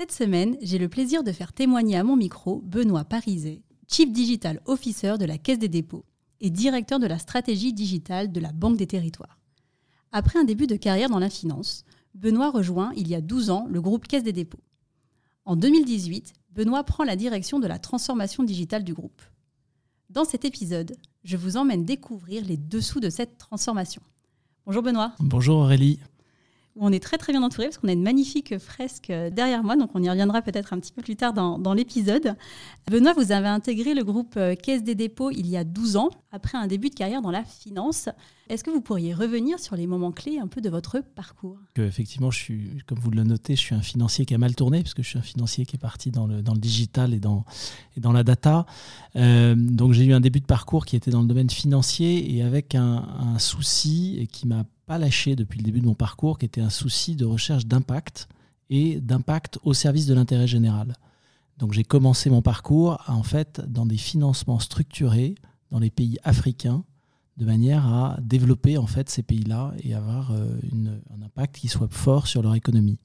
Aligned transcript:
Cette 0.00 0.12
semaine, 0.12 0.56
j'ai 0.62 0.78
le 0.78 0.88
plaisir 0.88 1.24
de 1.24 1.32
faire 1.32 1.52
témoigner 1.52 1.96
à 1.96 2.04
mon 2.04 2.14
micro 2.14 2.60
Benoît 2.60 3.04
Pariset, 3.04 3.62
Chief 3.88 4.12
Digital 4.12 4.60
Officer 4.64 5.18
de 5.18 5.24
la 5.24 5.38
Caisse 5.38 5.58
des 5.58 5.68
dépôts 5.68 6.04
et 6.40 6.50
directeur 6.50 7.00
de 7.00 7.08
la 7.08 7.18
stratégie 7.18 7.72
digitale 7.72 8.30
de 8.30 8.38
la 8.38 8.52
Banque 8.52 8.76
des 8.76 8.86
territoires. 8.86 9.40
Après 10.12 10.38
un 10.38 10.44
début 10.44 10.68
de 10.68 10.76
carrière 10.76 11.10
dans 11.10 11.18
la 11.18 11.28
finance, 11.28 11.84
Benoît 12.14 12.52
rejoint 12.52 12.92
il 12.96 13.08
y 13.08 13.16
a 13.16 13.20
12 13.20 13.50
ans 13.50 13.66
le 13.68 13.80
groupe 13.80 14.06
Caisse 14.06 14.22
des 14.22 14.32
dépôts. 14.32 14.62
En 15.44 15.56
2018, 15.56 16.32
Benoît 16.52 16.84
prend 16.84 17.02
la 17.02 17.16
direction 17.16 17.58
de 17.58 17.66
la 17.66 17.80
transformation 17.80 18.44
digitale 18.44 18.84
du 18.84 18.94
groupe. 18.94 19.20
Dans 20.10 20.24
cet 20.24 20.44
épisode, 20.44 20.94
je 21.24 21.36
vous 21.36 21.56
emmène 21.56 21.84
découvrir 21.84 22.44
les 22.44 22.56
dessous 22.56 23.00
de 23.00 23.10
cette 23.10 23.36
transformation. 23.36 24.02
Bonjour 24.64 24.84
Benoît. 24.84 25.14
Bonjour 25.18 25.56
Aurélie 25.56 25.98
on 26.80 26.92
est 26.92 27.02
très 27.02 27.18
très 27.18 27.32
bien 27.32 27.42
entouré 27.42 27.66
parce 27.66 27.78
qu'on 27.78 27.88
a 27.88 27.92
une 27.92 28.02
magnifique 28.02 28.58
fresque 28.58 29.08
derrière 29.08 29.62
moi, 29.62 29.76
donc 29.76 29.90
on 29.94 30.02
y 30.02 30.08
reviendra 30.08 30.42
peut-être 30.42 30.72
un 30.72 30.78
petit 30.78 30.92
peu 30.92 31.02
plus 31.02 31.16
tard 31.16 31.32
dans, 31.32 31.74
l'épisode. 31.74 32.34
Benoît, 32.90 33.12
vous 33.12 33.32
avez 33.32 33.48
intégré 33.48 33.94
le 33.94 34.04
groupe 34.04 34.34
euh, 34.36 34.54
Caisse 34.54 34.82
des 34.82 34.94
dépôts 34.94 35.30
il 35.30 35.46
y 35.46 35.56
a 35.56 35.64
12 35.64 35.96
ans, 35.96 36.10
après 36.32 36.58
un 36.58 36.66
début 36.66 36.88
de 36.88 36.94
carrière 36.94 37.22
dans 37.22 37.30
la 37.30 37.44
finance. 37.44 38.08
Est-ce 38.48 38.64
que 38.64 38.70
vous 38.70 38.80
pourriez 38.80 39.12
revenir 39.12 39.58
sur 39.58 39.76
les 39.76 39.86
moments 39.86 40.10
clés 40.10 40.38
un 40.38 40.46
peu 40.46 40.62
de 40.62 40.70
votre 40.70 41.00
parcours? 41.00 41.58
Effectivement, 41.76 42.30
je 42.30 42.38
suis, 42.38 42.82
comme 42.86 42.98
vous 42.98 43.10
le 43.10 43.22
notez, 43.22 43.54
je 43.56 43.60
suis 43.60 43.74
un 43.74 43.82
financier 43.82 44.24
qui 44.24 44.34
a 44.34 44.38
mal 44.38 44.54
tourné, 44.54 44.82
parce 44.82 44.94
que 44.94 45.02
je 45.02 45.08
suis 45.08 45.18
un 45.18 45.22
financier 45.22 45.66
qui 45.66 45.76
est 45.76 45.78
parti 45.78 46.10
dans 46.10 46.26
le, 46.26 46.42
dans 46.42 46.54
le 46.54 46.58
digital 46.58 47.12
et 47.12 47.20
dans, 47.20 47.44
et 47.96 48.00
dans 48.00 48.12
la 48.12 48.22
data. 48.22 48.64
Euh, 49.16 49.54
donc 49.54 49.92
j'ai 49.92 50.04
eu 50.04 50.14
un 50.14 50.20
début 50.20 50.40
de 50.40 50.46
parcours 50.46 50.86
qui 50.86 50.96
était 50.96 51.10
dans 51.10 51.20
le 51.20 51.28
domaine 51.28 51.50
financier 51.50 52.34
et 52.34 52.42
avec 52.42 52.74
un, 52.74 53.04
souci 53.38 54.28
qui 54.32 54.46
m'a 54.46 54.64
pas 54.88 54.96
lâché 54.96 55.36
depuis 55.36 55.58
le 55.58 55.64
début 55.64 55.80
de 55.80 55.86
mon 55.86 55.94
parcours, 55.94 56.38
qui 56.38 56.46
était 56.46 56.62
un 56.62 56.70
souci 56.70 57.14
de 57.14 57.26
recherche 57.26 57.66
d'impact 57.66 58.26
et 58.70 59.00
d'impact 59.00 59.58
au 59.62 59.74
service 59.74 60.06
de 60.06 60.14
l'intérêt 60.14 60.46
général. 60.46 60.96
Donc 61.58 61.74
j'ai 61.74 61.84
commencé 61.84 62.30
mon 62.30 62.40
parcours 62.40 63.04
en 63.06 63.22
fait 63.22 63.60
dans 63.60 63.84
des 63.84 63.98
financements 63.98 64.58
structurés 64.58 65.34
dans 65.70 65.78
les 65.78 65.90
pays 65.90 66.16
africains 66.24 66.84
de 67.36 67.44
manière 67.44 67.86
à 67.86 68.16
développer 68.22 68.78
en 68.78 68.86
fait 68.86 69.10
ces 69.10 69.22
pays-là 69.22 69.74
et 69.82 69.92
avoir 69.92 70.32
euh, 70.32 70.58
un 71.14 71.22
impact 71.22 71.56
qui 71.56 71.68
soit 71.68 71.92
fort 71.92 72.26
sur 72.26 72.40
leur 72.42 72.54
économie. 72.54 72.98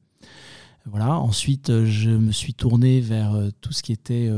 Voilà. 0.86 1.20
Ensuite, 1.20 1.70
euh, 1.70 1.86
je 1.86 2.12
me 2.12 2.31
suis 2.31 2.53
tourné 2.53 3.02
vers 3.02 3.34
euh, 3.34 3.50
tout 3.59 3.73
ce 3.73 3.84
qui 3.84 3.92
était 3.92 4.31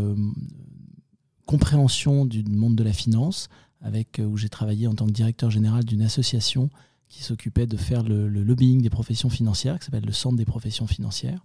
compréhension 1.46 2.26
du 2.26 2.44
monde 2.44 2.76
de 2.76 2.84
la 2.84 2.92
finance, 2.92 3.50
avec 3.82 4.20
où 4.20 4.36
j'ai 4.36 4.50
travaillé 4.50 4.88
en 4.88 4.96
tant 4.96 5.06
que 5.06 5.12
directeur 5.12 5.52
général 5.52 5.86
d'une 5.86 6.02
association 6.02 6.72
qui 7.10 7.24
s'occupait 7.24 7.68
de 7.68 7.78
faire 7.78 8.04
le, 8.04 8.28
lobbying 8.28 8.82
des 8.82 8.90
professions 8.90 9.30
financières, 9.30 9.80
qui 9.80 9.86
s'appelle 9.86 10.06
le 10.06 10.12
Centre 10.12 10.38
des 10.38 10.46
professions 10.46 10.88
financières, 10.88 11.44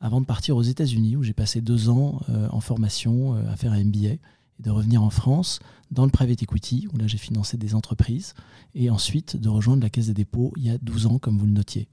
avant 0.00 0.20
de 0.20 0.26
partir 0.26 0.56
aux 0.56 0.62
États-Unis, 0.62 1.16
où 1.16 1.22
j'ai 1.22 1.32
passé 1.32 1.60
deux 1.60 1.88
ans 1.88 2.20
euh, 2.28 2.48
en 2.50 2.60
formation 2.60 3.34
euh, 3.34 3.50
à 3.50 3.56
faire 3.56 3.72
un 3.72 3.82
MBA, 3.82 4.08
et 4.08 4.20
de 4.60 4.70
revenir 4.70 5.02
en 5.02 5.10
France 5.10 5.60
dans 5.90 6.04
le 6.04 6.10
private 6.10 6.42
equity, 6.42 6.88
où 6.92 6.98
là 6.98 7.06
j'ai 7.06 7.18
financé 7.18 7.56
des 7.56 7.74
entreprises, 7.74 8.34
et 8.74 8.90
ensuite 8.90 9.36
de 9.36 9.48
rejoindre 9.48 9.82
la 9.82 9.90
Caisse 9.90 10.06
des 10.06 10.14
dépôts 10.14 10.52
il 10.56 10.66
y 10.66 10.70
a 10.70 10.78
12 10.78 11.06
ans, 11.06 11.18
comme 11.18 11.38
vous 11.38 11.46
le 11.46 11.52
notiez. 11.52 11.88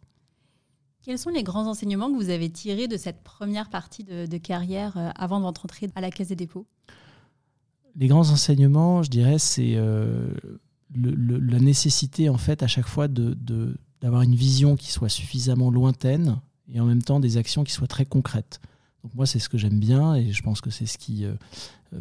Quels 1.04 1.20
sont 1.20 1.30
les 1.30 1.44
grands 1.44 1.68
enseignements 1.68 2.12
que 2.12 2.16
vous 2.16 2.31
avez 2.31 2.50
tirés 2.50 2.88
de 2.88 2.98
cette 2.98 3.22
première 3.24 3.70
partie 3.70 4.04
de, 4.04 4.38
carrière 4.38 4.98
euh, 4.98 5.09
avant 5.16 5.40
de 5.40 5.46
rentrer 5.46 5.90
à 5.96 6.02
la 6.02 6.09
Caisse 6.09 6.30
des 6.30 6.36
dépôts? 6.36 6.66
Les 7.96 8.08
grands 8.08 8.30
enseignements, 8.30 9.04
je 9.04 9.09
dirais, 9.09 9.40
c'est 9.40 9.78
la 10.95 11.59
nécessité 11.59 12.29
en 12.29 12.38
fait 12.38 12.63
à 12.63 12.67
chaque 12.67 12.88
fois 12.88 13.07
de, 13.07 13.35
d'avoir 14.01 14.22
une 14.22 14.35
vision 14.35 14.75
qui 14.75 14.91
soit 14.91 15.09
suffisamment 15.09 15.69
lointaine 15.69 16.39
et 16.72 16.79
en 16.79 16.85
même 16.85 17.03
temps 17.03 17.19
des 17.19 17.38
actions 17.38 17.63
qui 17.63 17.72
soient 17.72 17.88
très 17.88 18.06
concrètes. 18.06 18.59
Donc 19.03 19.13
moi 19.13 19.25
c'est 19.25 19.39
ce 19.39 19.50
que 19.50 19.57
j'aime 19.57 19.79
bien 19.79 20.16
et 20.16 20.31
je 20.31 20.41
pense 20.41 20.61
que 20.61 20.69
c'est 20.69 20.88
ce 20.88 20.97
qui 20.97 21.25
euh, 21.25 21.35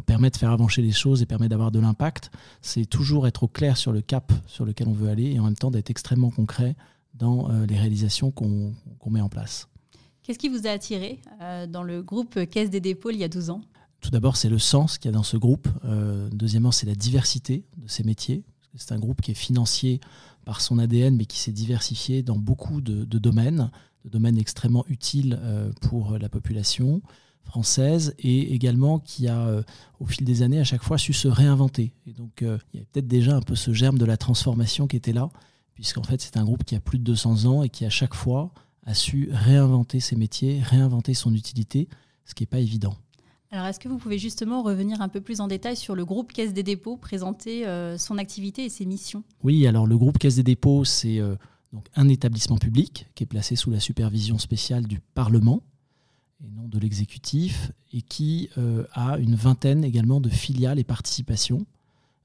permet 0.05 0.29
de 0.29 0.37
faire 0.37 0.51
avancer 0.51 0.81
les 0.81 0.91
choses 0.91 1.21
et 1.21 1.25
permet 1.25 1.49
d'avoir 1.49 1.71
de 1.71 1.79
l'impact. 1.79 2.31
C'est 2.61 2.85
toujours 2.85 3.27
être 3.27 3.43
au 3.43 3.47
clair 3.47 3.77
sur 3.77 3.91
le 3.91 4.01
cap 4.01 4.33
sur 4.47 4.65
lequel 4.65 4.87
on 4.87 4.93
veut 4.93 5.09
aller 5.09 5.31
et 5.31 5.39
en 5.39 5.43
même 5.43 5.55
temps 5.55 5.71
d'être 5.71 5.89
extrêmement 5.89 6.31
concret 6.31 6.75
dans 7.13 7.49
euh, 7.49 7.65
les 7.67 7.77
réalisations 7.77 8.31
qu'on, 8.31 8.73
met 9.09 9.21
en 9.21 9.29
place. 9.29 9.67
Qu'est-ce 10.23 10.39
qui 10.39 10.49
vous 10.49 10.65
a 10.65 10.71
attiré 10.71 11.19
euh, 11.41 11.67
dans 11.67 11.83
le 11.83 12.01
groupe 12.01 12.43
Caisse 12.49 12.71
des 12.71 12.81
dépôts 12.81 13.11
il 13.11 13.17
y 13.17 13.23
a 13.23 13.29
12 13.29 13.51
ans? 13.51 13.61
Tout 14.01 14.09
d'abord 14.09 14.35
c'est 14.35 14.49
le 14.49 14.59
sens 14.59 14.97
qu'il 14.97 15.09
y 15.09 15.13
a 15.13 15.17
dans 15.17 15.23
ce 15.23 15.37
groupe. 15.37 15.67
deuxièmement 16.31 16.71
c'est 16.71 16.85
la 16.87 16.95
diversité 16.95 17.65
de 17.77 17.87
ces 17.87 18.03
métiers 18.03 18.43
c'est 18.77 18.93
un 18.93 18.99
groupe 18.99 19.21
qui 19.21 19.31
est 19.31 19.35
financier 19.35 19.99
par 20.45 20.61
son 20.61 20.77
ADN, 20.79 21.15
mais 21.15 21.25
qui 21.25 21.39
s'est 21.39 21.51
diversifié 21.51 22.23
dans 22.23 22.37
beaucoup 22.37 22.81
de, 22.81 23.03
domaines, 23.03 23.71
de 24.03 24.09
domaines 24.09 24.37
extrêmement 24.37 24.85
utiles 24.87 25.39
euh, 25.41 25.71
pour 25.81 26.17
la 26.17 26.29
population 26.29 27.01
française 27.45 28.13
et 28.19 28.53
également 28.53 28.99
qui 28.99 29.27
a, 29.27 29.39
euh, 29.47 29.63
au 29.99 30.05
fil 30.05 30.25
des 30.25 30.41
années, 30.41 30.59
à 30.59 30.63
chaque 30.63 30.83
fois 30.83 30.97
su 30.97 31.13
se 31.13 31.27
réinventer. 31.27 31.93
Et 32.05 32.13
donc, 32.13 32.41
euh, 32.41 32.57
il 32.73 32.79
y 32.79 32.83
a 32.83 32.85
peut-être 32.91 33.07
déjà 33.07 33.35
un 33.35 33.41
peu 33.41 33.55
ce 33.55 33.71
germe 33.71 33.97
de 33.97 34.05
la 34.05 34.17
transformation 34.17 34.87
qui 34.87 34.97
était 34.97 35.13
là, 35.13 35.29
puisqu'en 35.73 36.03
fait, 36.03 36.21
c'est 36.21 36.37
un 36.37 36.43
groupe 36.43 36.63
qui 36.63 36.75
a 36.75 36.79
plus 36.79 36.99
de 36.99 37.03
200 37.03 37.45
ans 37.45 37.63
et 37.63 37.69
qui, 37.69 37.85
à 37.85 37.89
chaque 37.89 38.13
fois, 38.13 38.51
a 38.85 38.93
su 38.93 39.29
réinventer 39.31 39.99
ses 39.99 40.15
métiers, 40.15 40.61
réinventer 40.61 41.13
son 41.13 41.33
utilité, 41.33 41.87
ce 42.25 42.33
qui 42.33 42.43
n'est 42.43 42.47
pas 42.47 42.59
évident. 42.59 42.95
Alors, 43.55 43.67
est-ce 43.67 43.79
que 43.79 43.87
vous 43.87 43.97
pouvez 43.97 44.19
justement 44.19 44.63
revenir 44.63 45.01
un 45.01 45.07
peu 45.07 45.21
plus 45.21 45.39
en 45.39 45.47
détail 45.47 45.77
sur 45.77 45.95
le 45.95 46.03
groupe 46.03 46.33
Caisse 46.33 46.51
des 46.51 46.61
dépôts, 46.61 46.97
présenter 46.97 47.65
euh, 47.65 47.97
son 47.97 48.17
activité 48.17 48.65
et 48.65 48.69
ses 48.69 48.85
missions? 48.85 49.23
Oui, 49.43 49.65
alors 49.65 49.87
le 49.87 49.97
groupe 49.97 50.17
Caisse 50.17 50.35
des 50.35 50.43
dépôts, 50.43 50.83
c'est 50.83 51.19
euh, 51.19 51.35
un 51.95 52.09
établissement 52.09 52.57
public 52.57 53.07
qui 53.15 53.23
est 53.23 53.27
placé 53.27 53.55
sous 53.55 53.71
la 53.71 53.79
supervision 53.79 54.39
spéciale 54.39 54.85
du 54.87 54.99
Parlement 54.99 55.63
et 56.43 56.49
non 56.49 56.67
de 56.67 56.77
l'exécutif, 56.77 57.71
et 57.93 58.01
qui 58.01 58.49
euh, 58.57 58.83
a 58.91 59.17
une 59.19 59.35
vingtaine 59.35 59.85
également 59.85 60.19
de 60.19 60.27
filiales 60.27 60.77
et 60.77 60.83
participations, 60.83 61.65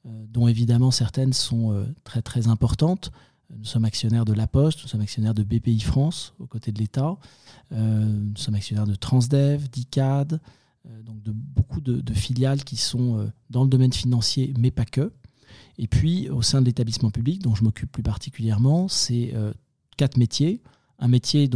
dont 0.04 0.48
évidemment 0.48 0.90
certaines 0.90 1.32
sont 1.32 1.86
très 2.02 2.22
très 2.22 2.48
importantes. 2.48 3.12
Nous 3.56 3.66
sommes 3.66 3.84
actionnaires 3.84 4.24
de 4.24 4.32
La 4.32 4.48
Poste, 4.48 4.82
nous 4.82 4.88
sommes 4.88 5.02
actionnaires 5.02 5.34
de 5.34 5.44
BPI 5.44 5.78
France 5.78 6.34
aux 6.40 6.46
côtés 6.46 6.72
de 6.72 6.78
l'État, 6.80 7.18
nous 7.70 8.36
sommes 8.36 8.54
actionnaires 8.56 8.86
de 8.86 8.94
Transdev, 8.96 9.68
d'ICAD, 9.68 10.40
donc 11.02 11.22
de 11.22 11.32
beaucoup 11.32 11.80
de, 11.80 12.14
filiales 12.14 12.64
qui 12.64 12.76
sont 12.76 13.18
euh, 13.18 13.26
dans 13.50 13.62
le 13.62 13.68
domaine 13.68 13.92
financier, 13.92 14.54
mais 14.58 14.70
pas 14.70 14.84
que. 14.84 15.12
Et 15.78 15.86
puis, 15.86 16.28
au 16.28 16.42
sein 16.42 16.60
de 16.60 16.66
l'établissement 16.66 17.10
public, 17.10 17.42
dont 17.42 17.54
je 17.54 17.64
m'occupe 17.64 17.90
plus 17.90 18.02
particulièrement, 18.02 18.88
c'est 18.88 19.32
euh, 19.34 19.52
quatre 19.96 20.16
métiers. 20.16 20.62
Un 20.98 21.08
métier 21.08 21.48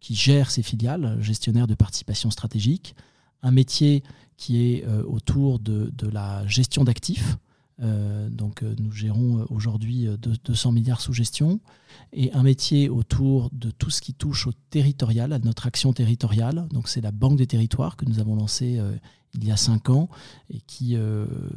qui 0.00 0.14
gère 0.14 0.50
ses 0.50 0.62
filiales, 0.62 1.18
gestionnaire 1.20 1.66
de 1.66 1.74
participation 1.74 2.30
stratégique. 2.30 2.94
Un 3.42 3.50
métier 3.50 4.04
qui 4.36 4.62
est 4.62 4.86
autour 4.86 5.58
de, 5.58 5.92
la 6.12 6.46
gestion 6.46 6.84
d'actifs, 6.84 7.32
euh, 7.32 7.36
donc 7.80 8.62
euh, 8.62 8.74
nous 8.78 8.92
gérons 8.92 9.38
euh, 9.38 9.44
aujourd'hui 9.48 10.06
200 10.18 10.72
milliards 10.72 11.00
sous 11.00 11.12
gestion 11.12 11.60
et 12.12 12.32
un 12.32 12.42
métier 12.42 12.88
autour 12.88 13.50
de 13.52 13.70
tout 13.70 13.90
ce 13.90 14.00
qui 14.00 14.14
touche 14.14 14.46
au 14.46 14.52
territorial, 14.70 15.32
à 15.32 15.38
notre 15.38 15.66
action 15.66 15.92
territoriale. 15.92 16.66
Donc 16.72 16.88
c'est 16.88 17.00
la 17.00 17.12
Banque 17.12 17.38
des 17.38 17.46
territoires 17.46 17.96
que 17.96 18.04
nous 18.04 18.18
avons 18.18 18.36
lancée 18.36 18.80
il 19.34 19.44
y 19.44 19.50
a 19.50 19.56
cinq 19.56 19.90
ans 19.90 20.08
et 20.52 20.60
qui 20.66 20.96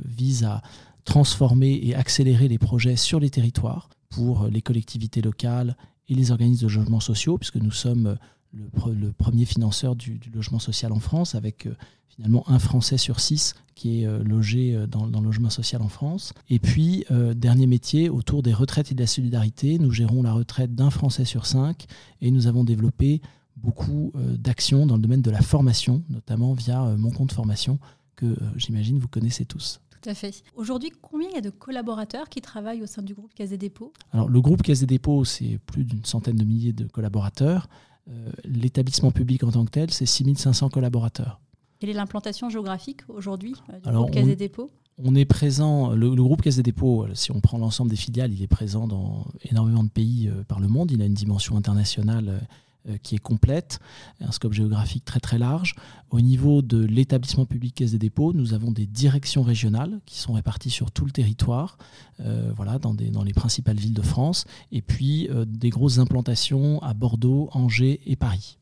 vise 0.06 0.44
à 0.44 0.62
transformer 1.06 1.80
et 1.84 1.96
accélérer 1.96 2.48
les 2.48 2.58
projets 2.58 2.96
sur 2.96 3.20
les 3.20 3.30
territoires 3.30 3.90
pour 4.10 4.48
les 4.48 4.62
collectivités 4.62 5.22
locales 5.22 5.76
et 6.08 6.16
les 6.16 6.32
organismes 6.32 6.68
de 6.68 6.74
logement 6.74 7.00
sociaux, 7.00 7.38
puisque 7.38 7.58
nous 7.58 7.72
sommes 7.72 8.18
le, 8.54 9.12
premier 9.12 9.46
financeur 9.46 9.96
du, 9.96 10.20
logement 10.34 10.60
social 10.60 10.92
en 10.92 11.00
France, 11.00 11.36
avec 11.36 11.66
euh, 11.66 11.76
finalement 12.08 12.48
un 12.50 12.60
Français 12.60 12.98
sur 12.98 13.20
six 13.20 13.56
qui 13.76 14.02
est 14.02 14.06
euh, 14.06 14.24
logé 14.24 14.76
euh, 14.76 14.86
dans, 14.86 15.06
le 15.06 15.26
logement 15.26 15.50
social 15.50 15.82
en 15.82 15.88
France. 15.88 16.34
Et 16.50 16.60
puis, 16.60 17.06
dernier 17.36 17.68
métier, 17.68 18.10
autour 18.10 18.44
des 18.44 18.54
retraites 18.54 18.92
et 18.92 18.96
de 18.96 19.00
la 19.00 19.08
solidarité, 19.08 19.80
nous 19.80 19.92
gérons 19.92 20.24
la 20.24 20.34
retraite 20.34 20.76
d'un 20.76 20.90
Français 20.90 21.26
sur 21.26 21.46
cinq 21.46 21.86
et 22.22 22.32
nous 22.32 22.48
avons 22.48 22.64
développé 22.64 23.22
beaucoup 23.56 24.12
d'actions 24.16 24.86
dans 24.86 24.96
le 24.96 25.02
domaine 25.02 25.22
de 25.22 25.32
la 25.32 25.42
formation, 25.42 26.04
notamment 26.10 26.54
via 26.54 26.96
mon 26.98 27.12
compte 27.12 27.32
formation 27.32 27.80
que 28.16 28.36
j'imagine 28.56 29.00
vous 29.00 29.08
connaissez 29.08 29.46
tous. 29.46 29.80
Tout 30.02 30.10
à 30.10 30.14
fait. 30.14 30.44
Aujourd'hui, 30.56 30.92
combien 31.02 31.30
il 31.30 31.36
y 31.36 31.38
a 31.38 31.42
de 31.42 31.50
collaborateurs 31.50 32.28
qui 32.28 32.42
travaillent 32.42 32.82
au 32.82 32.88
sein 32.88 33.02
du 33.02 33.14
groupe 33.14 33.34
Caisse 33.34 33.52
des 33.52 33.58
dépôts? 33.58 33.94
Alors, 34.12 34.28
le 34.28 34.42
groupe 34.42 34.62
Caisse 34.62 34.82
des 34.82 34.86
dépôts, 34.86 35.24
c'est 35.24 35.60
plus 35.66 35.86
d'une 35.86 36.04
centaine 36.04 36.36
de 36.36 36.44
milliers 36.44 36.74
de 36.74 36.86
collaborateurs 36.86 37.70
L'établissement 38.44 39.12
public 39.12 39.44
en 39.44 39.52
tant 39.52 39.66
que 39.66 39.72
tel, 39.72 39.92
c'est 39.92 40.06
6500 40.06 40.70
collaborateurs. 40.70 41.40
Quelle 41.80 41.90
est 41.90 41.94
l'implantation 41.94 42.50
géographique 42.50 43.02
aujourd'hui 43.08 43.56
du 43.84 43.92
groupe 43.92 44.12
Caisse 44.12 44.26
des 44.26 44.36
dépôts? 44.36 44.70
On 44.98 45.16
est 45.16 45.26
présent, 45.26 45.92
le, 45.92 46.14
groupe 46.16 46.42
Caisse 46.42 46.58
des 46.58 46.64
dépôts, 46.64 47.08
si 47.14 47.32
on 47.32 47.42
prend 47.42 47.58
l'ensemble 47.58 47.90
des 47.90 47.96
filiales, 47.96 48.32
il 48.32 48.44
est 48.44 48.48
présent 48.48 48.88
dans 48.88 49.26
énormément 49.50 49.84
de 49.84 49.90
pays 49.90 50.32
par 50.48 50.60
le 50.60 50.68
monde. 50.68 50.92
Il 50.92 51.02
a 51.02 51.06
une 51.06 51.14
dimension 51.14 51.58
internationale 51.58 52.30
euh, 52.30 52.40
qui 53.02 53.16
est 53.16 53.20
complète, 53.20 53.80
un 54.20 54.32
scope 54.32 54.54
géographique 54.54 55.06
très 55.06 55.20
très 55.20 55.38
large. 55.38 55.76
Au 56.10 56.22
niveau 56.22 56.62
de 56.62 56.84
l'établissement 56.84 57.46
public 57.46 57.76
Caisse 57.76 57.92
des 57.92 57.98
dépôts, 57.98 58.34
nous 58.34 58.54
avons 58.54 58.72
des 58.72 58.86
directions 58.86 59.42
régionales 59.42 60.00
qui 60.06 60.20
sont 60.20 60.34
réparties 60.34 60.70
sur 60.70 60.92
tout 60.92 61.06
le 61.06 61.12
territoire, 61.12 61.78
euh, 62.20 62.52
voilà, 62.56 62.80
dans 62.80 63.24
les 63.24 63.34
principales 63.34 63.78
villes 63.78 63.94
de 63.94 64.02
France, 64.02 64.46
et 64.72 64.82
puis 64.82 65.30
euh, 65.30 65.46
des 65.46 65.70
grosses 65.70 65.98
implantations 65.98 66.82
à 66.82 66.94
Bordeaux, 66.94 67.50
Angers 67.54 68.02
et 68.06 68.16
Paris. 68.16 68.58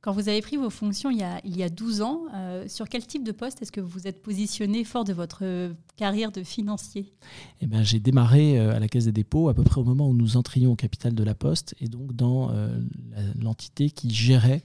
Quand 0.00 0.12
vous 0.12 0.28
avez 0.28 0.40
pris 0.42 0.56
vos 0.56 0.70
fonctions 0.70 1.10
il 1.10 1.18
y 1.18 1.24
a, 1.24 1.40
il 1.44 1.56
y 1.56 1.62
a 1.64 1.68
12 1.68 2.02
ans, 2.02 2.22
euh, 2.32 2.68
sur 2.68 2.88
quel 2.88 3.04
type 3.04 3.24
de 3.24 3.32
poste 3.32 3.62
est-ce 3.62 3.72
que 3.72 3.80
vous 3.80 4.06
êtes 4.06 4.22
positionné 4.22 4.84
fort 4.84 5.02
de 5.04 5.12
votre 5.12 5.72
carrière 5.96 6.30
de 6.30 6.44
financier? 6.44 7.12
Eh 7.60 7.66
ben, 7.66 7.82
J'ai 7.82 7.98
démarré 7.98 8.58
euh, 8.58 8.76
à 8.76 8.78
la 8.78 8.86
Caisse 8.86 9.06
des 9.06 9.12
dépôts 9.12 9.48
à 9.48 9.54
peu 9.54 9.64
près 9.64 9.80
au 9.80 9.84
moment 9.84 10.08
où 10.08 10.14
nous 10.14 10.36
entrions 10.36 10.72
au 10.72 10.76
capital 10.76 11.14
de 11.14 11.24
la 11.24 11.34
Poste 11.34 11.74
et 11.80 11.88
donc 11.88 12.14
dans 12.14 12.50
euh, 12.52 12.78
l'entité 13.40 13.90
qui 13.90 14.10
gérait 14.10 14.62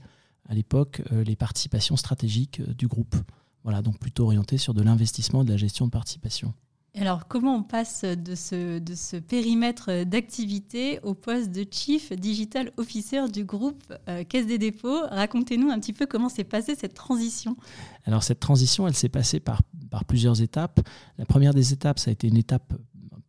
à 0.48 0.54
l'époque 0.54 1.00
les 1.10 1.36
participations 1.36 1.96
stratégiques 1.96 2.60
du 2.76 2.86
groupe. 2.86 3.16
Voilà, 3.62 3.80
donc 3.80 3.98
plutôt 3.98 4.24
orienté 4.24 4.58
sur 4.58 4.74
de 4.74 4.82
l'investissement 4.82 5.40
et 5.40 5.46
de 5.46 5.50
la 5.50 5.56
gestion 5.56 5.86
de 5.86 5.90
participation. 5.90 6.52
Alors, 6.96 7.26
comment 7.26 7.56
on 7.56 7.62
passe 7.64 8.04
de 8.04 8.36
ce, 8.36 8.78
de 8.78 8.94
ce 8.94 9.16
périmètre 9.16 10.04
d'activité 10.04 11.00
au 11.02 11.14
poste 11.14 11.50
de 11.50 11.66
Chief 11.68 12.12
Digital 12.12 12.70
Officer 12.76 13.28
du 13.28 13.44
groupe 13.44 13.82
euh, 14.08 14.22
Caisse 14.22 14.46
des 14.46 14.58
dépôts? 14.58 15.00
Racontez-nous 15.10 15.70
un 15.70 15.80
petit 15.80 15.92
peu 15.92 16.06
comment 16.06 16.28
s'est 16.28 16.44
passée 16.44 16.76
cette 16.76 16.94
transition. 16.94 17.56
Alors, 18.04 18.22
cette 18.22 18.38
transition, 18.38 18.86
elle 18.86 18.94
s'est 18.94 19.08
passée 19.08 19.40
par, 19.40 19.62
par 19.90 20.04
plusieurs 20.04 20.40
étapes. 20.40 20.80
La 21.18 21.24
première 21.24 21.52
des 21.52 21.72
étapes, 21.72 21.98
ça 21.98 22.10
a 22.10 22.12
été 22.12 22.28
une 22.28 22.36
étape 22.36 22.72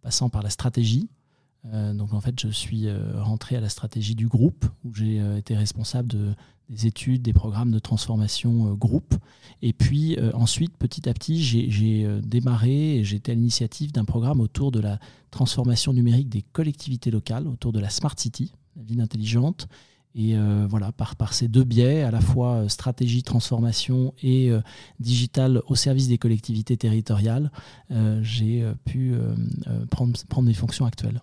passant 0.04 0.30
par 0.30 0.44
la 0.44 0.52
stratégie. 0.52 1.10
Euh, 1.74 1.94
donc, 1.94 2.14
en 2.14 2.22
fait, 2.22 2.40
je 2.40 2.50
suis 2.50 2.88
euh, 2.88 3.22
rentré 3.22 3.56
à 3.56 3.62
la 3.62 3.70
stratégie 3.70 4.16
du 4.16 4.28
groupe, 4.28 4.66
où 4.84 4.94
j'ai 4.94 5.22
été 5.38 5.56
responsable 5.56 6.10
de 6.10 6.36
des 6.70 6.88
études, 6.88 7.22
des 7.22 7.34
programmes 7.34 7.72
de 7.72 7.80
transformation 7.80 8.72
euh, 8.72 8.74
groupe. 8.74 9.16
Et 9.62 9.74
puis 9.74 10.18
euh, 10.18 10.32
ensuite, 10.34 10.78
petit 10.78 11.08
à 11.08 11.14
petit, 11.14 11.44
j'ai 11.44 12.06
euh, 12.06 12.22
démarré 12.22 12.98
et 12.98 13.04
j'étais 13.04 13.32
à 13.32 13.36
l'initiative 13.36 13.92
d'un 13.92 14.06
programme 14.06 14.42
autour 14.42 14.72
de 14.72 14.80
la 14.80 15.00
transformation 15.32 15.94
numérique 15.94 16.30
des 16.30 16.42
collectivités 16.42 17.12
locales, 17.12 17.48
autour 17.48 17.72
de 17.72 17.80
la 17.80 17.90
Smart 17.90 18.16
City, 18.18 18.54
la 18.76 18.84
ville 18.84 19.02
intelligente. 19.02 19.68
Et 20.18 20.38
voilà, 20.70 20.94
par, 20.94 21.34
ces 21.34 21.50
deux 21.50 21.66
biais, 21.66 22.04
à 22.04 22.10
la 22.10 22.22
fois 22.22 22.70
stratégie, 22.70 23.22
transformation 23.22 24.14
et 24.24 24.50
digital 25.02 25.62
au 25.68 25.76
service 25.76 26.08
des 26.08 26.18
collectivités 26.18 26.78
territoriales, 26.78 27.52
j'ai 28.22 28.66
pu 28.86 29.14
prendre 29.90 30.44
mes 30.44 30.54
fonctions 30.54 30.86
actuelles. 30.86 31.20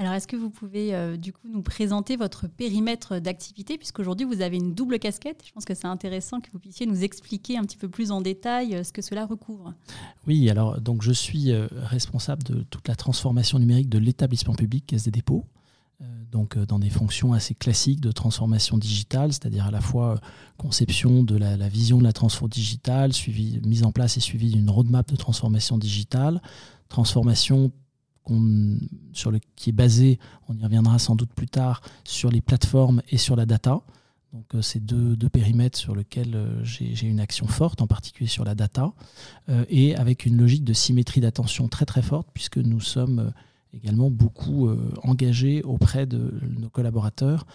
Alors, 0.00 0.12
est-ce 0.12 0.28
que 0.28 0.36
vous 0.36 0.48
pouvez 0.48 0.94
euh, 0.94 1.16
du 1.16 1.32
coup 1.32 1.48
nous 1.52 1.60
présenter 1.60 2.16
votre 2.16 2.46
périmètre 2.46 3.18
d'activité, 3.18 3.76
puisqu'aujourd'hui 3.76 4.24
vous 4.24 4.42
avez 4.42 4.56
une 4.56 4.72
double 4.72 5.00
casquette? 5.00 5.42
Je 5.44 5.50
pense 5.50 5.64
que 5.64 5.74
c'est 5.74 5.88
intéressant 5.88 6.40
que 6.40 6.48
vous 6.52 6.60
puissiez 6.60 6.86
nous 6.86 7.02
expliquer 7.02 7.58
un 7.58 7.64
petit 7.64 7.76
peu 7.76 7.88
plus 7.88 8.12
en 8.12 8.20
détail 8.20 8.76
euh, 8.76 8.84
ce 8.84 8.92
que 8.92 9.02
cela 9.02 9.26
recouvre. 9.26 9.74
Oui, 10.28 10.48
alors 10.50 10.80
donc 10.80 11.02
je 11.02 11.10
suis 11.10 11.50
euh, 11.50 11.66
responsable 11.72 12.44
de 12.44 12.62
toute 12.70 12.86
la 12.86 12.94
transformation 12.94 13.58
numérique 13.58 13.88
de 13.88 13.98
l'établissement 13.98 14.54
public 14.54 14.86
Caisse 14.86 15.02
des 15.02 15.10
dépôts. 15.10 15.44
Donc 16.30 16.56
dans 16.56 16.78
des 16.78 16.90
fonctions 16.90 17.32
assez 17.32 17.54
classiques 17.54 18.00
de 18.00 18.12
transformation 18.12 18.78
digitale, 18.78 19.32
c'est-à-dire 19.32 19.66
à 19.66 19.70
la 19.72 19.80
fois 19.80 20.20
conception 20.56 21.24
de 21.24 21.36
la, 21.36 21.56
vision 21.68 21.98
de 21.98 22.04
la 22.04 22.12
transformation 22.12 22.46
digitale, 22.46 23.12
suivi, 23.12 23.60
mise 23.66 23.82
en 23.82 23.90
place 23.90 24.16
et 24.16 24.20
suivi 24.20 24.50
d'une 24.52 24.70
roadmap 24.70 25.10
de 25.10 25.16
transformation 25.16 25.76
digitale, 25.76 26.40
transformation 26.88 27.72
qui 29.56 29.70
est 29.70 29.72
basé, 29.72 30.18
on 30.48 30.56
y 30.56 30.62
reviendra 30.62 30.98
sans 30.98 31.16
doute 31.16 31.30
plus 31.34 31.48
tard, 31.48 31.82
sur 32.04 32.30
les 32.30 32.40
plateformes 32.40 33.02
et 33.10 33.18
sur 33.18 33.36
la 33.36 33.46
data. 33.46 33.82
Donc 34.32 34.54
euh, 34.54 34.62
c'est 34.62 34.84
deux, 34.84 35.16
deux, 35.16 35.28
périmètres 35.28 35.78
sur 35.78 35.96
lesquels 35.96 36.34
euh, 36.34 36.62
j'ai 36.64 37.06
une 37.06 37.20
action 37.20 37.46
forte, 37.46 37.80
en 37.80 37.86
particulier 37.86 38.28
sur 38.28 38.44
la 38.44 38.54
data, 38.54 38.92
euh, 39.48 39.64
et 39.68 39.96
avec 39.96 40.26
une 40.26 40.36
logique 40.36 40.64
de 40.64 40.72
symétrie 40.72 41.20
d'attention 41.20 41.68
très 41.68 41.86
très 41.86 42.02
forte, 42.02 42.28
puisque 42.34 42.58
nous 42.58 42.80
sommes 42.80 43.32
également 43.74 44.10
beaucoup 44.10 44.70
engagés 45.02 45.62
auprès 45.62 46.06
de 46.06 46.40
nos 46.58 46.70
collaborateurs 46.70 47.46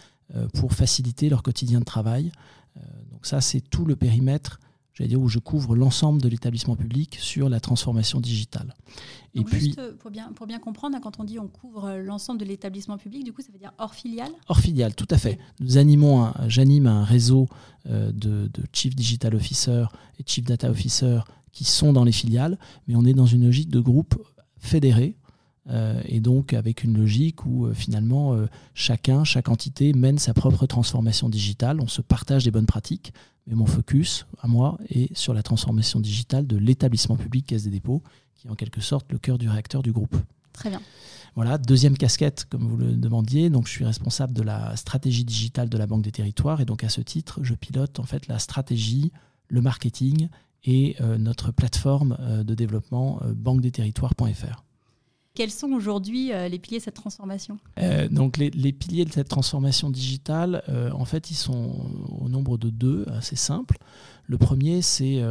pour 0.54 0.74
faciliter 0.74 1.28
leur 1.28 1.42
quotidien 1.42 1.80
de 1.80 1.86
travail. 1.86 2.32
donc 3.12 3.26
ça, 3.26 3.42
c'est 3.42 3.62
tout 3.62 3.84
le 3.84 3.96
périmètre 3.96 4.60
j'allais 4.94 5.10
dire, 5.10 5.22
où 5.22 5.28
je 5.28 5.40
couvre 5.40 5.76
l'ensemble 5.76 6.22
de 6.22 6.30
l'établissement 6.30 6.76
public 6.76 7.18
sur 7.20 7.50
la 7.50 7.60
transformation 7.60 8.20
digitale. 8.20 8.76
Et 9.36 9.44
puis, 9.44 9.60
juste 9.60 9.80
euh, 9.80 9.94
pour 9.98 10.12
bien, 10.12 10.32
pour 10.34 10.46
bien 10.46 10.60
comprendre, 10.60 10.96
hein, 10.96 11.00
quand 11.02 11.20
on 11.20 11.24
dit 11.24 11.40
on 11.40 11.48
couvre 11.48 11.86
euh, 11.86 12.04
l'ensemble 12.04 12.40
de 12.40 12.46
l'établissement 12.46 12.98
public, 12.98 13.24
du 13.24 13.34
coup, 13.34 13.42
ça 13.42 13.52
veut 13.52 13.58
dire 13.58 13.74
hors 13.80 13.96
filiale? 13.96 14.32
Hors 14.48 14.60
filiale, 14.60 14.94
tout 14.94 15.08
à 15.10 15.18
fait. 15.18 15.40
Nous 15.60 15.78
animons, 15.78 16.32
j'anime 16.48 16.86
un 16.86 17.04
réseau 17.04 17.48
euh, 17.90 18.12
de, 18.12 18.50
de, 18.54 18.64
Chief 18.72 18.96
Digital 18.96 19.34
Officer 19.36 19.86
et 20.20 20.24
Chief 20.26 20.46
Data 20.46 20.70
Officer 20.70 21.22
qui 21.52 21.64
sont 21.64 21.94
dans 21.94 22.04
les 22.04 22.12
filiales, 22.12 22.58
mais 22.88 22.96
on 22.96 23.06
est 23.06 23.14
dans 23.14 23.26
une 23.26 23.46
logique 23.46 23.70
de 23.70 23.80
groupe 23.80 24.16
fédéré, 24.58 25.16
et 26.06 26.20
donc 26.20 26.52
avec 26.52 26.84
une 26.84 26.98
logique 26.98 27.46
où 27.46 27.72
finalement 27.74 28.36
chacun, 28.74 29.24
chaque 29.24 29.50
entité 29.50 29.94
mène 29.94 30.18
sa 30.18 30.34
propre 30.34 30.66
transformation 30.66 31.30
digitale, 31.30 31.80
on 31.80 31.88
se 31.88 32.02
partage 32.02 32.44
des 32.44 32.52
bonnes 32.52 32.66
pratiques, 32.66 33.14
mais 33.48 33.56
mon 33.56 33.66
focus, 33.66 34.26
à 34.40 34.48
moi, 34.48 34.78
est 34.90 35.16
sur 35.16 35.34
la 35.34 35.44
transformation 35.44 36.00
digitale 36.00 36.48
de 36.48 36.58
l'établissement 36.58 37.18
public 37.18 37.48
Caisse 37.48 37.64
des 37.64 37.70
dépôts, 37.70 38.02
qui 38.36 38.48
est 38.48 38.52
en 38.52 38.56
quelque 38.56 38.82
sorte 38.82 39.12
le 39.12 39.20
cœur 39.20 39.38
du 39.38 39.50
réacteur 39.50 39.84
du 39.84 39.92
groupe. 39.92 40.16
Très 40.54 40.70
bien. 40.70 40.82
Voilà, 41.36 41.58
deuxième 41.58 41.98
casquette, 41.98 42.46
comme 42.46 42.68
vous 42.68 42.78
le 42.78 42.94
demandiez. 42.94 43.50
Donc, 43.50 43.68
je 43.68 43.72
suis 43.72 43.86
responsable 43.86 44.34
de 44.34 44.44
la 44.44 44.76
stratégie 44.76 45.26
digitale 45.26 45.68
de 45.68 45.78
la 45.78 45.88
Banque 45.88 46.04
des 46.04 46.12
Territoires. 46.12 46.62
Et 46.62 46.66
donc, 46.66 46.84
à 46.84 46.90
ce 46.90 47.02
titre, 47.02 47.40
je 47.42 47.56
pilote 47.56 48.00
en 48.00 48.04
fait 48.04 48.28
la 48.28 48.38
stratégie, 48.38 49.12
le 49.48 49.62
marketing 49.62 50.30
et 50.64 50.96
euh, 51.02 51.18
notre 51.18 51.52
plateforme 51.52 52.18
euh, 52.20 52.44
de 52.44 52.54
développement 52.54 53.20
euh. 53.24 53.34
Quels 55.36 55.50
sont 55.50 55.72
aujourd'hui 55.72 56.32
euh, 56.32 56.48
les 56.48 56.60
piliers 56.60 56.78
de 56.78 56.84
cette 56.84 56.94
transformation? 56.94 57.58
Euh, 57.80 58.08
Donc 58.08 58.38
les, 58.38 58.52
piliers 58.72 59.04
de 59.04 59.12
cette 59.12 59.30
transformation 59.30 59.90
digitale, 59.90 60.62
euh, 60.70 60.92
en 60.92 61.06
fait, 61.06 61.32
ils 61.32 61.36
sont 61.36 61.90
au 62.22 62.30
nombre 62.30 62.60
de 62.60 62.70
deux, 62.70 63.06
assez 63.10 63.36
simples. 63.36 63.80
Le 64.28 64.38
premier, 64.38 64.84
c'est 64.84 65.22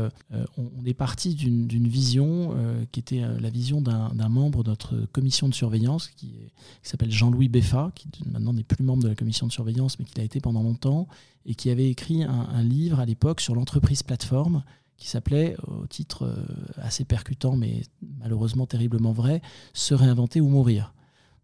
on, 0.58 0.84
est 0.84 0.92
parti 0.92 1.34
d'une 1.34 1.88
vision 1.88 2.54
qui 2.92 3.00
était 3.00 3.22
la 3.40 3.48
vision 3.48 3.80
d'un 3.80 4.28
membre 4.28 4.62
de 4.62 4.68
notre 4.68 5.06
commission 5.12 5.48
de 5.48 5.54
surveillance 5.54 6.08
qui, 6.08 6.34
s'appelle 6.82 7.10
Jean-Louis 7.10 7.48
Beffa, 7.48 7.90
qui 7.94 8.08
maintenant 8.26 8.52
n'est 8.52 8.64
plus 8.64 8.84
membre 8.84 9.04
de 9.04 9.08
la 9.08 9.14
commission 9.14 9.46
de 9.46 9.52
surveillance, 9.52 9.98
mais 9.98 10.04
qui 10.04 10.18
l'a 10.18 10.24
été 10.24 10.40
pendant 10.40 10.62
longtemps, 10.62 11.08
et 11.46 11.54
qui 11.54 11.70
avait 11.70 11.88
écrit 11.88 12.22
un 12.22 12.62
livre 12.62 13.00
à 13.00 13.06
l'époque 13.06 13.40
sur 13.40 13.54
l'entreprise 13.54 14.02
plateforme 14.02 14.62
qui 15.02 15.08
s'appelait, 15.08 15.56
au 15.66 15.84
titre 15.88 16.26
euh, 16.26 16.46
assez 16.76 17.04
percutant 17.04 17.56
mais 17.56 17.82
malheureusement 18.20 18.66
terriblement 18.66 19.10
vrai, 19.10 19.42
Se 19.72 19.94
réinventer 19.94 20.40
ou 20.40 20.48
mourir. 20.48 20.94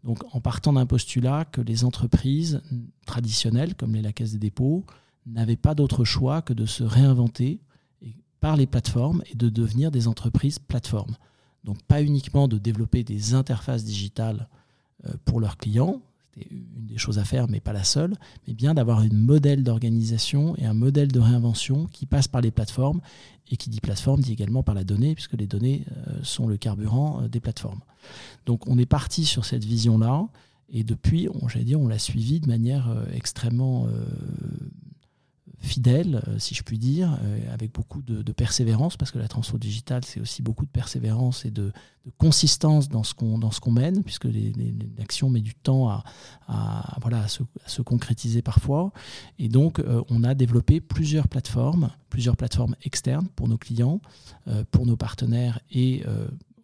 Donc 0.05 0.23
en 0.33 0.41
partant 0.41 0.73
d'un 0.73 0.87
postulat 0.87 1.45
que 1.45 1.61
les 1.61 1.83
entreprises 1.83 2.63
traditionnelles, 3.05 3.75
comme 3.75 3.95
les 3.95 4.03
la 4.03 4.13
Caisse 4.13 4.31
des 4.31 4.39
dépôts, 4.39 4.85
n'avaient 5.27 5.57
pas 5.57 5.75
d'autre 5.75 6.05
choix 6.05 6.41
que 6.41 6.53
de 6.53 6.67
se 6.67 6.85
réinventer 6.85 7.61
par 8.39 8.57
les 8.57 8.69
plateformes 8.69 9.25
et 9.27 9.35
de 9.35 9.49
devenir 9.49 9.91
des 9.91 10.07
entreprises 10.07 10.61
plateformes. 10.61 11.17
Donc 11.65 11.83
pas 11.83 12.01
uniquement 12.01 12.47
de 12.47 12.59
développer 12.59 13.03
des 13.03 13.35
interfaces 13.35 13.83
digitales 13.83 14.49
euh, 15.05 15.15
pour 15.25 15.41
leurs 15.41 15.57
clients, 15.57 16.01
une 16.37 16.87
des 16.87 16.99
choses 16.99 17.19
à 17.19 17.25
faire, 17.25 17.49
mais 17.49 17.61
pas 17.61 17.73
la 17.73 17.85
seule, 17.85 18.15
mais 18.47 18.55
bien 18.55 18.75
d'avoir 18.75 19.01
un 19.01 19.09
modèle 19.13 19.63
d'organisation 19.63 20.57
et 20.57 20.65
un 20.65 20.75
modèle 20.75 21.09
de 21.09 21.21
réinvention 21.21 21.87
qui 21.87 22.07
passe 22.07 22.29
par 22.29 22.41
les 22.41 22.51
plateformes 22.51 23.01
et 23.51 23.57
qui 23.57 23.71
dit 23.71 23.81
plateforme 23.81 24.21
dit 24.21 24.33
également 24.33 24.63
par 24.63 24.75
la 24.75 24.85
donnée, 24.85 25.15
puisque 25.15 25.35
les 25.35 25.47
données 25.47 25.85
euh, 25.91 26.19
sont 26.23 26.47
le 26.47 26.57
carburant 26.57 27.23
euh, 27.23 27.29
des 27.29 27.41
plateformes. 27.41 27.81
Donc 28.47 28.67
on 28.69 28.79
est 28.79 28.87
parti 28.87 29.25
sur 29.25 29.45
cette 29.45 29.65
vision-là, 29.65 30.29
et 30.71 30.85
depuis, 30.85 31.29
on, 31.33 31.47
dire, 31.47 31.81
on 31.81 31.89
l'a 31.89 31.99
suivi 31.99 32.41
de 32.41 32.47
manière 32.47 32.91
euh, 32.91 33.05
extrêmement 33.15 33.87
fidèle, 35.61 36.23
euh, 36.29 36.39
si 36.39 36.55
je 36.55 36.63
puis 36.63 36.79
dire, 36.79 37.19
euh, 37.23 37.53
avec 37.53 37.73
beaucoup 37.73 38.03
de, 38.03 38.33
persévérance, 38.33 38.97
parce 38.97 39.11
que 39.11 39.19
la 39.19 39.29
transfo 39.29 39.59
digitale, 39.59 40.05
c'est 40.05 40.21
aussi 40.21 40.43
beaucoup 40.43 40.65
de 40.65 40.71
persévérance 40.71 41.45
et 41.45 41.51
de, 41.51 41.73
consistance 42.17 42.89
dans 42.89 43.03
ce 43.03 43.13
qu'on 43.13 43.39
qu'on 43.39 43.71
mène, 43.71 44.03
puisque 44.03 44.29
l'action 44.97 45.29
met 45.29 45.43
du 45.43 45.55
temps 45.55 45.91
à, 45.91 46.05
voilà, 47.03 47.25
à 47.25 47.29
se, 47.29 47.83
concrétiser 47.83 48.41
parfois. 48.41 48.93
Et 49.39 49.51
donc, 49.51 49.79
euh, 49.79 50.03
on 50.09 50.25
a 50.25 50.35
développé 50.35 50.81
plusieurs 50.81 51.29
plateformes, 51.29 51.91
plusieurs 52.09 52.37
plateformes 52.39 52.77
externes 52.83 53.29
pour 53.37 53.47
nos 53.47 53.59
clients, 53.59 54.01
pour 54.71 54.87
nos 54.87 54.97
partenaires 54.97 55.61
et 55.71 56.03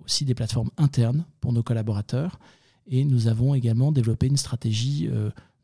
aussi 0.03 0.25
des 0.25 0.35
plateformes 0.35 0.71
internes 0.79 1.27
pour 1.43 1.53
nos 1.53 1.63
collaborateurs. 1.63 2.39
Et 2.87 3.05
nous 3.05 3.29
avons 3.29 3.55
également 3.55 3.93
développé 3.93 4.29
une 4.29 4.39
stratégie 4.39 5.11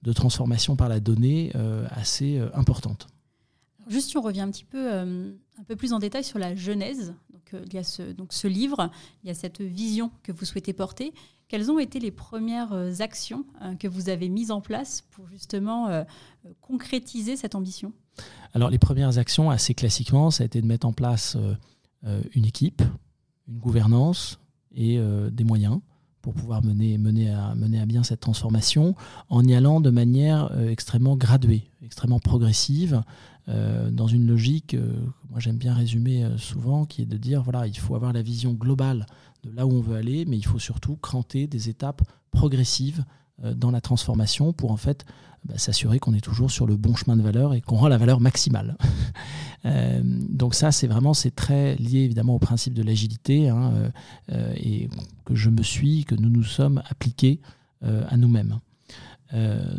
de 0.02 0.12
transformation 0.12 0.76
par 0.76 0.90
la 0.90 1.00
donnée 1.00 1.52
assez 1.90 2.38
importante. 2.52 3.08
Juste 3.90 4.08
si 4.08 4.16
on 4.16 4.22
revient 4.22 4.40
un 4.40 4.50
petit 4.50 4.64
peu, 4.64 4.90
un 4.90 5.64
peu 5.66 5.76
plus 5.76 5.92
en 5.92 5.98
détail 5.98 6.24
sur 6.24 6.38
la 6.38 6.54
genèse, 6.54 7.12
donc, 7.32 7.60
il 7.66 7.74
y 7.74 7.78
a 7.78 7.82
ce, 7.82 8.02
donc, 8.12 8.32
ce 8.32 8.46
livre, 8.46 8.90
il 9.22 9.28
y 9.28 9.30
a 9.30 9.34
cette 9.34 9.60
vision 9.60 10.10
que 10.22 10.32
vous 10.32 10.44
souhaitez 10.44 10.72
porter. 10.72 11.12
Quelles 11.48 11.70
ont 11.72 11.80
été 11.80 11.98
les 11.98 12.12
premières 12.12 13.02
actions 13.02 13.44
que 13.80 13.88
vous 13.88 14.08
avez 14.08 14.28
mises 14.28 14.52
en 14.52 14.60
place 14.60 15.02
pour 15.10 15.26
justement 15.26 16.04
concrétiser 16.60 17.36
cette 17.36 17.56
ambition? 17.56 17.92
Alors 18.54 18.70
les 18.70 18.78
premières 18.78 19.18
actions, 19.18 19.50
assez 19.50 19.74
classiquement, 19.74 20.30
ça 20.30 20.44
a 20.44 20.46
été 20.46 20.62
de 20.62 20.66
mettre 20.66 20.86
en 20.86 20.92
place 20.92 21.36
une 22.04 22.44
équipe, 22.44 22.82
une 23.48 23.58
gouvernance 23.58 24.38
et 24.72 25.00
des 25.32 25.42
moyens 25.42 25.80
pour 26.22 26.34
pouvoir 26.34 26.64
mener, 26.64 26.98
mener, 26.98 27.30
à, 27.30 27.54
mener 27.54 27.80
à 27.80 27.86
bien 27.86 28.02
cette 28.02 28.20
transformation 28.20 28.94
en 29.28 29.44
y 29.44 29.54
allant 29.54 29.80
de 29.80 29.90
manière 29.90 30.50
euh, 30.52 30.68
extrêmement 30.68 31.16
graduée, 31.16 31.70
extrêmement 31.82 32.20
progressive, 32.20 33.02
euh, 33.48 33.90
dans 33.90 34.06
une 34.06 34.26
logique, 34.26 34.74
euh, 34.74 34.92
moi 35.30 35.40
j'aime 35.40 35.56
bien 35.56 35.74
résumer 35.74 36.26
souvent, 36.36 36.84
qui 36.84 37.02
est 37.02 37.06
de 37.06 37.16
dire, 37.16 37.42
voilà, 37.42 37.66
il 37.66 37.78
faut 37.78 37.94
avoir 37.94 38.12
la 38.12 38.22
vision 38.22 38.52
globale 38.52 39.06
de 39.44 39.50
là 39.50 39.66
où 39.66 39.72
on 39.72 39.80
veut 39.80 39.96
aller, 39.96 40.24
mais 40.26 40.36
il 40.36 40.44
faut 40.44 40.58
surtout 40.58 40.96
cranter 40.96 41.46
des 41.46 41.68
étapes 41.68 42.02
progressives 42.30 43.04
dans 43.42 43.70
la 43.70 43.80
transformation 43.80 44.52
pour 44.52 44.70
en 44.72 44.76
fait 44.76 45.04
bah, 45.46 45.54
s'assurer 45.56 45.98
qu'on 45.98 46.12
est 46.12 46.20
toujours 46.20 46.50
sur 46.50 46.66
le 46.66 46.76
bon 46.76 46.94
chemin 46.94 47.16
de 47.16 47.22
valeur 47.22 47.54
et 47.54 47.62
qu'on 47.62 47.76
rend 47.76 47.88
la 47.88 47.98
valeur 47.98 48.20
maximale. 48.20 48.76
Euh, 49.66 50.00
donc 50.02 50.54
ça, 50.54 50.72
c'est 50.72 50.86
vraiment 50.86 51.12
c'est 51.12 51.34
très 51.34 51.76
lié 51.76 51.98
évidemment 51.98 52.34
au 52.34 52.38
principe 52.38 52.72
de 52.72 52.82
l'agilité 52.82 53.50
hein, 53.50 53.72
euh, 53.74 53.90
euh, 54.32 54.54
et 54.56 54.88
que 55.26 55.34
je 55.34 55.50
me 55.50 55.62
suis, 55.62 56.06
que 56.06 56.14
nous 56.14 56.30
nous 56.30 56.44
sommes 56.44 56.82
appliqués 56.88 57.40
à 57.82 58.16
nous-mêmes. 58.16 58.58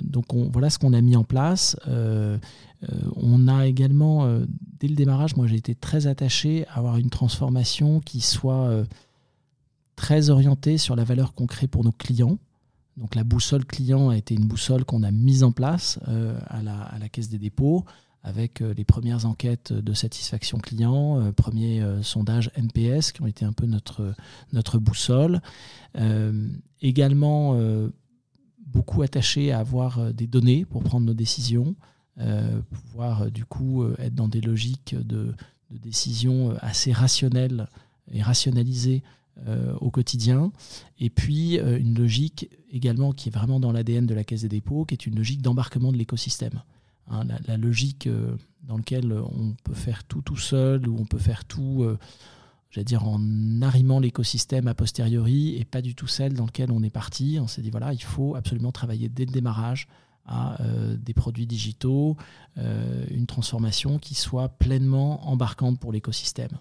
donc 0.04 0.36
on, 0.36 0.52
voilà 0.52 0.70
ce 0.70 0.78
qu'on 0.78 0.94
a 0.94 1.02
mis 1.02 1.16
en 1.16 1.24
place. 1.24 1.76
on 1.88 3.48
a 3.48 3.66
également, 3.66 4.32
dès 4.80 4.88
le 4.88 4.94
démarrage, 4.94 5.36
moi 5.36 5.48
j'ai 5.48 5.56
été 5.56 5.74
très 5.74 6.06
attaché 6.06 6.68
à 6.68 6.78
avoir 6.78 6.98
une 6.98 7.10
transformation 7.10 8.02
qui 8.02 8.22
soit 8.22 8.86
très 9.96 10.30
orientée 10.30 10.78
sur 10.78 10.96
la 10.96 11.06
valeur 11.06 11.34
qu'on 11.34 11.48
crée 11.48 11.66
pour 11.66 11.84
nos 11.84 11.92
clients. 11.92 12.38
Donc 12.98 13.16
la 13.16 13.24
boussole 13.24 13.66
client 13.66 14.10
a 14.10 14.18
été 14.18 14.36
une 14.36 14.46
boussole 14.46 14.86
qu'on 14.86 15.04
a 15.04 15.12
mise 15.12 15.44
en 15.44 15.52
place 15.52 16.00
euh, 16.08 16.38
à, 16.48 16.62
la, 16.62 17.10
Caisse 17.10 17.30
des 17.30 17.40
dépôts 17.40 17.86
avec 18.24 18.62
euh, 18.62 18.74
les 18.76 18.86
premières 18.86 19.26
enquêtes 19.26 19.74
de 19.74 19.94
satisfaction 19.94 20.60
client, 20.60 21.20
euh, 21.20 21.32
premiers 21.32 21.84
sondages 22.04 22.52
NPS 22.56 23.12
qui 23.12 23.22
ont 23.22 23.28
été 23.28 23.46
un 23.46 23.54
peu 23.54 23.66
notre, 23.66 24.14
notre 24.54 24.78
boussole. 24.78 25.42
également 26.82 27.58
beaucoup 28.66 29.02
attaché 29.02 29.52
à 29.52 29.60
avoir 29.60 30.14
des 30.14 30.28
données 30.28 30.66
pour 30.66 30.84
prendre 30.84 31.06
nos 31.06 31.14
décisions, 31.14 31.76
pouvoir 32.70 33.32
du 33.32 33.46
coup 33.46 33.86
être 33.98 34.16
dans 34.16 34.28
des 34.28 34.42
logiques 34.42 34.96
de, 34.96 35.34
de 35.72 35.78
décision 35.78 36.56
assez 36.60 36.92
rationnelles 36.92 37.68
et 38.12 38.22
rationalisées 38.22 39.04
euh, 39.48 39.74
au 39.80 39.90
quotidien. 39.90 40.52
Et 41.00 41.10
puis 41.10 41.58
euh, 41.58 41.80
une 41.80 41.98
logique 41.98 42.50
également 42.70 43.12
qui 43.12 43.30
est 43.30 43.32
vraiment 43.32 43.62
dans 43.62 43.72
l'ADN 43.72 44.06
de 44.06 44.14
la 44.14 44.26
Caisse 44.26 44.42
des 44.42 44.50
dépôts, 44.50 44.84
qui 44.86 44.94
est 44.94 45.08
une 45.08 45.16
logique 45.16 45.42
d'embarquement 45.42 45.92
de 45.92 45.98
l'écosystème. 45.98 46.62
Hein, 47.08 47.24
la, 47.48 47.58
logique 47.58 48.08
euh, 48.08 48.36
dans 48.64 48.76
laquelle 48.78 49.14
on 49.14 49.56
peut 49.64 49.74
faire 49.74 50.04
tout 50.04 50.22
tout 50.22 50.38
seul, 50.38 50.88
ou 50.88 50.98
on 51.00 51.06
peut 51.06 51.18
faire 51.18 51.46
tout, 51.46 51.84
j'allais 52.70 52.86
dire, 52.86 53.08
en 53.08 53.20
arrimant 53.62 54.00
l'écosystème 54.00 54.68
a 54.68 54.76
posteriori, 54.76 55.56
et 55.56 55.66
pas 55.66 55.82
du 55.82 55.96
tout 55.96 56.08
celle 56.08 56.34
dans 56.34 56.46
laquelle 56.46 56.72
on 56.72 56.84
est 56.84 56.92
parti. 56.92 57.40
On 57.42 57.48
s'est 57.48 57.62
dit, 57.62 57.72
voilà, 57.72 57.94
il 57.94 58.04
faut 58.04 58.36
absolument 58.36 58.74
travailler 58.74 59.10
dès 59.10 59.26
le 59.26 59.32
démarrage 59.32 59.88
à 60.28 60.58
des 61.00 61.14
produits 61.14 61.48
digitaux, 61.48 62.16
une 62.58 63.26
transformation 63.26 63.98
qui 63.98 64.14
soit 64.14 64.50
pleinement 64.50 65.28
embarquante 65.28 65.80
pour 65.80 65.92
l'écosystème. 65.92 66.52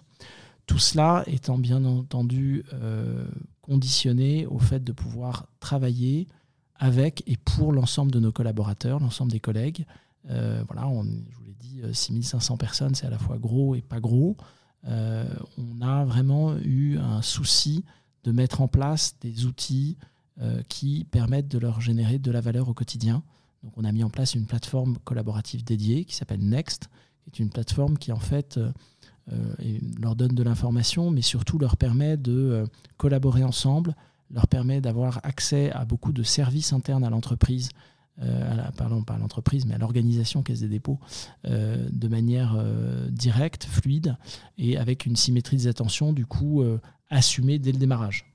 Tout 0.65 0.79
cela 0.79 1.23
étant 1.27 1.57
bien 1.57 1.83
entendu 1.85 2.63
euh, 2.73 3.25
conditionné 3.61 4.45
au 4.45 4.59
fait 4.59 4.83
de 4.83 4.91
pouvoir 4.91 5.47
travailler 5.59 6.27
avec 6.75 7.23
et 7.27 7.37
pour 7.37 7.71
l'ensemble 7.71 8.11
de 8.11 8.19
nos 8.19 8.31
collaborateurs, 8.31 8.99
l'ensemble 8.99 9.31
des 9.31 9.39
collègues. 9.39 9.85
Euh, 10.29 10.63
voilà, 10.67 10.87
on, 10.87 11.03
je 11.03 11.35
vous 11.37 11.43
l'ai 11.45 11.55
dit, 11.59 11.81
6500 11.91 12.53
euh, 12.53 12.57
personnes, 12.57 12.95
c'est 12.95 13.05
à 13.05 13.09
la 13.09 13.19
fois 13.19 13.37
gros 13.37 13.75
et 13.75 13.81
pas 13.81 13.99
gros. 13.99 14.37
on 14.85 15.81
a 15.81 16.05
vraiment 16.05 16.55
eu 16.57 16.97
un 16.97 17.21
souci 17.21 17.83
de 18.23 18.31
mettre 18.31 18.61
en 18.61 18.67
place 18.67 19.15
des 19.21 19.45
outils 19.45 19.97
qui 20.69 21.03
permettent 21.11 21.49
de 21.49 21.59
leur 21.59 21.81
générer 21.81 22.17
de 22.17 22.31
la 22.31 22.41
valeur 22.41 22.67
au 22.67 22.73
quotidien. 22.73 23.21
Donc 23.63 23.73
on 23.77 23.83
a 23.83 23.91
mis 23.91 24.03
en 24.03 24.09
place 24.09 24.33
une 24.33 24.47
plateforme 24.47 24.97
collaborative 25.03 25.63
dédiée 25.63 26.03
qui 26.03 26.15
s'appelle 26.15 26.39
Next, 26.39 26.89
qui 27.23 27.29
est 27.29 27.43
une 27.43 27.51
plateforme 27.51 27.97
qui 27.97 28.11
en 28.11 28.19
fait 28.19 28.59
et 29.59 29.79
leur 29.99 30.15
donne 30.15 30.33
de 30.33 30.43
l'information, 30.43 31.11
mais 31.11 31.21
surtout 31.21 31.57
leur 31.57 31.77
permet 31.77 32.17
de 32.17 32.31
euh, 32.31 32.65
collaborer 32.97 33.43
ensemble, 33.43 33.95
leur 34.29 34.47
permet 34.47 34.81
d'avoir 34.81 35.19
accès 35.23 35.71
à 35.71 35.85
beaucoup 35.85 36.11
de 36.11 36.23
services 36.23 36.73
internes 36.73 37.03
à 37.03 37.09
l'entreprise, 37.09 37.69
euh, 38.21 38.55
pardon, 38.77 39.03
pas 39.03 39.15
à 39.15 39.17
l'entreprise, 39.17 39.65
mais 39.65 39.75
à 39.75 39.77
l'organisation 39.77 40.43
Caisse 40.43 40.61
des 40.61 40.67
dépôts, 40.67 40.99
de 41.43 42.07
manière 42.07 42.63
directe, 43.09 43.65
fluide, 43.65 44.15
et 44.57 44.77
avec 44.77 45.05
une 45.05 45.15
symétrie 45.15 45.57
des 45.57 45.67
attentions, 45.67 46.13
du 46.13 46.25
coup, 46.25 46.63
assumée 47.09 47.59
dès 47.59 47.71
le 47.71 47.77
démarrage. 47.77 48.25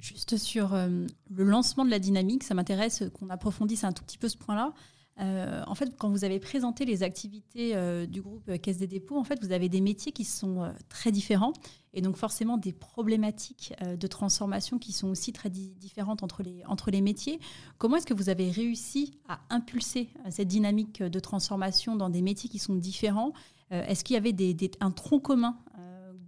Juste 0.00 0.36
sur 0.36 0.74
le 0.74 1.44
lancement 1.44 1.84
de 1.84 1.90
la 1.90 1.98
dynamique, 1.98 2.42
ça 2.42 2.54
m'intéresse 2.54 3.04
qu'on 3.14 3.30
approfondisse 3.30 3.84
un 3.84 3.92
tout 3.92 4.04
petit 4.04 4.18
peu 4.18 4.28
ce 4.28 4.36
point-là. 4.36 4.72
Euh, 5.20 5.62
en 5.66 5.74
fait, 5.74 5.96
quand 5.98 6.10
vous 6.10 6.24
avez 6.24 6.38
présenté 6.38 6.84
les 6.84 7.02
activités 7.02 7.74
euh, 7.74 8.06
du 8.06 8.22
groupe 8.22 8.56
Caisse 8.58 8.78
des 8.78 8.86
dépôts, 8.86 9.16
en 9.16 9.24
fait, 9.24 9.42
vous 9.42 9.52
avez 9.52 9.68
des 9.68 9.80
métiers 9.80 10.12
qui 10.12 10.24
sont 10.24 10.62
euh, 10.62 10.70
très 10.88 11.10
différents 11.10 11.52
et 11.92 12.00
donc 12.00 12.16
forcément 12.16 12.58
des 12.58 12.72
problématiques 12.72 13.74
de 13.82 14.06
transformation 14.06 14.78
qui 14.78 14.92
sont 14.92 15.08
aussi 15.08 15.32
très 15.32 15.48
différentes 15.48 16.22
entre 16.22 16.42
les, 16.42 16.62
entre 16.66 16.90
les 16.90 17.00
métiers. 17.00 17.40
Comment 17.78 17.96
est-ce 17.96 18.06
que 18.06 18.14
vous 18.14 18.28
avez 18.28 18.50
réussi 18.50 19.18
à 19.26 19.40
impulser 19.50 20.10
cette 20.28 20.48
dynamique 20.48 21.02
de 21.02 21.18
transformation 21.18 21.96
dans 21.96 22.10
des 22.10 22.22
métiers 22.22 22.50
qui 22.50 22.58
sont 22.58 22.74
différents? 22.74 23.32
Est-ce 23.70 24.04
qu'il 24.04 24.14
y 24.14 24.16
avait 24.18 24.36
un 24.80 24.90
tronc 24.90 25.20
commun 25.20 25.56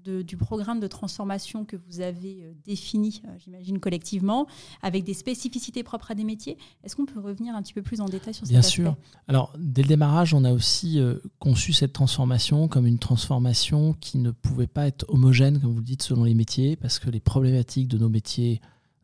du 0.04 0.37
programme 0.37 0.80
de 0.80 0.87
transformation 0.87 1.64
que 1.64 1.76
vous 1.76 2.00
avez 2.00 2.42
euh, 2.42 2.52
défini, 2.64 3.23
euh, 3.25 3.28
j'imagine, 3.38 3.78
collectivement, 3.78 4.47
avec 4.83 5.04
des 5.04 5.14
spécificités 5.14 5.83
propres 5.83 6.11
à 6.11 6.14
des 6.14 6.25
métiers. 6.25 6.57
Est-ce 6.85 6.97
qu'on 6.97 7.07
peut 7.07 7.21
revenir 7.21 7.54
un 7.54 7.62
petit 7.62 7.75
peu 7.75 7.83
plus 7.83 8.00
en 8.00 8.07
détail 8.07 8.35
sur 8.35 8.47
cet 8.47 8.52
Bien 8.52 8.62
sûr. 8.62 8.97
Alors, 9.28 9.52
dès 9.59 9.83
le 9.83 9.88
démarrage, 9.88 10.35
on 10.35 10.45
a 10.45 10.52
aussi 10.52 10.99
euh, 10.99 11.16
conçu 11.38 11.73
cette 11.73 11.92
transformation 11.92 12.69
comme 12.69 12.87
une 12.87 12.99
transformation 12.99 13.95
qui 13.95 14.19
ne 14.19 14.30
pouvait 14.30 14.66
pas 14.66 14.87
être 14.87 15.04
homogène, 15.09 15.61
comme 15.61 15.73
vous 15.73 15.78
le 15.78 15.85
dites, 15.85 16.02
selon 16.02 16.25
les 16.25 16.35
métiers, 16.35 16.76
parce 16.76 16.99
que 16.99 17.11
les 17.11 17.21
problématiques 17.21 17.88
de 17.88 17.99
nos 17.99 18.09
métiers, 18.09 18.61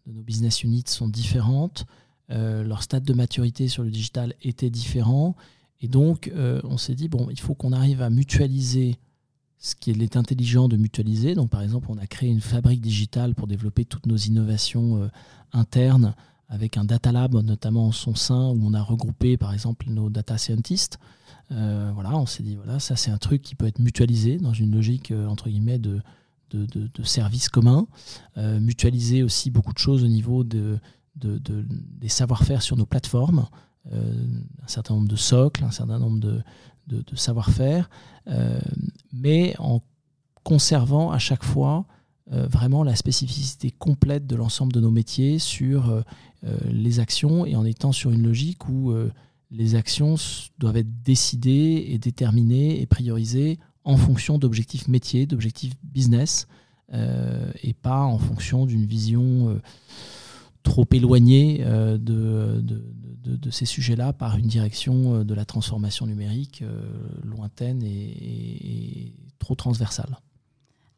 de 0.06 0.12
nos 0.12 0.22
business 0.22 0.62
units 0.62 0.84
sont 0.86 1.08
différentes. 1.08 1.86
leur 2.28 2.82
stade 2.82 3.04
de 3.04 3.12
maturité 3.12 3.68
sur 3.68 3.82
le 3.82 3.90
digital 3.90 4.34
était 4.42 4.70
différent. 4.70 5.36
Et 5.80 5.88
donc, 5.88 6.32
on 6.34 6.78
s'est 6.78 6.94
dit, 6.94 7.08
bon, 7.08 7.28
il 7.30 7.40
faut 7.40 7.54
qu'on 7.54 7.72
arrive 7.72 8.02
à 8.02 8.10
mutualiser 8.10 8.98
ce 9.58 9.74
qu'il 9.74 10.02
est 10.02 10.16
intelligent 10.16 10.68
de 10.68 10.76
mutualiser. 10.76 11.34
Donc, 11.34 11.50
par 11.50 11.62
exemple, 11.62 11.88
on 11.90 11.98
a 11.98 12.06
créé 12.06 12.30
une 12.30 12.40
fabrique 12.40 12.80
digitale 12.80 13.34
pour 13.34 13.46
développer 13.46 13.84
toutes 13.84 14.06
nos 14.06 14.16
innovations 14.16 15.02
euh, 15.02 15.08
internes 15.52 16.14
avec 16.48 16.76
un 16.76 16.84
data 16.84 17.10
lab, 17.10 17.34
notamment 17.34 17.88
en 17.88 17.92
son 17.92 18.14
sein, 18.14 18.50
où 18.50 18.60
on 18.62 18.74
a 18.74 18.82
regroupé, 18.82 19.36
par 19.36 19.52
exemple, 19.52 19.86
nos 19.88 20.10
data 20.10 20.38
scientists. 20.38 20.98
Euh, 21.50 21.90
voilà, 21.94 22.16
on 22.16 22.26
s'est 22.26 22.42
dit, 22.42 22.54
voilà, 22.54 22.78
ça, 22.78 22.96
c'est 22.96 23.10
un 23.10 23.18
truc 23.18 23.42
qui 23.42 23.54
peut 23.54 23.66
être 23.66 23.80
mutualisé 23.80 24.36
dans 24.36 24.52
une 24.52 24.72
logique, 24.72 25.10
euh, 25.10 25.26
entre 25.26 25.48
guillemets, 25.48 25.78
de, 25.78 26.00
de, 26.50 26.66
de, 26.66 27.02
services 27.02 27.48
communs. 27.48 27.88
mutualiser 28.36 29.24
aussi 29.24 29.50
beaucoup 29.50 29.72
de 29.72 29.78
choses 29.78 30.04
au 30.04 30.06
niveau 30.06 30.44
de, 30.44 30.78
des 31.16 32.08
savoir-faire 32.08 32.62
sur 32.62 32.76
nos 32.76 32.86
plateformes. 32.86 33.46
un 33.92 34.68
certain 34.68 34.94
nombre 34.94 35.08
de 35.08 35.16
socles, 35.16 35.64
un 35.64 35.72
certain 35.72 35.98
nombre 35.98 36.20
de, 36.20 36.40
de, 36.86 37.16
savoir-faire, 37.16 37.90
euh, 38.28 38.60
mais 39.12 39.54
en 39.58 39.82
conservant 40.44 41.10
à 41.10 41.18
chaque 41.18 41.44
fois 41.44 41.86
euh, 42.32 42.46
vraiment 42.46 42.82
la 42.82 42.96
spécificité 42.96 43.70
complète 43.70 44.26
de 44.26 44.36
l'ensemble 44.36 44.72
de 44.72 44.80
nos 44.80 44.90
métiers 44.90 45.38
sur 45.38 45.90
euh, 45.90 46.02
les 46.70 47.00
actions 47.00 47.44
et 47.46 47.56
en 47.56 47.64
étant 47.64 47.92
sur 47.92 48.10
une 48.10 48.22
logique 48.22 48.68
où 48.68 48.94
les 49.50 49.74
actions 49.74 50.14
doivent 50.58 50.76
être 50.76 51.02
décidées 51.02 51.86
et 51.88 51.98
déterminées 51.98 52.80
et 52.80 52.86
priorisées 52.86 53.58
en 53.84 53.96
fonction 53.96 54.38
d'objectifs 54.38 54.86
métiers, 54.86 55.26
d'objectifs 55.26 55.72
business, 55.82 56.46
et 56.92 57.72
pas 57.72 58.02
en 58.02 58.18
fonction 58.18 58.64
d'une 58.64 58.84
vision 58.84 59.60
trop 60.66 60.86
éloignée 60.92 61.64
de, 61.64 62.60
de, 63.26 63.50
ces 63.50 63.66
sujets-là 63.66 64.12
par 64.12 64.36
une 64.36 64.46
direction 64.46 65.14
euh, 65.16 65.24
de 65.24 65.34
la 65.34 65.44
transformation 65.44 66.06
numérique 66.06 66.62
euh, 66.62 66.82
lointaine 67.24 67.82
et, 67.82 69.12
trop 69.38 69.54
transversale. 69.54 70.18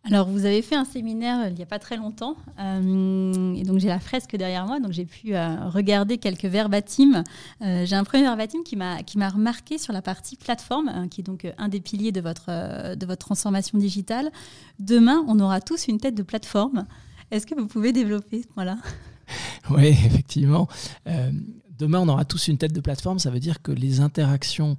Alors, 0.05 0.29
vous 0.29 0.47
avez 0.47 0.63
fait 0.63 0.77
un 0.77 0.85
séminaire 0.85 1.41
euh, 1.41 1.49
il 1.49 1.55
n'y 1.55 1.63
a 1.63 1.67
pas 1.67 1.79
très 1.79 1.97
longtemps, 1.97 2.37
euh, 2.59 3.55
et 3.55 3.63
donc 3.65 3.79
j'ai 3.79 3.89
la 3.89 3.99
fresque 3.99 4.37
derrière 4.37 4.67
moi, 4.67 4.81
donc 4.81 4.93
j'ai 4.93 5.05
pu 5.05 5.35
euh, 5.35 5.69
regarder 5.69 6.19
quelques 6.19 6.45
verbatims. 6.45 7.25
j'ai 7.61 7.97
un 7.97 8.05
premier 8.05 8.23
verbatim 8.23 8.63
qui 8.65 8.77
m'a 8.77 9.03
qui 9.03 9.19
m'a 9.19 9.29
remarqué 9.29 9.77
sur 9.77 9.93
la 9.93 10.01
partie 10.01 10.37
plateforme, 10.37 10.89
hein, 10.89 11.09
qui 11.09 11.21
est 11.21 11.25
donc 11.25 11.47
un 11.59 11.69
des 11.69 11.81
piliers 11.81 12.13
de 12.13 12.21
votre 12.21 12.95
de 12.97 13.07
votre 13.07 13.27
transformation 13.27 13.77
digitale. 13.77 14.31
Demain, 14.79 15.25
on 15.27 15.39
aura 15.41 15.61
tous 15.61 15.89
une 15.89 15.99
tête 15.99 16.15
de 16.15 16.23
plateforme. 16.23 16.87
Est-ce 17.31 17.47
que 17.47 17.55
vous 17.55 17.67
pouvez 17.67 17.93
développer 17.93 18.45
voilà 18.55 18.79
Oui, 19.77 19.89
effectivement. 19.89 20.69
demain, 21.79 22.01
on 22.01 22.09
aura 22.09 22.25
tous 22.25 22.49
une 22.49 22.59
tête 22.59 22.73
de 22.73 22.81
plateforme. 22.81 23.19
Ça 23.19 23.31
veut 23.31 23.41
dire 23.41 23.63
que 23.63 23.73
les 23.73 24.01
interactions 24.01 24.77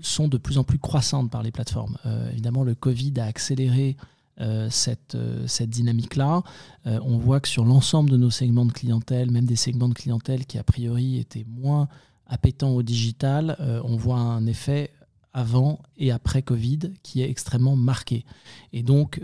sont 0.00 0.28
de 0.28 0.38
plus 0.38 0.58
en 0.58 0.64
plus 0.64 0.78
croissantes 0.78 1.30
par 1.30 1.42
les 1.42 1.50
plateformes. 1.50 1.96
Euh, 2.06 2.30
évidemment, 2.30 2.64
le 2.64 2.74
Covid 2.74 3.14
a 3.18 3.24
accéléré 3.24 3.96
euh, 4.40 4.68
cette, 4.70 5.14
euh, 5.14 5.46
cette 5.46 5.70
dynamique-là. 5.70 6.42
on 6.84 7.18
voit 7.18 7.40
que 7.40 7.48
sur 7.48 7.64
l'ensemble 7.64 8.10
de 8.10 8.16
nos 8.16 8.30
segments 8.30 8.66
de 8.66 8.72
clientèle, 8.72 9.30
même 9.30 9.46
des 9.46 9.56
segments 9.56 9.88
de 9.88 9.94
clientèle 9.94 10.46
qui 10.46 10.58
a 10.58 10.62
priori 10.62 11.18
étaient 11.18 11.46
moins 11.48 11.88
appétants 12.26 12.70
au 12.70 12.82
digital, 12.82 13.56
on 13.84 13.96
voit 13.96 14.18
un 14.18 14.46
effet 14.46 14.90
avant 15.32 15.80
et 15.96 16.10
après 16.10 16.42
Covid 16.42 16.92
qui 17.02 17.22
est 17.22 17.30
extrêmement 17.30 17.76
marqué. 17.76 18.24
Et 18.72 18.82
donc, 18.82 19.20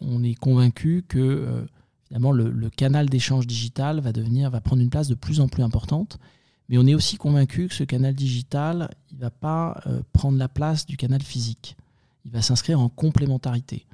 on 0.00 0.22
est 0.22 0.34
convaincu 0.34 1.04
que 1.06 1.66
finalement 2.08 2.32
le, 2.32 2.70
canal 2.70 3.08
d'échange 3.08 3.46
digital 3.46 4.00
va 4.00 4.12
devenir, 4.12 4.50
va 4.50 4.60
prendre 4.60 4.82
une 4.82 4.90
place 4.90 5.08
de 5.08 5.14
plus 5.14 5.40
en 5.40 5.48
plus 5.48 5.62
importante 5.62 6.18
mais 6.68 6.76
on 6.76 6.86
est 6.86 6.94
aussi 6.94 7.16
convaincu 7.16 7.68
que 7.68 7.74
ce 7.74 7.84
canal 7.84 8.14
digital, 8.14 8.90
il 9.10 9.16
ne 9.16 9.22
va 9.22 9.30
pas 9.30 9.80
euh, 9.86 10.02
prendre 10.12 10.38
la 10.38 10.48
place 10.48 10.84
du 10.84 10.96
canal 10.96 11.22
physique. 11.22 11.76
Il 12.24 12.30
va 12.30 12.42
s'inscrire 12.42 12.78
en 12.78 12.88
complémentarité. 12.88 13.86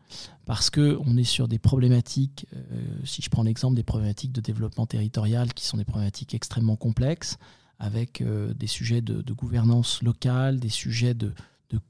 Parce 0.44 0.70
qu'on 0.70 1.16
est 1.16 1.24
sur 1.24 1.46
des 1.46 1.58
problématiques, 1.58 2.46
euh, 2.54 2.60
si 3.04 3.22
je 3.22 3.30
prends 3.30 3.44
l'exemple 3.44 3.76
des 3.76 3.84
problématiques 3.84 4.32
de 4.32 4.40
développement 4.40 4.86
territorial, 4.86 5.54
qui 5.54 5.64
sont 5.64 5.76
des 5.76 5.84
problématiques 5.84 6.34
extrêmement 6.34 6.76
complexes, 6.76 7.38
avec 7.78 8.20
euh, 8.20 8.52
des 8.54 8.66
sujets 8.66 9.00
de, 9.02 9.32
gouvernance 9.32 10.02
locale, 10.02 10.58
des 10.58 10.68
sujets 10.68 11.14
de, 11.14 11.32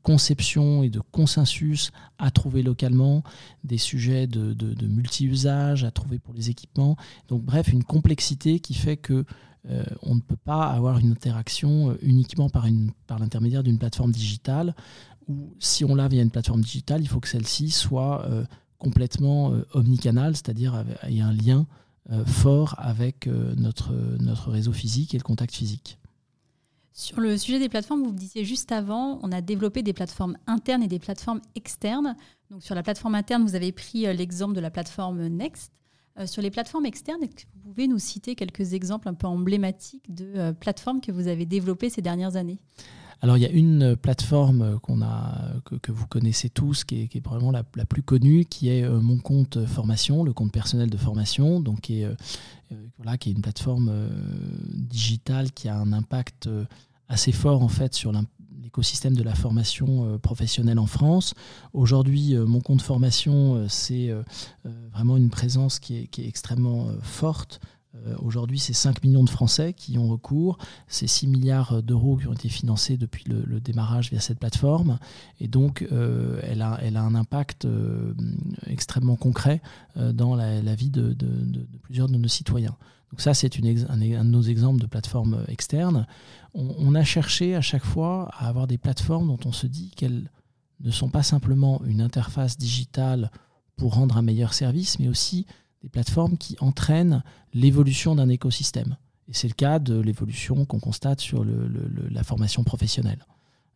conception 0.02 0.82
et 0.82 0.90
de 0.90 1.00
consensus 1.00 1.90
à 2.18 2.30
trouver 2.30 2.62
localement, 2.62 3.22
des 3.64 3.78
sujets 3.78 4.26
de, 4.26 4.52
de 4.52 4.86
multi-usage 4.86 5.84
à 5.84 5.90
trouver 5.90 6.18
pour 6.18 6.34
les 6.34 6.50
équipements. 6.50 6.96
Donc 7.28 7.42
bref, 7.42 7.68
une 7.68 7.84
complexité 7.84 8.60
qui 8.60 8.74
fait 8.74 8.96
que 8.96 9.24
euh, 9.70 9.82
on 10.02 10.14
ne 10.14 10.20
peut 10.20 10.36
pas 10.36 10.66
avoir 10.66 10.98
une 10.98 11.10
interaction 11.10 11.90
euh, 11.90 11.98
uniquement 12.02 12.50
par, 12.50 12.66
par 13.06 13.18
l'intermédiaire 13.18 13.62
d'une 13.62 13.78
plateforme 13.78 14.12
digitale, 14.12 14.74
ou 15.26 15.54
si 15.58 15.84
on 15.84 15.94
l'a 15.94 16.06
via 16.08 16.22
une 16.22 16.30
plateforme 16.30 16.60
digitale, 16.60 17.00
il 17.00 17.08
faut 17.08 17.20
que 17.20 17.28
celle-ci 17.28 17.70
soit 17.70 18.26
euh, 18.26 18.44
complètement 18.78 19.52
omnicanal, 19.72 20.36
c'est-à-dire 20.36 20.84
ait 21.04 21.20
un 21.20 21.32
lien 21.32 21.66
fort 22.26 22.74
avec 22.76 23.26
notre, 23.26 23.94
notre 24.18 24.50
réseau 24.50 24.72
physique 24.72 25.14
et 25.14 25.16
le 25.16 25.22
contact 25.22 25.54
physique. 25.54 25.98
Sur 26.96 27.18
le 27.18 27.36
sujet 27.36 27.58
des 27.58 27.68
plateformes, 27.68 28.04
vous 28.04 28.12
me 28.12 28.16
disiez 28.16 28.44
juste 28.44 28.70
avant, 28.70 29.18
on 29.24 29.32
a 29.32 29.40
développé 29.40 29.82
des 29.82 29.92
plateformes 29.92 30.38
internes 30.46 30.80
et 30.80 30.86
des 30.86 31.00
plateformes 31.00 31.40
externes. 31.56 32.14
Donc 32.50 32.62
sur 32.62 32.76
la 32.76 32.84
plateforme 32.84 33.16
interne, 33.16 33.42
vous 33.42 33.56
avez 33.56 33.72
pris 33.72 34.02
l'exemple 34.14 34.54
de 34.54 34.60
la 34.60 34.70
plateforme 34.70 35.26
Next. 35.26 35.72
Euh, 36.20 36.26
sur 36.26 36.40
les 36.40 36.52
plateformes 36.52 36.86
externes, 36.86 37.20
est-ce 37.24 37.34
que 37.34 37.42
vous 37.52 37.72
pouvez 37.72 37.88
nous 37.88 37.98
citer 37.98 38.36
quelques 38.36 38.74
exemples 38.74 39.08
un 39.08 39.14
peu 39.14 39.26
emblématiques 39.26 40.14
de 40.14 40.32
euh, 40.36 40.52
plateformes 40.52 41.00
que 41.00 41.10
vous 41.10 41.26
avez 41.26 41.46
développées 41.46 41.90
ces 41.90 42.00
dernières 42.00 42.36
années? 42.36 42.60
Alors 43.24 43.36
il 43.36 43.42
y 43.42 43.46
a 43.46 43.50
une 43.50 43.96
plateforme 43.96 44.78
qu'on 44.80 45.02
a, 45.02 45.40
que, 45.82 45.90
vous 45.90 46.06
connaissez 46.06 46.50
tous, 46.50 46.84
qui 46.84 47.02
est, 47.02 47.08
qui 47.08 47.22
la, 47.52 47.84
plus 47.84 48.02
connue, 48.02 48.44
qui 48.44 48.68
est 48.68 48.84
euh, 48.84 49.00
mon 49.00 49.18
compte 49.18 49.64
formation, 49.66 50.22
le 50.22 50.32
compte 50.32 50.52
personnel 50.52 50.90
de 50.90 50.96
formation, 50.96 51.60
donc 51.60 51.80
qui 51.80 52.02
est, 52.02 52.08
une 53.26 53.40
plateforme 53.42 53.92
digitale 54.68 55.52
qui 55.52 55.68
a 55.68 55.76
un 55.76 55.92
impact 55.92 56.48
assez 57.08 57.32
fort 57.32 57.62
en 57.62 57.68
fait 57.68 57.94
sur 57.94 58.12
l'écosystème 58.74 59.14
de 59.14 59.22
la 59.22 59.34
formation 59.34 60.14
euh, 60.14 60.18
professionnelle 60.18 60.80
en 60.80 60.86
France. 60.86 61.34
Aujourd'hui, 61.72 62.34
euh, 62.34 62.44
mon 62.44 62.60
compte 62.60 62.82
formation, 62.82 63.54
euh, 63.54 63.66
c'est 63.68 64.10
vraiment 64.92 65.16
une 65.16 65.30
présence 65.30 65.78
qui 65.78 65.96
est, 65.96 66.18
extrêmement 66.18 66.88
forte. 67.02 67.60
Aujourd'hui, 68.18 68.58
c'est 68.58 68.72
5 68.72 69.04
millions 69.04 69.22
de 69.24 69.30
Français 69.30 69.72
qui 69.72 69.98
ont 69.98 70.08
recours. 70.08 70.58
C'est 70.88 71.06
6 71.06 71.28
milliards 71.28 71.82
d'euros 71.82 72.16
qui 72.16 72.26
ont 72.26 72.32
été 72.32 72.48
financés 72.48 72.96
depuis 72.96 73.24
le, 73.28 73.60
démarrage 73.60 74.10
via 74.10 74.20
cette 74.20 74.40
plateforme. 74.40 74.98
Et 75.40 75.46
donc, 75.46 75.86
elle, 76.42 76.62
a, 76.62 76.78
elle, 76.82 76.96
a, 76.96 77.02
un 77.02 77.14
impact 77.14 77.68
extrêmement 78.66 79.16
concret 79.16 79.62
dans 79.96 80.34
la, 80.34 80.74
vie 80.74 80.90
de, 80.90 81.16
plusieurs 81.82 82.08
de 82.08 82.16
nos 82.16 82.28
citoyens. 82.28 82.76
Donc 83.12 83.20
ça, 83.20 83.32
c'est 83.32 83.60
un, 83.60 83.64
un, 83.64 84.24
de 84.24 84.30
nos 84.30 84.42
exemples 84.42 84.80
de 84.80 84.86
plateformes 84.86 85.44
externes 85.46 86.06
on, 86.54 86.94
a 86.94 87.04
cherché 87.04 87.54
à 87.54 87.60
chaque 87.60 87.84
fois 87.84 88.28
à 88.32 88.48
avoir 88.48 88.66
des 88.66 88.78
plateformes 88.78 89.28
dont 89.28 89.38
on 89.44 89.52
se 89.52 89.66
dit 89.66 89.90
qu'elles 89.96 90.30
ne 90.80 90.90
sont 90.90 91.08
pas 91.08 91.22
simplement 91.22 91.82
une 91.84 92.00
interface 92.00 92.56
digitale 92.56 93.30
pour 93.76 93.94
rendre 93.94 94.16
un 94.16 94.22
meilleur 94.22 94.54
service, 94.54 94.98
mais 94.98 95.08
aussi 95.08 95.46
des 95.84 95.90
plateformes 95.90 96.38
qui 96.38 96.56
entraînent 96.60 97.22
l'évolution 97.52 98.14
d'un 98.14 98.30
écosystème. 98.30 98.96
Et 99.28 99.34
c'est 99.34 99.48
le 99.48 99.54
cas 99.54 99.78
de 99.78 100.00
l'évolution 100.00 100.64
qu'on 100.64 100.80
constate 100.80 101.20
sur 101.20 101.44
la 101.44 102.24
formation 102.24 102.64
professionnelle, 102.64 103.26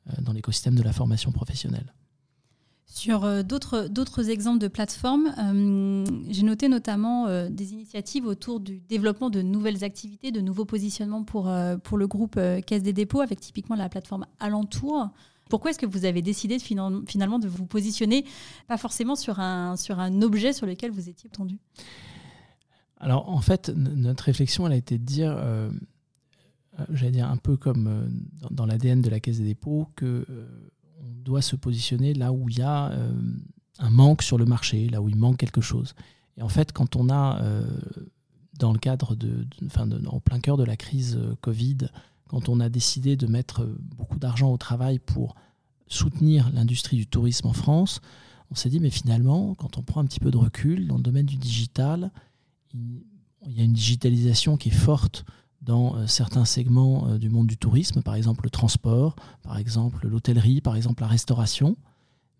euh, 0.08 0.12
dans 0.22 0.32
l'écosystème 0.32 0.74
de 0.74 0.82
la 0.82 0.94
formation 0.94 1.32
professionnelle. 1.32 1.92
Sur 2.86 3.24
euh, 3.24 3.42
d'autres 3.42 4.30
exemples 4.30 4.58
de 4.58 4.68
plateformes, 4.68 5.34
euh, 5.38 6.04
j'ai 6.30 6.44
noté 6.44 6.68
notamment 6.68 7.26
des 7.50 7.74
initiatives 7.74 8.24
autour 8.24 8.60
du 8.60 8.80
développement 8.80 9.28
de 9.28 9.42
nouvelles 9.42 9.84
activités, 9.84 10.32
de 10.32 10.40
nouveaux 10.40 10.64
positionnements 10.64 11.24
pour, 11.24 11.52
pour 11.82 11.98
le 11.98 12.06
groupe 12.06 12.40
Caisse 12.66 12.82
des 12.82 12.94
dépôts, 12.94 13.20
avec 13.20 13.38
typiquement 13.40 13.76
la 13.76 13.90
plateforme 13.90 14.24
Alentour. 14.40 15.10
Pourquoi 15.48 15.70
est-ce 15.70 15.78
que 15.78 15.86
vous 15.86 16.04
avez 16.04 16.22
décidé 16.22 16.58
finalement 16.58 17.38
de 17.38 17.48
vous 17.48 17.66
positionner, 17.66 18.24
pas 18.66 18.76
forcément 18.76 19.16
sur 19.16 19.40
un, 19.40 19.76
sur 19.76 19.98
un 19.98 20.22
objet 20.22 20.52
sur 20.52 20.66
lequel 20.66 20.90
vous 20.90 21.08
étiez 21.08 21.30
tendu? 21.30 21.58
Alors 22.98 23.28
en 23.28 23.40
fait, 23.40 23.70
notre 23.76 24.24
réflexion, 24.24 24.66
elle 24.66 24.72
a 24.72 24.76
été 24.76 24.98
de 24.98 25.04
dire, 25.04 25.36
j'allais 26.90 27.12
dire 27.12 27.30
un 27.30 27.36
peu 27.36 27.56
comme 27.56 28.10
dans, 28.40 28.48
dans 28.50 28.66
l'ADN 28.66 29.00
de 29.00 29.10
la 29.10 29.20
Caisse 29.20 29.38
des 29.38 29.44
dépôts, 29.44 29.88
que 29.94 30.26
on 31.00 31.22
doit 31.22 31.42
se 31.42 31.56
positionner 31.56 32.14
là 32.14 32.32
où 32.32 32.48
il 32.48 32.58
y 32.58 32.62
a 32.62 32.90
euh, 32.90 33.12
un 33.78 33.90
manque 33.90 34.22
sur 34.22 34.38
le 34.38 34.44
marché, 34.44 34.88
là 34.88 35.00
où 35.00 35.08
il 35.08 35.16
manque 35.16 35.36
quelque 35.36 35.60
chose. 35.60 35.94
Et 36.36 36.42
en 36.42 36.48
fait, 36.48 36.72
quand 36.72 36.96
on 36.96 37.08
a, 37.10 37.40
euh, 37.42 37.64
dans 38.58 38.72
le 38.72 38.78
cadre 38.78 39.14
de, 39.14 39.46
en 40.06 40.20
plein 40.20 40.40
cœur 40.40 40.56
de 40.56 40.64
la 40.64 40.76
crise 40.76 41.16
euh, 41.16 41.34
Covid, 41.40 41.78
quand 42.28 42.48
on 42.48 42.60
a 42.60 42.68
décidé 42.68 43.16
de 43.16 43.26
mettre 43.26 43.66
beaucoup 43.96 44.18
d'argent 44.18 44.52
au 44.52 44.56
travail 44.56 44.98
pour 44.98 45.34
soutenir 45.86 46.50
l'industrie 46.52 46.96
du 46.96 47.06
tourisme 47.06 47.46
en 47.46 47.52
France, 47.52 48.00
on 48.50 48.54
s'est 48.54 48.68
dit, 48.68 48.80
mais 48.80 48.90
finalement, 48.90 49.54
quand 49.54 49.78
on 49.78 49.82
prend 49.82 50.00
un 50.00 50.06
petit 50.06 50.20
peu 50.20 50.30
de 50.30 50.36
recul 50.36 50.86
dans 50.86 50.96
le 50.96 51.02
domaine 51.02 51.26
du 51.26 51.36
digital, 51.36 52.10
il 52.74 53.52
y 53.56 53.60
a 53.60 53.64
une 53.64 53.72
digitalisation 53.72 54.56
qui 54.56 54.68
est 54.68 54.72
forte 54.72 55.24
dans 55.62 55.96
euh, 55.96 56.06
certains 56.06 56.44
segments 56.44 57.08
euh, 57.08 57.18
du 57.18 57.28
monde 57.28 57.46
du 57.46 57.56
tourisme, 57.56 58.02
par 58.02 58.14
exemple 58.14 58.44
le 58.44 58.50
transport, 58.50 59.16
par 59.42 59.58
exemple 59.58 60.06
l'hôtellerie, 60.06 60.60
par 60.60 60.76
exemple 60.76 61.02
la 61.02 61.08
restauration. 61.08 61.76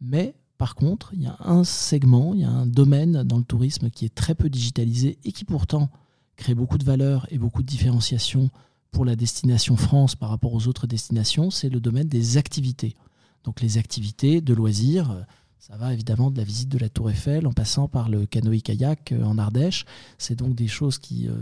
Mais 0.01 0.35
par 0.57 0.75
contre, 0.75 1.11
il 1.15 1.23
y 1.23 1.27
a 1.27 1.37
un 1.41 1.65
segment, 1.65 2.35
il 2.35 2.41
y 2.41 2.45
a 2.45 2.51
un 2.51 2.67
domaine 2.67 3.23
dans 3.25 3.39
le 3.39 3.45
tourisme 3.45 3.91
qui 3.91 4.05
est 4.05 4.15
très 4.15 4.35
peu 4.35 4.49
digitalisé 4.49 5.19
et 5.25 5.33
qui 5.33 5.45
pourtant 5.45 5.91
crée 6.37 6.55
beaucoup 6.55 6.79
de 6.79 6.85
valeur 6.85 7.27
et 7.31 7.39
beaucoup 7.39 7.63
de 7.63 7.67
différenciation 7.67 8.51
pour 8.91 9.05
la 9.05 9.17
destination 9.17 9.77
France 9.77 10.15
par 10.17 10.31
rapport 10.31 10.55
aux 10.55 10.67
autres 10.67 10.87
destinations, 10.87 11.51
c'est 11.51 11.69
le 11.69 11.81
domaine 11.81 12.09
des 12.09 12.37
activités. 12.37 12.97
Donc 13.45 13.61
les 13.61 13.79
activités 13.79 14.41
de 14.41 14.55
loisirs, 14.55 15.27
ça 15.59 15.77
va 15.77 15.93
évidemment 15.93 16.31
de 16.31 16.39
la 16.39 16.45
visite 16.45 16.69
de 16.69 16.79
la 16.79 16.89
Tour 16.89 17.11
Eiffel 17.11 17.47
en 17.47 17.53
passant 17.53 17.89
par 17.89 18.09
le 18.09 18.27
canoë-kayak 18.27 19.13
euh, 19.13 19.23
en 19.25 19.39
Ardèche. 19.39 19.85
C'est 20.17 20.35
donc 20.35 20.55
des 20.55 20.69
choses 20.69 20.99
qui, 20.99 21.29
euh, 21.29 21.35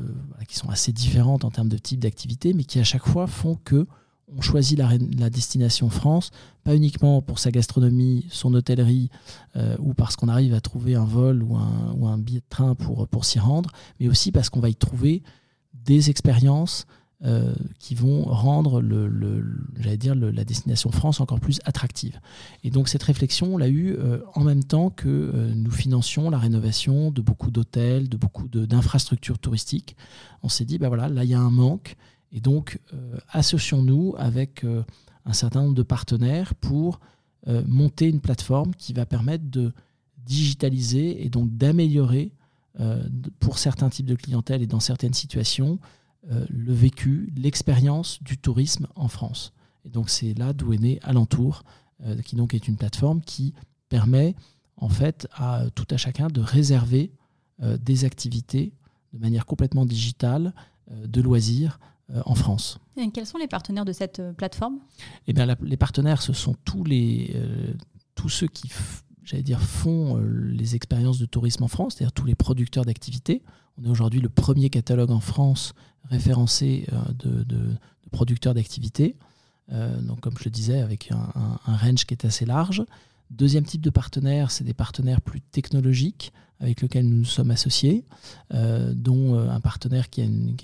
qui 0.48 0.56
sont 0.56 0.68
assez 0.68 0.92
différentes 0.92 1.44
en 1.44 1.50
termes 1.50 1.68
de 1.68 1.78
type 1.78 2.00
d'activité, 2.00 2.52
mais 2.52 2.64
qui 2.64 2.80
à 2.80 2.84
chaque 2.84 3.06
fois 3.06 3.26
font 3.26 3.58
que 3.64 3.86
on 4.36 4.40
choisit 4.40 4.76
la, 4.76 5.30
destination 5.30 5.88
France, 5.88 6.32
pas 6.64 6.74
uniquement 6.74 7.22
pour 7.22 7.38
sa 7.38 7.52
gastronomie, 7.52 8.26
son 8.28 8.52
hôtellerie, 8.54 9.08
euh, 9.54 9.76
ou 9.78 9.94
parce 9.94 10.16
qu'on 10.16 10.26
arrive 10.26 10.52
à 10.52 10.60
trouver 10.60 10.96
un 10.96 11.04
vol 11.04 11.44
ou 11.44 11.54
un, 11.54 11.94
ou 11.96 12.08
un 12.08 12.18
billet 12.18 12.40
de 12.40 12.48
train 12.48 12.74
pour, 12.74 13.06
pour 13.06 13.24
s'y 13.24 13.38
rendre, 13.38 13.70
mais 14.00 14.08
aussi 14.08 14.32
parce 14.32 14.50
qu'on 14.50 14.58
va 14.58 14.68
y 14.68 14.74
trouver 14.74 15.22
des 15.84 16.10
expériences, 16.10 16.86
euh, 17.24 17.54
qui 17.78 17.94
vont 17.94 18.24
rendre 18.24 18.82
la 18.82 20.44
destination 20.44 20.90
France 20.90 21.18
encore 21.18 21.40
plus 21.40 21.60
attractive. 21.64 22.20
Et 22.62 22.68
donc 22.68 22.90
cette 22.90 23.04
réflexion, 23.04 23.54
on 23.54 23.56
l'a 23.56 23.70
eue 23.70 23.96
euh, 23.98 24.18
en 24.34 24.44
même 24.44 24.62
temps 24.62 24.90
que 24.90 25.08
euh, 25.08 25.50
nous 25.54 25.70
financions 25.70 26.28
la 26.28 26.36
rénovation 26.36 27.10
de 27.10 27.22
beaucoup 27.22 27.50
d'hôtels, 27.50 28.10
de 28.10 28.18
beaucoup 28.18 28.48
d'infrastructures 28.48 29.38
touristiques. 29.38 29.96
On 30.42 30.50
s'est 30.50 30.66
dit, 30.66 30.76
bah 30.76 30.88
voilà, 30.88 31.08
là 31.08 31.24
il 31.24 31.30
y 31.30 31.34
a 31.34 31.40
un 31.40 31.50
manque, 31.50 31.96
et 32.32 32.40
donc 32.40 32.80
associons-nous 33.30 34.14
avec 34.18 34.66
un 35.24 35.32
certain 35.32 35.62
nombre 35.62 35.74
de 35.74 35.82
partenaires 35.82 36.54
pour 36.54 37.00
monter 37.46 38.10
une 38.10 38.20
plateforme 38.20 38.74
qui 38.74 38.92
va 38.92 39.06
permettre 39.06 39.44
de 39.48 39.72
digitaliser 40.26 41.24
et 41.24 41.30
donc 41.30 41.56
d'améliorer 41.56 42.32
pour 43.40 43.58
certains 43.58 43.88
types 43.88 44.04
de 44.04 44.16
clientèle 44.16 44.60
et 44.60 44.66
dans 44.66 44.80
certaines 44.80 45.14
situations 45.14 45.78
le 46.28 46.72
vécu, 46.72 47.32
l'expérience 47.36 48.22
du 48.22 48.36
tourisme 48.36 48.88
en 48.96 49.08
France. 49.08 49.52
Et 49.84 49.90
donc 49.90 50.10
c'est 50.10 50.34
là 50.34 50.52
d'où 50.52 50.72
est 50.72 50.78
né 50.78 50.98
Alentour, 51.02 51.62
qui 52.24 52.34
donc 52.34 52.52
est 52.54 52.66
une 52.66 52.76
plateforme 52.76 53.20
qui 53.20 53.54
permet 53.88 54.34
en 54.76 54.88
fait 54.88 55.28
à 55.34 55.64
tout 55.74 55.86
à 55.90 55.96
chacun 55.96 56.26
de 56.26 56.40
réserver 56.40 57.12
des 57.60 58.04
activités 58.04 58.72
de 59.12 59.18
manière 59.18 59.46
complètement 59.46 59.86
digitale 59.86 60.52
de 60.90 61.20
loisirs 61.20 61.78
euh, 62.14 62.22
en 62.24 62.36
France. 62.36 62.78
Et 62.96 63.10
quels 63.10 63.26
sont 63.26 63.38
les 63.38 63.48
partenaires 63.48 63.84
de 63.84 63.92
cette 63.92 64.20
euh, 64.20 64.32
plateforme? 64.32 64.78
Eh 65.26 65.32
bien, 65.32 65.44
Les 65.60 65.76
partenaires, 65.76 66.22
ce 66.22 66.32
sont 66.32 66.54
tous, 66.64 66.84
les, 66.84 67.32
euh, 67.34 67.74
tous 68.14 68.28
ceux 68.28 68.46
qui 68.46 68.70
j'allais 69.26 69.42
dire, 69.42 69.60
font 69.60 70.16
les 70.16 70.74
expériences 70.74 71.18
de 71.18 71.26
tourisme 71.26 71.64
en 71.64 71.68
France, 71.68 71.94
c'est-à-dire 71.94 72.12
tous 72.12 72.24
les 72.24 72.34
producteurs 72.34 72.84
d'activités. 72.84 73.42
On 73.78 73.84
est 73.84 73.88
aujourd'hui 73.88 74.20
le 74.20 74.28
premier 74.28 74.70
catalogue 74.70 75.10
en 75.10 75.20
France 75.20 75.74
référencé 76.04 76.86
de, 77.18 77.42
de, 77.42 77.58
producteurs 78.10 78.54
d'activités. 78.54 79.16
donc, 79.70 80.20
comme 80.20 80.38
je 80.38 80.44
le 80.44 80.50
disais, 80.50 80.80
avec 80.80 81.10
un, 81.10 81.58
range 81.66 82.06
qui 82.06 82.14
est 82.14 82.24
assez 82.24 82.46
large. 82.46 82.84
Deuxième 83.30 83.64
type 83.64 83.82
de 83.82 83.90
partenaires, 83.90 84.50
c'est 84.50 84.64
des 84.64 84.74
partenaires 84.74 85.20
plus 85.20 85.40
technologiques 85.40 86.32
avec 86.60 86.80
lesquels 86.80 87.06
nous 87.06 87.18
nous 87.18 87.24
sommes 87.24 87.50
associés, 87.50 88.04
euh, 88.54 88.92
dont 88.94 89.34
euh, 89.34 89.50
un 89.50 89.60
partenaire 89.60 90.08
qui 90.08 90.22
a, 90.22 90.24
une, 90.24 90.56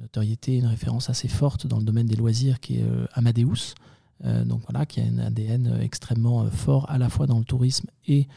notoriété, 0.00 0.56
une 0.56 0.66
référence 0.66 1.10
assez 1.10 1.28
forte 1.28 1.66
dans 1.66 1.78
le 1.78 1.84
domaine 1.84 2.06
des 2.06 2.16
loisirs, 2.16 2.60
qui 2.60 2.78
est 2.78 2.84
euh, 2.84 3.06
Amadeus, 3.12 3.74
donc 4.22 4.60
voilà, 4.68 4.84
qui 4.84 5.00
a 5.00 5.04
un 5.04 5.18
ADN 5.18 5.78
extrêmement 5.80 6.44
fort 6.50 6.90
à 6.90 6.98
la 6.98 7.08
fois 7.08 7.26
dans 7.26 7.38
le 7.38 7.44
tourisme 7.44 7.88
et 8.06 8.28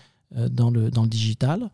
dans 0.50 0.72
le, 0.72 0.90
dans 0.90 1.04
le 1.04 1.10
digital. 1.10 1.70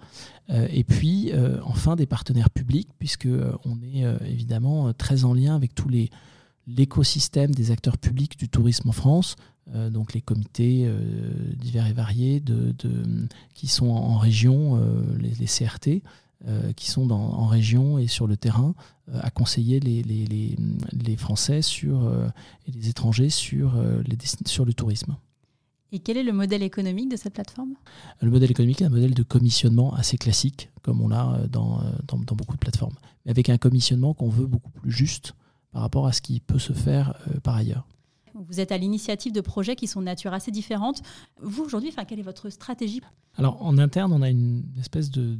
et 0.50 0.84
puis, 0.84 1.32
enfin, 1.64 1.96
des 1.96 2.08
partenaires 2.08 2.50
publics, 2.50 2.90
puisque 2.98 3.28
on 3.66 3.78
est 3.84 4.04
évidemment 4.28 4.92
très 4.94 5.26
en 5.26 5.34
lien 5.34 5.56
avec 5.56 5.76
tous 5.76 5.90
les 5.90 6.10
l'écosystème 6.76 7.52
des 7.52 7.72
acteurs 7.72 7.98
publics 7.98 8.38
du 8.38 8.50
tourisme 8.50 8.90
en 8.90 8.94
France, 8.94 9.36
euh, 9.76 9.90
donc 9.90 10.14
les 10.14 10.22
comités 10.22 10.86
euh, 10.86 11.00
divers 11.56 11.88
et 11.88 11.94
variés 11.94 12.40
de, 12.40 12.74
qui 13.54 13.68
sont 13.68 13.90
en, 13.90 14.18
région, 14.18 14.78
euh, 14.78 15.02
les, 15.18 15.46
CRT, 15.46 16.02
qui 16.76 16.90
sont 16.90 17.12
en 17.12 17.48
région 17.48 17.98
et 17.98 18.08
sur 18.08 18.26
le 18.26 18.38
terrain 18.38 18.74
à 19.14 19.30
conseiller 19.30 19.80
les, 19.80 20.04
les, 20.04 20.56
les, 20.94 21.16
Français 21.18 21.62
sur, 21.62 22.10
et 22.66 22.72
les 22.72 22.88
étrangers 22.88 23.30
sur, 23.30 23.74
les, 24.06 24.18
sur 24.46 24.64
le 24.64 24.74
tourisme. 24.74 25.18
Et 25.92 26.00
quel 26.00 26.18
est 26.18 26.24
le 26.24 26.32
modèle 26.32 26.64
économique 26.64 27.10
de 27.10 27.18
cette 27.18 27.34
plateforme? 27.34 27.74
Le 28.22 28.30
modèle 28.30 28.52
économique 28.52 28.82
est 28.82 28.86
un 28.86 28.90
modèle 28.90 29.14
de 29.14 29.24
commissionnement 29.24 29.94
assez 29.96 30.18
classique, 30.18 30.70
comme 30.82 31.02
on 31.02 31.10
l'a 31.10 31.42
dans, 31.52 31.82
dans, 32.08 32.20
dans 32.20 32.36
beaucoup 32.36 32.54
de 32.54 32.60
plateformes, 32.60 32.96
mais 33.26 33.32
avec 33.32 33.50
un 33.50 33.58
commissionnement 33.58 34.14
qu'on 34.14 34.30
veut 34.30 34.48
beaucoup 34.48 34.72
plus 34.72 34.92
juste 34.92 35.34
par 35.72 35.82
rapport 35.82 36.08
à 36.08 36.14
ce 36.14 36.22
qui 36.22 36.40
peut 36.40 36.60
se 36.60 36.74
faire 36.74 37.16
par 37.44 37.56
ailleurs. 37.56 37.86
Vous 38.36 38.60
êtes 38.60 38.72
à 38.72 38.78
l'initiative 38.78 39.34
de 39.34 39.42
projets 39.42 39.76
qui 39.76 39.88
sont 39.88 40.00
de 40.00 40.06
nature 40.06 40.34
assez 40.34 40.52
différente. 40.52 41.02
Vous, 41.42 41.64
aujourd'hui, 41.64 41.90
enfin, 41.90 42.06
quelle 42.06 42.20
est 42.20 42.24
votre 42.24 42.50
stratégie? 42.50 43.02
Alors, 43.36 43.62
en 43.62 43.78
interne, 43.78 44.14
on 44.14 44.22
a 44.22 44.30
une 44.30 44.64
espèce 44.80 45.10
de, 45.10 45.38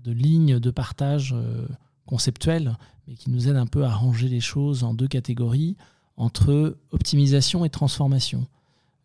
de 0.00 0.12
ligne 0.12 0.58
de 0.58 0.70
partage 0.70 1.34
euh, 1.36 1.66
conceptuelle, 2.06 2.76
mais 3.06 3.14
qui 3.14 3.30
nous 3.30 3.48
aide 3.48 3.56
un 3.56 3.66
peu 3.66 3.84
à 3.84 3.94
ranger 3.94 4.28
les 4.28 4.40
choses 4.40 4.84
en 4.84 4.94
deux 4.94 5.08
catégories, 5.08 5.76
entre 6.16 6.78
optimisation 6.90 7.64
et 7.64 7.70
transformation. 7.70 8.46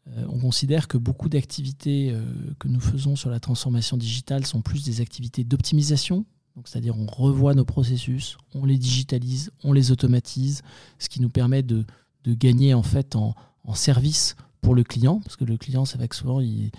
Euh, 0.07 0.25
on 0.29 0.39
considère 0.39 0.87
que 0.87 0.97
beaucoup 0.97 1.29
d'activités 1.29 2.11
euh, 2.11 2.23
que 2.59 2.67
nous 2.67 2.79
faisons 2.79 3.15
sur 3.15 3.29
la 3.29 3.39
transformation 3.39 3.97
digitale 3.97 4.45
sont 4.45 4.61
plus 4.61 4.83
des 4.83 5.01
activités 5.01 5.43
d'optimisation, 5.43 6.25
c'est-à-dire 6.65 6.97
on 6.97 7.05
revoit 7.05 7.53
nos 7.53 7.63
processus, 7.63 8.37
on 8.53 8.65
les 8.65 8.77
digitalise, 8.77 9.51
on 9.63 9.71
les 9.71 9.91
automatise, 9.91 10.61
ce 10.97 11.07
qui 11.07 11.21
nous 11.21 11.29
permet 11.29 11.63
de 11.63 11.85
de 12.23 12.33
gagner 12.33 12.73
en 12.73 12.83
fait 12.83 13.15
en, 13.15 13.35
service 13.75 14.35
pour 14.61 14.73
le 14.73 14.83
client, 14.83 15.19
parce 15.23 15.35
que 15.35 15.45
le 15.45 15.55
client, 15.55 15.85
c'est 15.85 15.99
vrai 15.99 16.07
que 16.07 16.15
souvent, 16.15 16.39
il, 16.39 16.71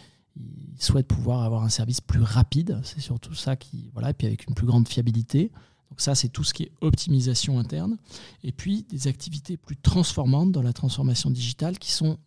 souhaite 0.78 1.06
pouvoir 1.06 1.42
avoir 1.42 1.62
un 1.62 1.68
service 1.68 2.00
plus 2.00 2.22
rapide. 2.22 2.80
C'est 2.82 3.00
surtout 3.00 3.34
ça 3.34 3.56
qui. 3.56 3.90
Voilà, 3.92 4.10
et 4.10 4.14
puis 4.14 4.26
avec 4.26 4.46
une 4.46 4.54
plus 4.54 4.66
grande 4.66 4.88
fiabilité. 4.88 5.50
Donc, 5.90 6.00
ça, 6.00 6.14
c'est 6.14 6.28
tout 6.28 6.44
ce 6.44 6.54
qui 6.54 6.64
est 6.64 6.72
optimisation 6.80 7.58
interne. 7.58 7.96
Et 8.44 8.52
puis, 8.52 8.84
des 8.88 9.08
activités 9.08 9.56
plus 9.56 9.76
transformantes 9.76 10.52
dans 10.52 10.62
la 10.62 10.72
transformation 10.72 11.30
digitale 11.30 11.78
qui 11.78 11.90
sont 11.90 12.18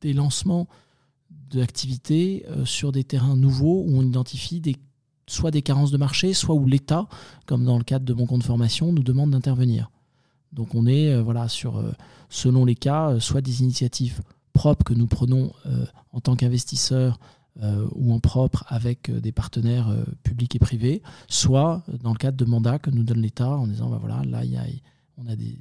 des 0.00 0.14
lancements 0.14 0.68
d'activités 1.30 2.44
euh, 2.48 2.64
sur 2.64 2.92
des 2.92 3.04
terrains 3.04 3.36
nouveaux 3.36 3.84
où 3.86 3.98
on 3.98 4.02
identifie 4.02 4.60
des, 4.60 4.76
soit 5.26 5.50
des 5.50 5.62
carences 5.62 5.90
de 5.90 5.98
marché, 5.98 6.32
soit 6.32 6.54
où 6.54 6.66
l'État, 6.66 7.08
comme 7.46 7.64
dans 7.64 7.78
le 7.78 7.84
cadre 7.84 8.04
de 8.04 8.14
mon 8.14 8.26
compte 8.26 8.42
formation, 8.42 8.92
nous 8.92 9.02
demande 9.02 9.30
d'intervenir. 9.30 9.90
Donc 10.52 10.74
on 10.74 10.86
est 10.86 11.10
euh, 11.10 11.22
voilà, 11.22 11.48
sur, 11.48 11.76
euh, 11.76 11.92
selon 12.30 12.64
les 12.64 12.74
cas, 12.74 13.20
soit 13.20 13.42
des 13.42 13.62
initiatives 13.62 14.20
propres 14.52 14.84
que 14.84 14.94
nous 14.94 15.06
prenons 15.06 15.52
en 16.12 16.20
tant 16.20 16.36
qu'investisseurs 16.36 17.18
ou 17.94 18.12
en 18.12 18.20
propre 18.20 18.64
avec 18.68 19.10
des 19.10 19.32
partenaires 19.32 19.94
publics 20.22 20.56
et 20.56 20.58
privés, 20.58 21.02
soit 21.28 21.84
dans 22.02 22.12
le 22.12 22.18
cadre 22.18 22.36
de 22.36 22.44
mandats 22.44 22.78
que 22.78 22.90
nous 22.90 23.02
donne 23.02 23.20
l'État 23.20 23.50
en 23.50 23.66
disant 23.66 23.90
bah 23.90 23.98
voilà, 24.00 24.22
là, 24.24 24.44
y 24.44 24.56
a, 24.56 24.64
on, 25.18 25.26
a 25.26 25.36
des, 25.36 25.58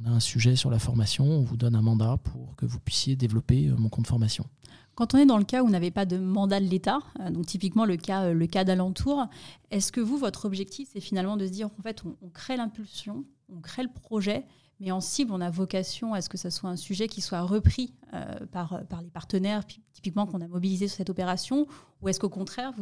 on 0.00 0.08
a 0.08 0.10
un 0.10 0.20
sujet 0.20 0.54
sur 0.54 0.70
la 0.70 0.78
formation, 0.78 1.24
on 1.24 1.42
vous 1.42 1.56
donne 1.56 1.74
un 1.74 1.82
mandat 1.82 2.18
pour 2.18 2.54
que 2.56 2.66
vous 2.66 2.78
puissiez 2.78 3.16
développer 3.16 3.68
mon 3.76 3.88
compte 3.88 4.06
formation. 4.06 4.46
Quand 4.94 5.14
on 5.14 5.18
est 5.18 5.26
dans 5.26 5.38
le 5.38 5.44
cas 5.44 5.62
où 5.62 5.66
vous 5.66 5.72
n'avez 5.72 5.92
pas 5.92 6.06
de 6.06 6.18
mandat 6.18 6.60
de 6.60 6.66
l'État, 6.66 6.98
donc 7.30 7.46
typiquement 7.46 7.84
le 7.84 7.96
cas, 7.96 8.32
le 8.32 8.46
cas 8.46 8.64
d'alentour, 8.64 9.26
est-ce 9.70 9.92
que 9.92 10.00
vous, 10.00 10.18
votre 10.18 10.44
objectif, 10.44 10.88
c'est 10.92 11.00
finalement 11.00 11.36
de 11.36 11.46
se 11.46 11.52
dire 11.52 11.68
en 11.78 11.82
fait, 11.82 12.02
on 12.04 12.28
crée 12.30 12.56
l'impulsion, 12.56 13.24
on 13.48 13.60
crée 13.60 13.82
le 13.82 13.90
projet, 13.92 14.44
mais 14.80 14.92
en 14.92 15.00
cible, 15.00 15.32
on 15.32 15.40
a 15.40 15.50
vocation 15.50 16.14
à 16.14 16.20
ce 16.20 16.28
que 16.28 16.38
ce 16.38 16.50
soit 16.50 16.70
un 16.70 16.76
sujet 16.76 17.08
qui 17.08 17.20
soit 17.20 17.42
repris 17.42 17.94
euh, 18.14 18.24
par, 18.52 18.80
par 18.88 19.02
les 19.02 19.10
partenaires, 19.10 19.64
typiquement 19.92 20.26
qu'on 20.26 20.40
a 20.40 20.46
mobilisé 20.46 20.86
sur 20.86 20.98
cette 20.98 21.10
opération, 21.10 21.66
ou 22.00 22.08
est-ce 22.08 22.20
qu'au 22.20 22.28
contraire, 22.28 22.72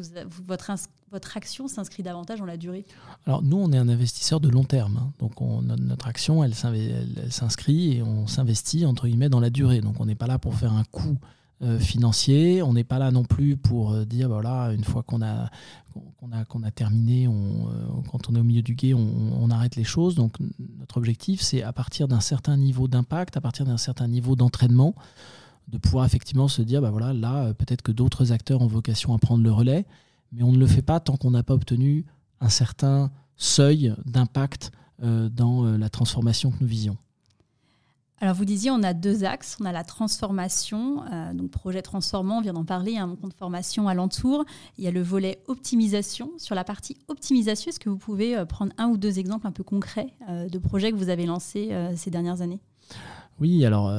votre, 0.46 0.66
votre 1.10 1.36
action 1.36 1.68
s'inscrit 1.68 2.02
davantage 2.02 2.38
dans 2.38 2.44
la 2.46 2.58
durée? 2.58 2.84
Alors 3.24 3.42
nous, 3.42 3.56
on 3.56 3.72
est 3.72 3.78
un 3.78 3.88
investisseur 3.88 4.40
de 4.40 4.48
long 4.48 4.64
terme, 4.64 4.98
hein. 4.98 5.12
donc 5.18 5.40
on, 5.40 5.62
notre 5.62 6.06
action, 6.06 6.44
elle, 6.44 6.54
s'inscrit 6.54 7.96
et 7.96 8.02
on 8.02 8.26
s'investit 8.26 8.84
entre 8.84 9.06
guillemets 9.06 9.30
dans 9.30 9.40
la 9.40 9.50
durée. 9.50 9.80
Donc 9.80 9.98
on 9.98 10.04
n'est 10.06 10.14
pas 10.14 10.26
là 10.26 10.38
pour 10.38 10.54
faire 10.54 10.72
un 10.72 10.84
coup 10.84 11.18
euh, 11.62 11.78
financier. 11.78 12.62
On 12.62 12.74
n'est 12.74 12.84
pas 12.84 12.98
là 12.98 13.10
non 13.10 13.24
plus 13.24 13.56
pour 13.56 13.92
euh, 13.92 14.04
dire 14.04 14.28
voilà, 14.28 14.72
une 14.74 14.84
fois 14.84 15.02
qu'on 15.02 15.22
a, 15.22 15.48
qu'on 16.20 16.30
a, 16.30 16.44
qu'on 16.44 16.62
a 16.62 16.70
terminé, 16.70 17.26
on, 17.26 18.02
quand 18.10 18.28
on 18.28 18.34
est 18.34 18.40
au 18.40 18.44
milieu 18.44 18.60
du 18.60 18.74
guet, 18.74 18.92
on, 18.92 19.50
arrête 19.50 19.76
les 19.76 19.84
choses. 19.84 20.16
Donc 20.16 20.36
objectif, 20.96 21.40
c'est 21.40 21.62
à 21.62 21.72
partir 21.72 22.08
d'un 22.08 22.20
certain 22.20 22.56
niveau 22.56 22.88
d'impact, 22.88 23.36
à 23.36 23.40
partir 23.40 23.64
d'un 23.64 23.76
certain 23.76 24.08
niveau 24.08 24.36
d'entraînement, 24.36 24.94
de 25.68 25.78
pouvoir 25.78 26.04
effectivement 26.04 26.48
se 26.48 26.62
dire 26.62 26.80
bah 26.80 26.90
voilà, 26.90 27.12
là, 27.12 27.52
peut-être 27.54 27.82
que 27.82 27.92
d'autres 27.92 28.32
acteurs 28.32 28.62
ont 28.62 28.66
vocation 28.66 29.14
à 29.14 29.18
prendre 29.18 29.42
le 29.42 29.52
relais, 29.52 29.86
mais 30.32 30.42
on 30.42 30.52
ne 30.52 30.58
le 30.58 30.66
fait 30.66 30.82
pas 30.82 31.00
tant 31.00 31.16
qu'on 31.16 31.30
n'a 31.30 31.42
pas 31.42 31.54
obtenu 31.54 32.04
un 32.40 32.48
certain 32.48 33.10
seuil 33.36 33.94
d'impact 34.04 34.70
dans 35.00 35.64
la 35.76 35.88
transformation 35.90 36.50
que 36.50 36.56
nous 36.60 36.66
visions. 36.66 36.96
Alors 38.18 38.34
vous 38.34 38.46
disiez, 38.46 38.70
on 38.70 38.82
a 38.82 38.94
deux 38.94 39.24
axes. 39.24 39.58
On 39.60 39.66
a 39.66 39.72
la 39.72 39.84
transformation, 39.84 41.04
euh, 41.12 41.34
donc 41.34 41.50
projet 41.50 41.82
transformant, 41.82 42.38
on 42.38 42.40
vient 42.40 42.54
d'en 42.54 42.64
parler, 42.64 42.96
hein, 42.96 43.14
compte 43.20 43.34
formation 43.34 43.88
alentour. 43.88 44.44
Il 44.78 44.84
y 44.84 44.88
a 44.88 44.90
le 44.90 45.02
volet 45.02 45.42
optimisation. 45.48 46.30
Sur 46.38 46.54
la 46.54 46.64
partie 46.64 46.96
optimisation, 47.08 47.68
est-ce 47.68 47.80
que 47.80 47.90
vous 47.90 47.98
pouvez 47.98 48.34
euh, 48.34 48.46
prendre 48.46 48.72
un 48.78 48.86
ou 48.88 48.96
deux 48.96 49.18
exemples 49.18 49.46
un 49.46 49.52
peu 49.52 49.62
concrets 49.62 50.14
euh, 50.30 50.48
de 50.48 50.58
projets 50.58 50.92
que 50.92 50.96
vous 50.96 51.10
avez 51.10 51.26
lancés 51.26 51.74
ces 51.96 52.10
dernières 52.10 52.40
années? 52.40 52.60
Oui, 53.38 53.64
alors 53.66 53.92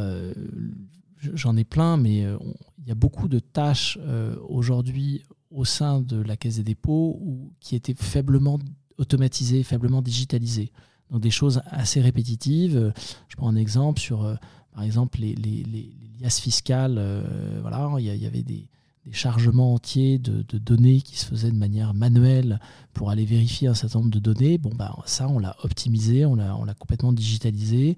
j'en 1.21 1.55
ai 1.55 1.63
plein, 1.63 1.97
mais 1.97 2.21
il 2.21 2.87
y 2.87 2.91
a 2.91 2.95
beaucoup 2.95 3.27
de 3.27 3.39
tâches 3.39 3.99
aujourd'hui 4.47 5.23
au 5.51 5.65
sein 5.65 6.01
de 6.01 6.17
la 6.17 6.35
Caisse 6.37 6.55
des 6.55 6.63
dépôts 6.63 7.21
qui 7.59 7.75
étaient 7.75 7.93
faiblement 7.93 8.57
automatisées, 8.97 9.63
faiblement 9.63 10.01
digitalisées 10.01 10.71
donc 11.11 11.21
des 11.21 11.31
choses 11.31 11.61
assez 11.71 12.01
répétitives. 12.01 12.93
Je 13.27 13.35
prends 13.35 13.49
un 13.49 13.55
exemple 13.55 13.99
sur, 13.99 14.23
euh, 14.23 14.35
par 14.73 14.83
exemple, 14.83 15.19
les, 15.19 15.35
les, 15.35 15.93
liasses 16.19 16.39
fiscales. 16.39 16.95
Euh, 16.97 17.59
voilà, 17.61 17.91
il 17.99 18.05
y, 18.05 18.25
avait 18.25 18.43
des, 18.43 18.67
chargements 19.11 19.75
entiers 19.75 20.19
de, 20.19 20.43
données 20.57 20.99
qui 20.99 21.17
se 21.17 21.25
faisaient 21.25 21.51
de 21.51 21.57
manière 21.57 21.93
manuelle 21.93 22.59
pour 22.93 23.09
aller 23.09 23.23
vérifier 23.23 23.69
un 23.69 23.73
certain 23.73 23.99
nombre 23.99 24.11
de 24.11 24.19
données. 24.19 24.57
Bon, 24.57 24.71
bah, 24.75 24.97
ça, 25.05 25.29
on 25.29 25.39
l'a 25.39 25.55
optimisé, 25.63 26.25
on 26.25 26.35
l'a, 26.35 26.73
complètement 26.77 27.13
digitalisé. 27.13 27.95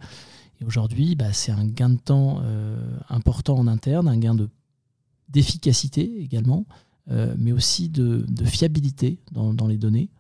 Et 0.62 0.66
aujourd'hui, 0.66 1.16
bah, 1.16 1.34
c'est 1.34 1.52
un 1.52 1.66
gain 1.66 1.90
de 1.90 1.98
temps 1.98 2.42
euh, 2.44 2.78
important 3.10 3.58
en 3.58 3.66
interne, 3.66 4.08
un 4.08 4.18
gain 4.18 4.36
de, 4.36 4.50
d'efficacité 5.30 6.22
également, 6.22 6.66
mais 7.40 7.52
aussi 7.52 7.90
de, 7.90 8.24
de 8.28 8.46
fiabilité 8.46 9.18
dans, 9.32 9.52
dans, 9.52 9.66
les 9.66 9.80
données. 9.80 10.12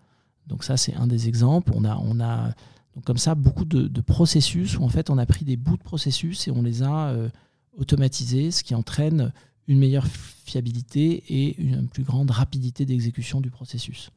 Donc 0.47 0.63
ça, 0.63 0.75
c'est 0.75 0.95
un 0.95 1.06
des 1.06 1.28
exemples. 1.28 1.71
On 1.75 1.86
a, 1.86 1.95
on 1.97 2.19
a 2.19 2.52
donc 2.99 3.05
comme 3.05 3.17
ça, 3.17 3.33
beaucoup 3.33 3.63
de, 3.63 4.01
processus 4.01 4.77
où 4.77 4.83
en 4.83 4.89
fait 4.89 5.09
on 5.09 5.17
a 5.17 5.25
pris 5.25 5.45
des 5.45 5.55
bouts 5.55 5.77
de 5.77 5.81
processus 5.81 6.49
et 6.49 6.51
on 6.51 6.62
les 6.62 6.83
a 6.83 7.07
euh, 7.12 7.29
automatisés, 7.77 8.51
ce 8.51 8.62
qui 8.62 8.75
entraîne 8.75 9.31
une 9.69 9.79
meilleure 9.79 10.05
fiabilité 10.05 11.23
et 11.29 11.55
une 11.62 11.88
plus 11.88 12.03
grande 12.03 12.29
rapidité 12.29 12.85
d'exécution 12.85 13.39
du 13.39 13.49
processus. 13.49 14.09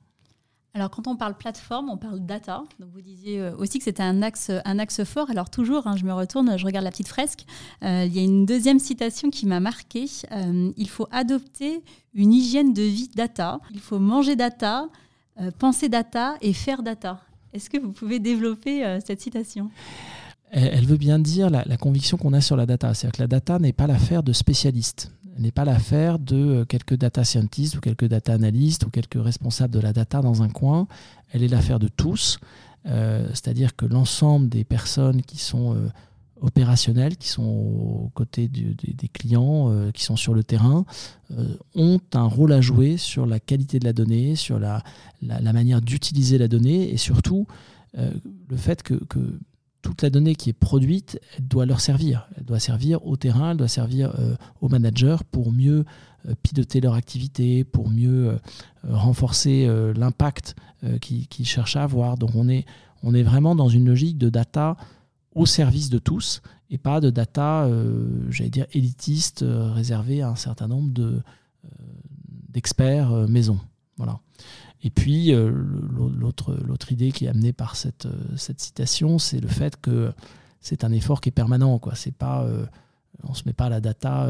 Alors, 0.74 0.90
quand 0.90 1.06
on 1.06 1.14
parle 1.14 1.36
plateforme, 1.36 1.90
on 1.90 1.96
parle 1.96 2.26
data. 2.26 2.64
Donc, 2.80 2.90
vous 2.92 3.02
disiez 3.02 3.40
euh, 3.40 3.56
aussi 3.56 3.78
que 3.78 3.84
c'était 3.84 4.02
un 4.02 4.20
axe, 4.20 4.50
un 4.64 4.80
axe 4.80 5.04
fort. 5.04 5.30
Alors, 5.30 5.48
toujours, 5.48 5.86
hein, 5.86 5.94
je 5.96 6.04
me 6.04 6.12
retourne, 6.12 6.58
je 6.58 6.66
regarde 6.66 6.84
la 6.84 6.90
petite 6.90 7.08
fresque. 7.08 7.44
Euh, 7.84 8.04
il 8.04 8.12
y 8.12 8.18
a 8.18 8.22
une 8.24 8.46
deuxième 8.46 8.80
citation 8.80 9.30
qui 9.30 9.46
m'a 9.46 9.60
marquée. 9.60 10.06
Il 10.76 10.88
faut 10.88 11.06
adopter 11.12 11.84
une 12.14 12.32
hygiène 12.32 12.72
de 12.72 12.82
vie 12.82 13.10
data. 13.14 13.60
Il 13.70 13.80
faut 13.80 14.00
manger 14.00 14.34
data, 14.34 14.88
penser 15.60 15.88
data 15.88 16.34
et 16.40 16.52
faire 16.52 16.82
data. 16.82 17.20
Est-ce 17.52 17.70
que 17.70 17.78
vous 17.78 17.92
pouvez 17.92 18.18
développer 18.18 18.98
cette 19.04 19.20
citation? 19.20 19.70
Elle, 20.50 20.84
veut 20.86 20.96
bien 20.96 21.18
dire 21.18 21.50
la, 21.50 21.64
conviction 21.76 22.16
qu'on 22.16 22.32
a 22.32 22.40
sur 22.40 22.56
la 22.56 22.66
data. 22.66 22.92
C'est-à-dire 22.94 23.16
que 23.16 23.22
la 23.22 23.28
data 23.28 23.58
n'est 23.58 23.72
pas 23.72 23.86
l'affaire 23.86 24.22
de 24.22 24.32
spécialistes 24.32 25.10
n'est 25.38 25.50
pas 25.50 25.64
l'affaire 25.64 26.18
de 26.18 26.36
euh, 26.36 26.64
quelques 26.64 26.94
data 26.94 27.24
scientists 27.24 27.76
ou 27.76 27.80
quelques 27.80 28.06
data 28.06 28.32
analystes 28.32 28.84
ou 28.84 28.90
quelques 28.90 29.22
responsables 29.22 29.72
de 29.72 29.80
la 29.80 29.92
data 29.92 30.20
dans 30.20 30.42
un 30.42 30.48
coin. 30.48 30.86
Elle 31.32 31.42
est 31.42 31.48
l'affaire 31.48 31.78
de 31.78 31.88
tous. 31.88 32.38
Euh, 32.86 33.28
c'est-à-dire 33.28 33.76
que 33.76 33.86
l'ensemble 33.86 34.48
des 34.48 34.64
personnes 34.64 35.22
qui 35.22 35.38
sont 35.38 35.74
euh, 35.74 35.88
opérationnelles, 36.42 37.16
qui 37.16 37.28
sont 37.28 37.42
aux 37.42 38.10
côtés 38.14 38.48
des 38.48 39.08
clients, 39.08 39.90
qui 39.92 40.02
sont 40.04 40.16
sur 40.16 40.34
le 40.34 40.44
terrain, 40.44 40.84
ont 41.74 42.00
un 42.12 42.24
rôle 42.24 42.52
à 42.52 42.60
jouer 42.60 42.96
sur 42.96 43.24
la 43.26 43.40
qualité 43.40 43.78
de 43.78 43.84
la 43.84 43.92
donnée, 43.92 44.36
sur 44.36 44.58
la, 44.58 44.82
la, 45.22 45.52
manière 45.52 45.80
d'utiliser 45.80 46.38
la 46.38 46.48
donnée 46.48 46.92
et 46.92 46.96
surtout 46.96 47.46
le 47.94 48.56
fait 48.56 48.82
que, 48.82 48.94
que 48.94 49.38
toute 49.82 50.02
la 50.02 50.10
donnée 50.10 50.34
qui 50.34 50.48
est 50.48 50.54
produite, 50.54 51.20
elle 51.36 51.46
doit 51.48 51.66
leur 51.66 51.80
servir. 51.80 52.28
Elle 52.36 52.44
doit 52.44 52.60
servir 52.60 53.04
au 53.04 53.16
terrain, 53.16 53.50
elle 53.50 53.56
doit 53.56 53.68
servir 53.68 54.14
euh, 54.18 54.36
aux 54.60 54.68
managers 54.68 55.16
pour 55.30 55.52
mieux 55.52 55.84
euh, 56.26 56.34
piloter 56.42 56.80
leur 56.80 56.94
activité, 56.94 57.64
pour 57.64 57.90
mieux 57.90 58.28
euh, 58.28 58.36
renforcer 58.88 59.68
l'impact 59.96 60.56
qu'ils 61.00 61.46
cherchent 61.46 61.76
à 61.76 61.84
avoir. 61.84 62.16
Donc 62.16 62.30
on 62.34 62.48
est, 62.48 62.64
on 63.02 63.14
est 63.14 63.22
vraiment 63.22 63.54
dans 63.54 63.68
une 63.68 63.86
logique 63.86 64.18
de 64.18 64.28
data 64.28 64.76
au 65.34 65.46
service 65.46 65.90
de 65.90 65.98
tous 65.98 66.42
et 66.70 66.78
pas 66.78 67.00
de 67.00 67.10
data, 67.10 67.68
j'allais 68.30 68.50
dire, 68.50 68.66
élitiste, 68.72 69.44
réservée 69.46 70.22
à 70.22 70.28
un 70.28 70.36
certain 70.36 70.68
nombre 70.68 70.92
d'experts 72.48 73.28
maison. 73.28 73.58
Voilà. 73.96 74.20
Et 74.82 74.90
puis, 74.90 75.32
euh, 75.32 75.50
l'autre 76.18 76.92
idée 76.92 77.12
qui 77.12 77.26
est 77.26 77.28
amenée 77.28 77.52
par 77.52 77.76
cette, 77.76 78.06
euh, 78.06 78.36
cette 78.36 78.60
citation, 78.60 79.18
c'est 79.18 79.40
le 79.40 79.48
fait 79.48 79.80
que 79.80 80.12
c'est 80.60 80.84
un 80.84 80.92
effort 80.92 81.20
qui 81.20 81.28
est 81.28 81.32
permanent. 81.32 81.78
Quoi. 81.78 81.94
C'est 81.94 82.14
pas, 82.14 82.42
euh, 82.42 82.66
on 83.22 83.30
ne 83.30 83.36
se 83.36 83.42
met 83.46 83.52
pas 83.52 83.66
à 83.66 83.68
la 83.68 83.80
data 83.80 84.28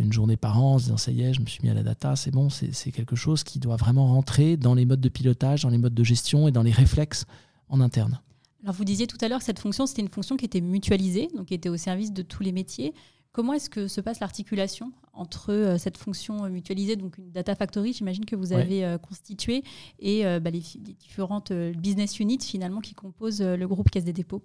une 0.00 0.12
journée 0.12 0.36
par 0.36 0.62
an 0.62 0.74
en 0.74 0.78
se 0.78 0.84
disant 0.84 0.96
ça 0.96 1.10
y 1.10 1.22
est, 1.22 1.32
je 1.32 1.40
me 1.40 1.46
suis 1.46 1.60
mis 1.62 1.70
à 1.70 1.74
la 1.74 1.82
data, 1.82 2.14
c'est 2.14 2.30
bon. 2.30 2.48
C'est 2.50 2.92
quelque 2.92 3.16
chose 3.16 3.42
qui 3.42 3.58
doit 3.58 3.76
vraiment 3.76 4.06
rentrer 4.06 4.56
dans 4.56 4.74
les 4.74 4.84
modes 4.84 5.00
de 5.00 5.08
pilotage, 5.08 5.62
dans 5.62 5.70
les 5.70 5.78
modes 5.78 5.94
de 5.94 6.04
gestion 6.04 6.46
et 6.46 6.52
dans 6.52 6.62
les 6.62 6.70
réflexes 6.70 7.24
en 7.68 7.80
interne. 7.80 8.20
Alors 8.62 8.74
vous 8.74 8.84
disiez 8.84 9.06
tout 9.06 9.16
à 9.20 9.28
l'heure 9.28 9.38
que 9.38 9.44
cette 9.44 9.58
fonction, 9.58 9.86
c'était 9.86 10.02
une 10.02 10.08
fonction 10.08 10.36
qui 10.36 10.44
était 10.44 10.60
mutualisée, 10.60 11.28
donc 11.34 11.46
qui 11.46 11.54
était 11.54 11.68
au 11.68 11.76
service 11.76 12.12
de 12.12 12.22
tous 12.22 12.42
les 12.42 12.52
métiers. 12.52 12.94
Comment 13.32 13.54
est-ce 13.54 13.70
que 13.70 13.88
se 13.88 14.00
passe 14.00 14.20
l'articulation 14.20 14.92
entre 15.20 15.52
euh, 15.52 15.78
cette 15.78 15.98
fonction 15.98 16.44
euh, 16.44 16.48
mutualisée, 16.48 16.96
donc 16.96 17.18
une 17.18 17.30
data 17.30 17.54
factory, 17.54 17.92
j'imagine 17.92 18.24
que 18.24 18.34
vous 18.34 18.54
avez 18.54 18.84
euh, 18.84 18.96
constituée, 18.96 19.62
et 19.98 20.24
bah, 20.40 20.50
les, 20.50 20.62
différentes 20.98 21.52
business 21.52 22.18
units 22.18 22.38
finalement 22.40 22.80
qui 22.80 22.94
composent 22.94 23.42
le 23.42 23.68
groupe 23.68 23.90
Caisse 23.90 24.04
des 24.04 24.12
dépôts. 24.12 24.42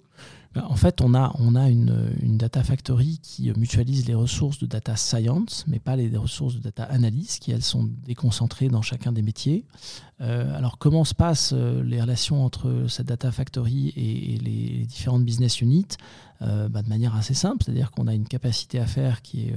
Bah, 0.53 0.65
En 0.69 0.75
fait, 0.75 1.01
on 1.01 1.13
a, 1.13 1.33
on 1.39 1.55
a 1.55 1.69
une, 1.69 2.37
data 2.37 2.63
factory 2.63 3.19
qui 3.21 3.51
mutualise 3.55 4.05
les 4.07 4.13
ressources 4.13 4.59
de 4.59 4.65
data 4.65 4.97
science, 4.97 5.63
mais 5.67 5.79
pas 5.79 5.95
les 5.95 6.15
ressources 6.17 6.55
de 6.55 6.59
data 6.59 6.83
analyse, 6.83 7.39
qui 7.39 7.51
elles 7.51 7.63
sont 7.63 7.89
déconcentrées 8.05 8.67
dans 8.67 8.81
chacun 8.81 9.13
des 9.13 9.21
métiers. 9.21 9.63
alors, 10.19 10.77
comment 10.77 11.05
se 11.05 11.13
passent 11.13 11.53
les 11.53 12.01
relations 12.01 12.43
entre 12.43 12.85
cette 12.89 13.07
data 13.07 13.31
factory 13.31 13.93
et, 13.95 14.37
les 14.37 14.85
différentes 14.85 15.23
business 15.23 15.61
units? 15.61 15.95
Bah, 16.41 16.81
De 16.81 16.89
manière 16.89 17.15
assez 17.15 17.33
simple, 17.33 17.63
c'est-à-dire 17.63 17.91
qu'on 17.91 18.07
a 18.07 18.13
une 18.13 18.27
capacité 18.27 18.79
à 18.79 18.85
faire 18.85 19.21
qui 19.21 19.47
est 19.47 19.55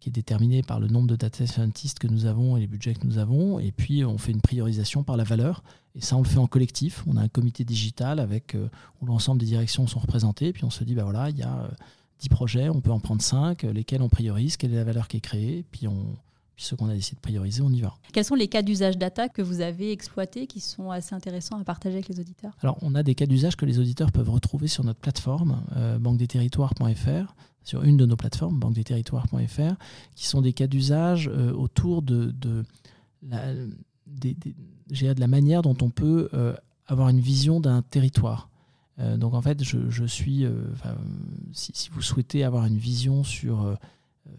qui 0.00 0.08
est 0.08 0.12
déterminé 0.12 0.62
par 0.62 0.80
le 0.80 0.88
nombre 0.88 1.06
de 1.06 1.16
data 1.16 1.46
scientists 1.46 1.98
que 1.98 2.06
nous 2.06 2.26
avons 2.26 2.56
et 2.56 2.60
les 2.60 2.66
budgets 2.66 2.94
que 2.94 3.06
nous 3.06 3.18
avons. 3.18 3.58
Et 3.58 3.72
puis, 3.72 4.04
on 4.04 4.18
fait 4.18 4.32
une 4.32 4.40
priorisation 4.40 5.02
par 5.02 5.16
la 5.16 5.24
valeur. 5.24 5.62
Et 5.94 6.00
ça, 6.00 6.16
on 6.16 6.22
le 6.22 6.28
fait 6.28 6.38
en 6.38 6.46
collectif. 6.46 7.04
On 7.06 7.16
a 7.16 7.22
un 7.22 7.28
comité 7.28 7.64
digital 7.64 8.20
avec, 8.20 8.54
euh, 8.54 8.68
où 9.00 9.06
l'ensemble 9.06 9.40
des 9.40 9.46
directions 9.46 9.86
sont 9.86 10.00
représentées. 10.00 10.52
Puis 10.52 10.64
on 10.64 10.70
se 10.70 10.84
dit, 10.84 10.94
bah 10.94 11.04
voilà, 11.04 11.30
il 11.30 11.38
y 11.38 11.42
a 11.42 11.70
10 12.20 12.26
euh, 12.26 12.34
projets, 12.34 12.68
on 12.68 12.80
peut 12.80 12.92
en 12.92 13.00
prendre 13.00 13.22
5, 13.22 13.64
euh, 13.64 13.72
lesquels 13.72 14.02
on 14.02 14.08
priorise, 14.08 14.56
quelle 14.56 14.72
est 14.72 14.76
la 14.76 14.84
valeur 14.84 15.08
qui 15.08 15.16
est 15.16 15.20
créée? 15.20 15.64
Puis, 15.70 15.88
on, 15.88 16.16
puis 16.58 16.64
ceux 16.64 16.74
qu'on 16.74 16.88
a 16.88 16.94
décidé 16.94 17.14
de 17.14 17.20
prioriser, 17.20 17.62
on 17.62 17.70
y 17.70 17.80
va. 17.80 17.94
Quels 18.12 18.24
sont 18.24 18.34
les 18.34 18.48
cas 18.48 18.62
d'usage 18.62 18.98
data 18.98 19.28
que 19.28 19.42
vous 19.42 19.60
avez 19.60 19.92
exploités 19.92 20.48
qui 20.48 20.58
sont 20.58 20.90
assez 20.90 21.14
intéressants 21.14 21.56
à 21.56 21.62
partager 21.62 21.94
avec 21.94 22.08
les 22.08 22.18
auditeurs? 22.18 22.56
Alors, 22.62 22.76
on 22.82 22.96
a 22.96 23.04
des 23.04 23.14
cas 23.14 23.26
d'usage 23.26 23.54
que 23.54 23.64
les 23.64 23.78
auditeurs 23.78 24.10
peuvent 24.10 24.28
retrouver 24.28 24.66
sur 24.66 24.82
notre 24.82 24.98
plateforme, 24.98 25.62
euh, 25.76 26.00
banque-des-territoires.fr 26.00 27.34
sur 27.68 27.84
une 27.84 27.98
de 27.98 28.06
nos 28.06 28.16
plateformes, 28.16 28.58
banque-des-territoires.fr, 28.58 29.74
qui 30.14 30.26
sont 30.26 30.40
des 30.40 30.54
cas 30.54 30.66
d'usage 30.66 31.28
euh, 31.28 31.52
autour 31.52 32.00
de, 32.00 32.30
de 32.30 32.64
la, 33.22 33.52
de 33.52 35.20
la 35.20 35.26
manière 35.26 35.60
dont 35.60 35.76
on 35.82 35.90
peut 35.90 36.30
euh, 36.32 36.54
avoir 36.86 37.10
une 37.10 37.20
vision 37.20 37.60
d'un 37.60 37.82
territoire. 37.82 38.48
Euh, 38.98 39.18
donc 39.18 39.34
en 39.34 39.42
fait, 39.42 39.62
je, 39.62 40.04
suis, 40.06 40.46
si, 41.52 41.72
si, 41.74 41.90
vous 41.90 42.00
souhaitez 42.00 42.42
avoir 42.42 42.64
une 42.64 42.78
vision 42.78 43.22
sur 43.22 43.76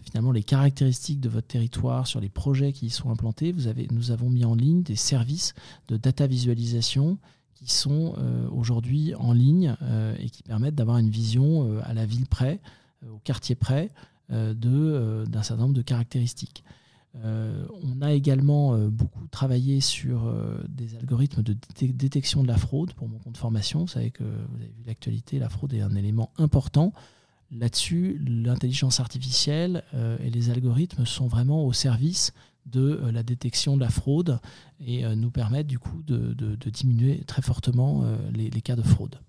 finalement 0.02 0.32
les 0.32 0.44
caractéristiques 0.44 1.20
de 1.20 1.30
votre 1.30 1.48
territoire, 1.48 2.08
sur 2.08 2.20
les 2.20 2.30
projets 2.30 2.74
qui 2.74 2.88
y 2.88 2.89
sont 2.89 3.12
implantés, 3.12 3.52
vous 3.52 3.68
avez, 3.68 3.88
nous 3.92 4.10
avons 4.10 4.32
mis 4.32 4.44
en 4.44 4.56
ligne 4.56 4.82
des 4.82 4.96
services 4.96 5.54
de 5.88 5.98
data 5.98 6.26
visualisation 6.26 7.20
qui 7.54 7.72
sont 7.72 8.15
aujourd'hui 8.52 9.13
en 9.13 9.34
ligne 9.34 9.76
et 10.18 10.30
qui 10.32 10.42
permettent 10.42 10.76
d'avoir 10.76 10.98
une 10.98 11.10
vision 11.10 11.80
à 11.84 11.94
la 11.94 12.06
ville 12.06 12.26
près 12.26 12.60
au 13.08 13.20
quartier 13.20 13.56
près 13.56 13.92
euh, 14.32 14.54
euh, 14.66 15.26
d'un 15.26 15.44
certain 15.44 15.64
nombre 15.64 15.76
de 15.76 15.82
caractéristiques. 15.82 16.64
on 17.24 18.02
a 18.02 18.14
également 18.14 18.78
beaucoup 18.88 19.26
travaillé 19.28 19.82
sur 19.82 20.32
des 20.70 20.96
algorithmes 20.96 21.42
de 21.42 21.56
détection 21.82 22.44
de 22.44 22.48
la 22.48 22.58
fraude 22.58 22.94
pour 22.94 23.10
mon 23.10 23.18
compte 23.18 23.38
formation. 23.38 23.82
Vous 23.82 23.88
savez 23.88 24.12
que 24.12 24.24
vous 24.24 24.56
avez 24.58 24.72
vu 24.78 24.84
l'actualité, 24.86 25.40
la 25.40 25.50
fraude 25.50 25.74
est 25.74 25.82
un 25.82 25.96
élément 25.96 26.32
important. 26.38 26.94
Là-dessus, 27.52 28.22
l'intelligence 28.24 29.00
artificielle 29.00 29.84
et 30.24 30.30
les 30.30 30.52
algorithmes 30.52 31.06
sont 31.06 31.28
vraiment 31.28 31.66
au 31.66 31.74
service 31.74 32.32
de 32.68 33.02
la 33.12 33.24
détection 33.24 33.76
de 33.76 33.82
la 33.82 33.90
fraude 33.90 34.40
et 34.80 35.04
nous 35.16 35.32
permettent 35.32 35.68
du 35.68 35.80
coup 35.80 36.04
de, 36.04 36.56
diminuer 36.70 37.24
très 37.26 37.42
fortement 37.42 38.06
les, 38.32 38.62
cas 38.62 38.76
de 38.76 38.84
fraude 38.84 39.20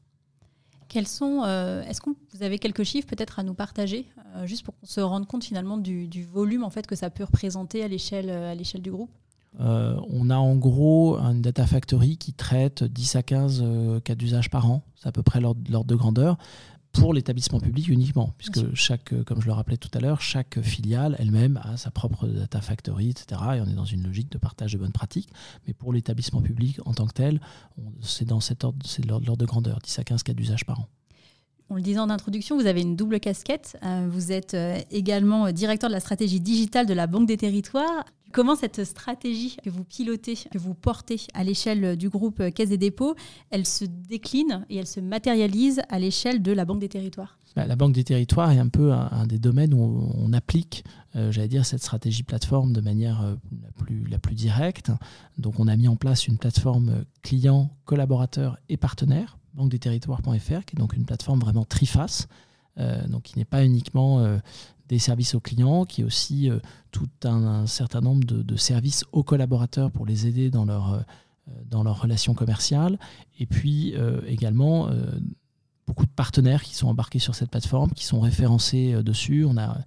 sont, 1.07 1.42
euh, 1.44 1.83
est-ce 1.83 2.00
que 2.00 2.11
vous 2.33 2.42
avez 2.42 2.59
quelques 2.59 2.85
chiffres 2.85 3.07
peut-être 3.07 3.38
à 3.38 3.42
nous 3.42 3.55
partager, 3.55 4.07
euh, 4.37 4.46
juste 4.46 4.64
pour 4.64 4.74
qu'on 4.79 4.87
se 4.87 5.00
rende 5.00 5.26
compte 5.26 5.44
finalement 5.44 5.79
du, 5.79 6.24
volume 6.24 6.64
en 6.64 6.70
fait 6.70 6.87
que 6.87 6.96
ça 6.96 7.11
peut 7.11 7.24
représenter 7.24 7.83
à 7.83 7.88
l'échelle, 7.88 8.31
euh, 8.31 8.53
à 8.53 8.55
l'échelle 8.55 8.83
du 8.83 8.90
groupe? 8.90 9.11
On 9.59 10.31
a 10.31 10.37
en 10.37 10.55
gros 10.55 11.18
une 11.18 11.42
data 11.42 11.66
factory 11.66 12.16
qui 12.16 12.33
traite 12.33 12.85
10 12.85 13.16
à 13.16 13.22
15 13.24 13.64
cas 14.05 14.14
d'usage 14.14 14.48
par 14.48 14.70
an, 14.70 14.85
c'est 14.94 15.09
à 15.09 15.12
peu 15.12 15.24
près 15.24 15.40
l'ordre 15.40 15.85
de 15.85 15.94
grandeur 15.96 16.38
pour 16.92 17.14
l'établissement 17.14 17.61
public 17.61 17.88
uniquement, 17.88 18.35
puisque 18.37 18.74
chaque, 18.74 19.12
euh, 19.12 19.22
comme 19.22 19.40
je 19.40 19.46
le 19.46 19.53
rappelais 19.53 19.76
tout 19.76 19.90
à 19.94 20.00
l'heure, 20.00 20.20
chaque 20.20 20.61
filiale 20.61 21.16
elle-même 21.18 21.61
a 21.62 21.76
sa 21.76 21.90
propre 21.90 22.26
data 22.26 22.61
factory, 22.61 23.11
etc. 23.11 23.40
Et 23.57 23.61
on 23.61 23.66
est 23.66 23.74
dans 23.74 23.85
une 23.85 24.03
logique 24.03 24.31
de 24.31 24.38
partage 24.38 24.72
de 24.72 24.79
bonnes 24.79 24.92
pratiques. 24.92 25.31
Mais 25.66 25.72
pour 25.72 25.92
l'établissement 25.92 26.42
public 26.42 26.81
en 26.85 26.92
tant 26.92 27.07
que 27.07 27.12
tel, 27.12 27.40
c'est 28.03 28.26
dans 28.26 28.40
cet 28.40 28.64
ordre, 28.64 28.79
c'est 28.85 29.05
l'ordre 29.05 29.37
de 29.37 29.46
grandeur, 29.46 29.79
10 29.83 29.98
à 30.00 30.05
15 30.05 30.22
cas 30.22 30.33
d'usage 30.33 30.64
par 30.64 30.81
an. 30.81 30.88
On 31.72 31.76
le 31.76 31.83
disait 31.83 32.00
en 32.00 32.11
introduction, 32.11 32.57
vous 32.59 32.66
avez 32.66 32.83
une 32.83 32.96
double 32.96 33.20
casquette. 33.20 33.79
Euh, 33.85 34.09
vous 34.11 34.33
êtes 34.33 34.55
euh, 34.55 34.76
également 34.90 35.53
directeur 35.53 35.88
de 35.88 35.94
la 35.94 36.00
stratégie 36.00 36.40
digitale 36.40 36.85
de 36.85 36.94
la 36.94 37.07
Banque 37.07 37.29
des 37.29 37.37
Territoires. 37.37 38.05
Comment 38.32 38.54
cette 38.54 38.84
stratégie 38.84 39.56
que 39.62 39.70
vous 39.70 39.82
pilotez, 39.82 40.36
que 40.52 40.58
vous 40.58 40.74
portez 40.74 41.20
à 41.34 41.42
l'échelle 41.42 41.96
du 41.96 42.08
groupe 42.08 42.50
Caisse 42.50 42.68
des 42.68 42.78
dépôts, 42.78 43.16
elle 43.50 43.66
se 43.66 43.84
décline 43.84 44.64
et 44.70 44.76
elle 44.76 44.86
se 44.86 45.00
matérialise 45.00 45.82
à 45.88 45.98
l'échelle 45.98 46.40
de 46.40 46.52
la 46.52 46.64
Banque 46.64 46.78
des 46.78 46.88
territoires? 46.88 47.38
Bah, 47.56 47.66
La 47.66 47.74
Banque 47.74 47.92
des 47.92 48.04
territoires 48.04 48.52
est 48.52 48.58
un 48.58 48.68
peu 48.68 48.92
un, 48.92 49.26
des 49.26 49.40
domaines 49.40 49.74
où 49.74 50.12
on, 50.14 50.32
applique, 50.32 50.84
euh, 51.16 51.32
j'allais 51.32 51.48
dire, 51.48 51.66
cette 51.66 51.82
stratégie 51.82 52.22
plateforme 52.22 52.72
de 52.72 52.80
manière 52.80 53.20
euh, 53.22 53.34
la, 54.08 54.18
plus, 54.20 54.34
directe. 54.34 54.92
Donc 55.38 55.58
on 55.58 55.66
a 55.66 55.76
mis 55.76 55.88
en 55.88 55.96
place 55.96 56.28
une 56.28 56.38
plateforme 56.38 57.04
client, 57.22 57.70
collaborateur 57.84 58.58
et 58.68 58.76
partenaire, 58.76 59.38
banque 59.54 59.70
des 59.70 59.80
territoires.fr, 59.80 60.64
qui 60.64 60.76
est 60.76 60.78
donc 60.78 60.94
une 60.94 61.04
plateforme 61.04 61.40
vraiment 61.40 61.64
triface. 61.64 62.28
Euh, 62.78 63.04
donc 63.08 63.24
qui 63.24 63.36
n'est 63.36 63.44
pas 63.44 63.64
uniquement 63.64 64.24
des 64.90 64.98
services 64.98 65.37
aux 65.37 65.40
clients, 65.40 65.85
qui 65.85 66.00
est 66.00 66.05
aussi 66.05 66.50
euh, 66.50 66.59
tout 66.90 67.09
un, 67.24 67.66
certain 67.66 68.00
nombre 68.00 68.24
de, 68.24 68.57
services 68.57 69.05
aux 69.12 69.22
collaborateurs 69.22 69.92
pour 69.92 70.05
les 70.05 70.26
aider 70.26 70.50
dans 70.50 70.64
leur, 70.64 70.92
euh, 70.92 71.00
dans 71.64 71.85
leur 71.85 72.03
relation 72.03 72.35
commerciale, 72.35 72.98
et 73.38 73.46
puis 73.46 73.94
euh, 73.94 74.20
également 74.26 74.90
beaucoup 75.87 76.07
de 76.07 76.11
partenaires 76.11 76.62
qui 76.64 76.74
sont 76.74 76.88
embarqués 76.88 77.20
sur 77.20 77.37
cette 77.37 77.50
plateforme, 77.50 77.92
qui 77.92 78.05
sont 78.05 78.20
référencés 78.20 79.03
dessus. 79.03 79.44
On 79.44 79.57
a 79.57 79.79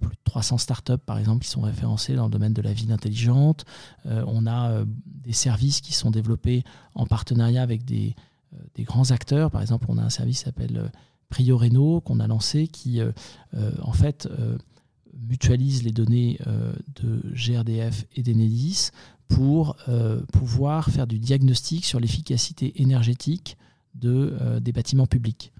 plus 0.00 0.10
de 0.10 0.20
300 0.24 0.58
startups, 0.58 1.04
par 1.04 1.18
exemple, 1.18 1.44
qui 1.44 1.50
sont 1.50 1.62
référencées 1.62 2.14
dans 2.14 2.24
le 2.24 2.30
domaine 2.30 2.52
de 2.52 2.60
la 2.62 2.72
ville 2.72 2.92
intelligente. 2.92 3.64
on 4.04 4.46
a 4.46 4.84
des 5.06 5.32
services 5.32 5.80
qui 5.80 5.94
sont 5.94 6.10
développés 6.10 6.64
en 6.94 7.06
partenariat 7.06 7.62
avec 7.62 7.84
des, 7.86 8.14
des, 8.74 8.84
grands 8.84 9.10
acteurs. 9.10 9.50
Par 9.50 9.62
exemple, 9.62 9.86
on 9.88 9.96
a 9.96 10.02
un 10.02 10.10
service 10.10 10.40
qui 10.40 10.44
s'appelle 10.44 10.90
Prio 11.28 11.58
Reno 11.58 12.00
qu'on 12.00 12.20
a 12.20 12.26
lancé 12.26 12.68
qui, 12.68 13.00
en 13.82 13.92
fait, 13.92 14.28
mutualise 15.28 15.82
les 15.82 15.92
données 15.92 16.38
de 16.94 17.22
GRDF 17.34 18.06
et 18.16 18.22
d'Enedis 18.22 18.90
pour 19.28 19.76
pouvoir 20.32 20.88
faire 20.88 21.06
du 21.06 21.18
diagnostic 21.18 21.84
sur 21.84 22.00
l'efficacité 22.00 22.80
énergétique 22.80 23.56
de, 23.94 24.58
des 24.60 24.72
bâtiments 24.72 25.06
publics. 25.06 25.52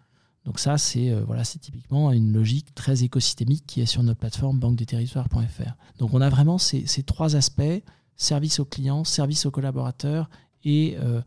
Donc 0.49 0.61
ça, 0.61 0.79
c'est 0.79 1.11
euh, 1.11 1.23
voilà, 1.27 1.43
typiquement 1.45 2.11
une 2.11 2.33
logique 2.33 2.75
très 2.75 3.05
écosystémique 3.05 3.65
qui 3.67 3.83
est 3.83 3.87
sur 3.87 4.03
notre 4.03 4.19
plateforme 4.19 4.59
banque-des-territoires.fr. 4.59 5.73
Donc 5.99 6.15
on 6.15 6.23
a 6.23 6.31
vraiment 6.31 6.57
ces, 6.57 6.87
trois 7.05 7.37
aspects 7.37 7.83
service 8.17 8.59
aux 8.59 8.65
clients, 8.65 9.05
service 9.05 9.45
aux 9.45 9.51
collaborateurs 9.51 10.31
et 10.65 10.97
euh, 11.01 11.21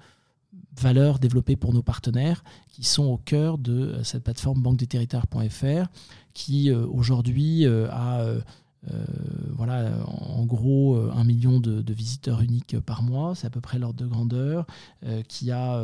valeurs 0.79 1.19
développées 1.19 1.55
pour 1.55 1.73
nos 1.73 1.83
partenaires 1.83 2.43
qui 2.69 2.83
sont 2.83 3.05
au 3.05 3.17
cœur 3.17 3.57
de 3.57 3.73
euh, 3.73 4.03
cette 4.03 4.23
plateforme 4.23 4.61
banque-des-territoires.fr 4.61 5.87
qui 6.33 6.71
aujourd'hui 6.71 7.65
a 7.65 8.25
euh, 8.89 9.05
voilà, 9.55 9.91
en 10.07 10.43
gros, 10.45 10.95
euh, 10.95 11.11
un 11.13 11.23
million 11.23 11.59
de, 11.59 11.93
visiteurs 11.93 12.41
uniques 12.41 12.79
par 12.79 13.03
mois, 13.03 13.35
c'est 13.35 13.45
à 13.45 13.49
peu 13.49 13.61
près 13.61 13.77
l'ordre 13.77 13.99
de 13.99 14.07
grandeur, 14.07 14.65
euh, 15.05 15.21
qui 15.27 15.51
a 15.51 15.81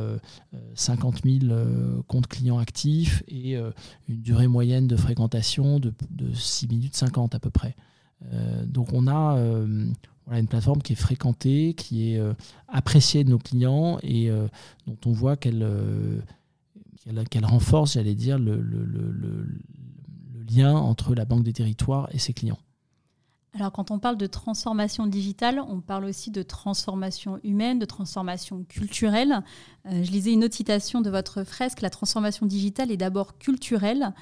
50 0.75 1.21
000 1.23 1.53
comptes 2.07 2.27
clients 2.27 2.57
actifs 2.57 3.23
et 3.27 3.55
une 3.55 4.21
durée 4.21 4.47
moyenne 4.47 4.87
de 4.87 4.95
fréquentation 4.95 5.79
de, 5.79 5.93
6 6.33 6.67
minutes 6.69 6.95
50 6.95 7.35
à 7.35 7.39
peu 7.39 7.49
près. 7.49 7.75
donc 8.65 8.93
on 8.93 9.07
a 9.07 9.37
une 10.29 10.47
plateforme 10.47 10.81
qui 10.81 10.93
est 10.93 10.97
fréquentée, 10.97 11.73
qui 11.73 12.13
est 12.13 12.21
appréciée 12.67 13.23
de 13.23 13.29
nos 13.29 13.37
clients 13.37 13.97
et 14.03 14.29
dont 14.85 14.97
on 15.05 15.11
voit 15.11 15.37
qu'elle 15.37 15.63
renforce, 17.43 17.93
j'allais 17.93 18.15
dire, 18.15 18.37
le, 18.37 18.61
lien 20.49 20.75
entre 20.75 21.13
la 21.13 21.25
Banque 21.25 21.43
des 21.43 21.53
Territoires 21.53 22.07
et 22.11 22.19
ses 22.19 22.33
clients. 22.33 22.59
Alors 23.59 23.71
quand 23.71 23.89
on 23.89 23.97
parle 23.97 24.17
de 24.17 24.27
transformation 24.27 25.07
digitale, 25.07 25.59
on 25.67 25.81
parle 25.81 26.05
aussi 26.05 26.29
de 26.29 26.43
transformation 26.43 27.39
humaine, 27.43 27.79
de 27.79 27.85
transformation 27.85 28.63
culturelle. 28.63 29.41
Euh, 29.87 30.03
je 30.03 30.11
lisais 30.11 30.31
une 30.31 30.43
autre 30.43 30.55
citation 30.55 31.01
de 31.01 31.09
votre 31.09 31.43
fresque, 31.43 31.81
la 31.81 31.89
transformation 31.89 32.45
digitale 32.45 32.91
est 32.91 32.97
d'abord 32.97 33.39
culturelle. 33.39 34.13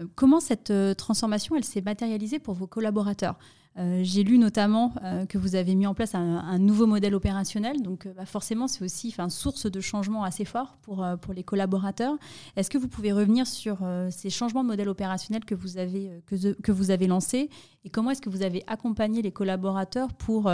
Euh, 0.00 0.06
comment 0.14 0.38
cette 0.38 0.70
euh, 0.70 0.94
transformation, 0.94 1.56
elle 1.56 1.64
s'est 1.64 1.82
matérialisée 1.82 2.38
pour 2.38 2.54
vos 2.54 2.68
collaborateurs? 2.68 3.36
Euh, 3.76 4.00
j'ai 4.04 4.22
lu 4.22 4.38
notamment 4.38 4.94
euh, 5.02 5.26
que 5.26 5.36
vous 5.36 5.56
avez 5.56 5.74
mis 5.74 5.86
en 5.86 5.94
place 5.94 6.14
un, 6.14 6.58
nouveau 6.58 6.86
modèle 6.86 7.14
opérationnel, 7.14 7.82
donc 7.82 8.06
euh, 8.06 8.12
bah, 8.14 8.24
forcément 8.24 8.68
c'est 8.68 8.84
aussi 8.84 9.12
une 9.18 9.30
source 9.30 9.66
de 9.68 9.80
changement 9.80 10.22
assez 10.22 10.44
fort 10.44 10.76
pour, 10.82 11.04
les 11.34 11.42
collaborateurs. 11.42 12.16
Est-ce 12.54 12.70
que 12.70 12.78
vous 12.78 12.86
pouvez 12.86 13.12
revenir 13.12 13.46
sur 13.46 13.78
ces 14.10 14.30
changements 14.30 14.62
de 14.62 14.68
modèle 14.68 14.88
opérationnel 14.88 15.44
que 15.44 15.54
vous 15.54 15.78
avez, 15.78 16.22
que, 16.26 16.90
avez 16.90 17.06
lancés 17.06 17.50
et 17.84 17.90
comment 17.90 18.10
est-ce 18.10 18.20
que 18.20 18.30
vous 18.30 18.42
avez 18.42 18.62
accompagné 18.66 19.22
les 19.22 19.32
collaborateurs 19.32 20.12
pour 20.12 20.50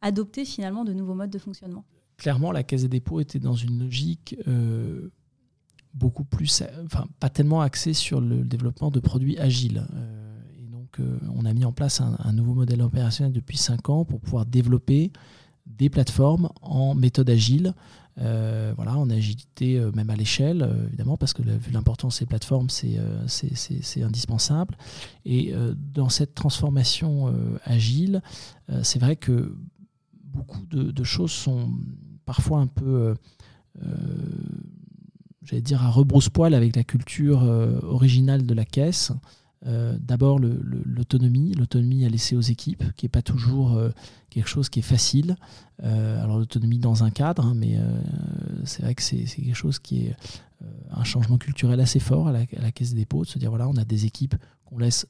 adopter 0.00 0.44
finalement 0.44 0.84
de 0.84 0.92
nouveaux 0.92 1.14
modes 1.14 1.30
de 1.30 1.38
fonctionnement? 1.38 1.84
Clairement, 2.16 2.52
la 2.52 2.62
Caisse 2.62 2.82
des 2.82 2.88
dépôts 2.88 3.20
était 3.20 3.40
dans 3.40 3.54
une 3.54 3.80
logique 3.80 4.36
beaucoup 5.92 6.24
plus, 6.24 6.62
enfin 6.84 7.06
pas 7.20 7.28
tellement 7.28 7.60
axée 7.60 7.92
sur 7.92 8.20
le 8.20 8.44
développement 8.44 8.90
de 8.90 9.00
produits 9.00 9.38
agiles 9.38 9.86
on 10.98 11.44
a 11.44 11.52
mis 11.52 11.64
en 11.64 11.72
place 11.72 12.00
un, 12.00 12.32
nouveau 12.32 12.54
modèle 12.54 12.82
opérationnel 12.82 13.32
depuis 13.32 13.56
5 13.56 13.88
ans 13.88 14.04
pour 14.04 14.20
pouvoir 14.20 14.46
développer 14.46 15.12
des 15.66 15.90
plateformes 15.90 16.48
en 16.60 16.94
méthode 16.94 17.30
agile, 17.30 17.74
euh, 18.18 18.74
voilà, 18.76 18.98
en 18.98 19.08
agilité 19.08 19.78
euh, 19.78 19.90
même 19.92 20.10
à 20.10 20.16
l'échelle, 20.16 20.62
euh, 20.62 20.86
évidemment, 20.88 21.16
parce 21.16 21.32
que 21.32 21.42
vu 21.42 21.70
l'importance 21.72 22.14
de 22.14 22.18
ces 22.18 22.26
plateformes, 22.26 22.68
c'est 22.68 24.02
indispensable. 24.02 24.76
Et 25.24 25.54
dans 25.94 26.08
cette 26.08 26.34
transformation 26.34 27.32
agile, 27.64 28.22
c'est 28.82 28.98
vrai 28.98 29.16
que 29.16 29.56
beaucoup 30.24 30.64
de, 30.66 31.04
choses 31.04 31.30
sont 31.30 31.70
parfois 32.24 32.58
un 32.58 32.66
peu, 32.66 33.14
j'allais 35.42 35.62
dire, 35.62 35.82
à 35.82 35.90
rebrousse-poil 35.90 36.54
avec 36.54 36.76
la 36.76 36.84
culture 36.84 37.42
originale 37.82 38.46
de 38.46 38.54
la 38.54 38.64
caisse. 38.64 39.12
Euh, 39.66 39.96
d'abord 40.00 40.40
l'autonomie, 40.40 41.54
l'autonomie 41.54 42.04
à 42.04 42.08
laisser 42.08 42.34
aux 42.34 42.40
équipes, 42.40 42.82
qui 42.96 43.04
n'est 43.04 43.10
pas 43.10 43.22
toujours 43.22 43.74
euh, 43.74 43.90
quelque 44.28 44.48
chose 44.48 44.68
qui 44.68 44.80
est 44.80 44.82
facile. 44.82 45.36
Euh, 45.84 46.22
alors 46.22 46.38
l'autonomie 46.38 46.78
dans 46.78 47.04
un 47.04 47.10
cadre, 47.10 47.46
hein, 47.46 47.54
mais 47.54 47.78
c'est 48.64 48.82
vrai 48.82 48.94
que 48.94 49.02
c'est 49.02 49.24
quelque 49.24 49.54
chose 49.54 49.78
qui 49.78 50.06
est 50.06 50.16
un 50.90 51.04
changement 51.04 51.38
culturel 51.38 51.80
assez 51.80 52.00
fort 52.00 52.28
à 52.28 52.32
la, 52.32 52.72
Caisse 52.72 52.90
des 52.90 53.00
dépôts, 53.00 53.24
de 53.24 53.28
se 53.28 53.38
dire 53.38 53.50
voilà, 53.50 53.68
on 53.68 53.76
a 53.76 53.84
des 53.84 54.06
équipes 54.06 54.34
qu'on 54.64 54.78
laisse 54.78 55.06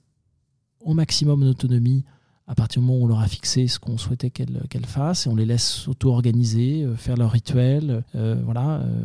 au 0.80 0.94
maximum 0.94 1.40
d'autonomie 1.42 2.04
à 2.48 2.54
partir 2.54 2.82
du 2.82 2.86
moment 2.86 2.98
où 2.98 3.04
on 3.04 3.06
leur 3.06 3.20
a 3.20 3.28
fixé 3.28 3.68
ce 3.68 3.78
qu'on 3.78 3.96
souhaitait 3.98 4.30
qu'elles 4.30 4.86
fassent, 4.86 5.26
et 5.26 5.30
on 5.30 5.36
les 5.36 5.46
laisse 5.46 5.66
s'auto-organiser, 5.66 6.82
euh, 6.82 6.96
faire 6.96 7.16
leur 7.16 7.30
rituel, 7.30 8.02
euh, 8.16 8.40
voilà, 8.44 8.80
euh, 8.80 9.04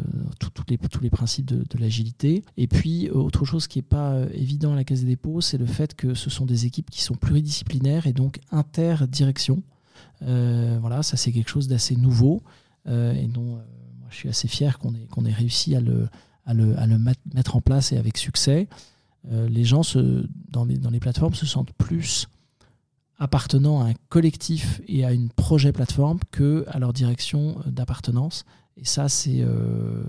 les, 0.68 0.78
tous 0.78 1.02
les 1.02 1.10
principes 1.10 1.46
de, 1.46 1.64
l'agilité. 1.80 2.44
Et 2.58 2.68
puis, 2.68 3.10
autre 3.12 3.46
chose 3.46 3.68
qui 3.68 3.78
n'est 3.78 3.84
pas 3.84 4.18
évident 4.34 4.74
à 4.74 4.76
la 4.76 4.84
Caisse 4.84 5.02
des 5.02 5.08
dépôts, 5.08 5.42
c'est 5.42 5.58
le 5.58 5.68
fait 5.68 5.94
que 5.94 6.16
ce 6.16 6.30
sont 6.30 6.46
des 6.46 6.66
équipes 6.66 6.90
qui 6.90 7.04
sont 7.04 7.16
pluridisciplinaires 7.16 8.08
et 8.08 8.14
donc 8.14 8.40
interdirection. 8.52 9.62
voilà, 10.22 11.04
ça 11.04 11.16
c'est 11.16 11.32
quelque 11.32 11.50
chose 11.50 11.68
d'assez 11.68 11.96
nouveau 11.96 12.42
et 12.88 13.28
dont 13.28 13.44
moi, 13.44 14.08
je 14.10 14.16
suis 14.16 14.30
assez 14.30 14.48
fier 14.48 14.80
qu'on 14.80 14.94
ait, 14.96 15.30
ait 15.30 15.34
réussi 15.34 15.76
à 15.76 15.82
le, 15.82 16.10
à 16.46 16.54
le, 16.54 16.78
à 16.80 16.88
le 16.88 16.98
mettre 17.34 17.56
en 17.56 17.62
place 17.62 17.92
et 17.92 17.98
avec 17.98 18.18
succès. 18.18 18.68
les 19.30 19.64
gens 19.64 19.84
se, 19.84 20.26
dans, 20.50 20.66
les, 20.66 20.78
dans 20.78 20.90
les 20.90 21.00
plateformes 21.00 21.36
se 21.36 21.46
sentent 21.46 21.74
plus 21.74 22.28
appartenant 23.20 23.82
à 23.82 23.90
un 23.90 23.94
collectif 24.10 24.82
et 24.88 25.06
à 25.06 25.12
une 25.12 25.30
projet 25.30 25.72
plateforme 25.72 26.20
que 26.32 26.66
à 26.68 26.80
leur 26.80 26.94
direction 26.94 27.58
d'appartenance. 27.66 28.46
Et 28.78 28.86
ça, 28.86 29.10
c'est 29.10 29.42
euh, 29.42 30.04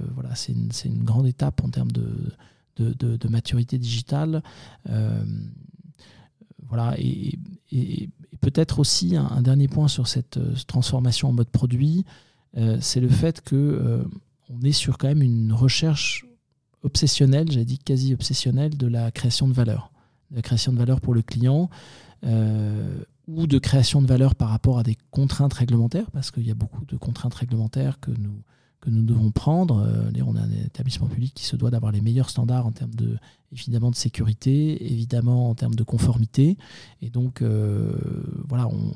une, 0.49 0.71
une, 0.85 1.05
grande 1.05 1.27
étape 1.27 1.63
en 1.65 1.71
termes 1.71 1.91
de, 1.91 3.29
maturité 3.29 3.79
digitale. 3.79 4.43
Euh, 4.91 5.25
voilà, 6.69 6.95
et, 6.99 7.39
et, 7.73 8.11
peut-être 8.41 8.79
aussi 8.79 9.17
un, 9.17 9.41
dernier 9.41 9.69
point 9.69 9.89
sur 9.89 10.07
cette 10.07 10.37
euh, 10.37 10.55
transformation 10.67 11.29
en 11.29 11.33
mode 11.33 11.49
produit, 11.49 12.05
c'est 12.81 13.01
le 13.01 13.09
fait 13.09 13.41
que 13.43 14.05
on 14.49 14.63
est 14.63 14.73
sur 14.73 14.99
quand 14.99 15.07
même 15.07 15.23
une 15.23 15.53
recherche 15.53 16.27
obsessionnelle, 16.83 17.53
j'ai 17.53 17.65
dit 17.65 17.79
quasi 17.79 18.15
obsessionnelle, 18.15 18.77
de 18.77 18.87
la 18.89 19.13
création 19.13 19.47
de 19.47 19.53
valeur, 19.53 19.93
de 20.31 20.41
création 20.41 20.73
de 20.73 20.79
valeur 20.79 21.01
pour 21.01 21.15
le 21.15 21.23
client. 21.23 21.71
Euh, 22.25 23.05
ou 23.29 23.47
de 23.47 23.59
création 23.59 24.01
de 24.01 24.07
valeur 24.07 24.35
par 24.35 24.49
rapport 24.49 24.79
à 24.79 24.83
des 24.83 24.97
contraintes 25.11 25.53
réglementaires, 25.53 26.11
parce 26.11 26.31
qu'il 26.31 26.47
y 26.47 26.51
a 26.51 26.55
beaucoup 26.55 26.87
de 26.87 26.97
contraintes 26.97 27.35
réglementaires 27.35 28.01
que 28.01 28.11
nous, 28.11 28.43
que 28.81 28.89
nous 28.89 29.03
devons 29.03 29.31
prendre. 29.31 29.87
Euh, 29.87 30.11
on 30.27 30.35
a 30.35 30.41
un 30.41 30.51
établissement 30.51 31.09
public 31.09 31.35
qui 31.35 31.45
se 31.45 31.55
doit 31.55 31.71
d'avoir 31.71 31.93
les 31.93 32.01
meilleurs 32.01 32.31
standards 32.31 32.67
en 32.67 32.73
termes 32.73 32.95
de, 32.95 33.19
évidemment, 33.53 33.91
de 33.91 33.97
sécurité, 33.97 34.91
évidemment 34.91 35.51
en 35.51 35.55
termes 35.55 35.75
de 35.75 35.83
conformité. 35.85 36.57
Et 37.03 37.11
donc, 37.11 37.43
euh, 37.43 37.93
voilà, 38.49 38.67
on, 38.67 38.93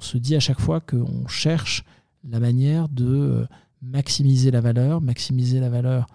se 0.00 0.18
dit 0.18 0.36
à 0.36 0.40
chaque 0.40 0.60
fois 0.60 0.80
qu'on 0.80 1.26
cherche 1.26 1.82
la 2.28 2.38
manière 2.38 2.90
de 2.90 3.46
maximiser 3.80 4.50
la 4.50 4.60
valeur, 4.60 5.00
maximiser 5.00 5.60
la 5.60 5.70
valeur 5.70 6.06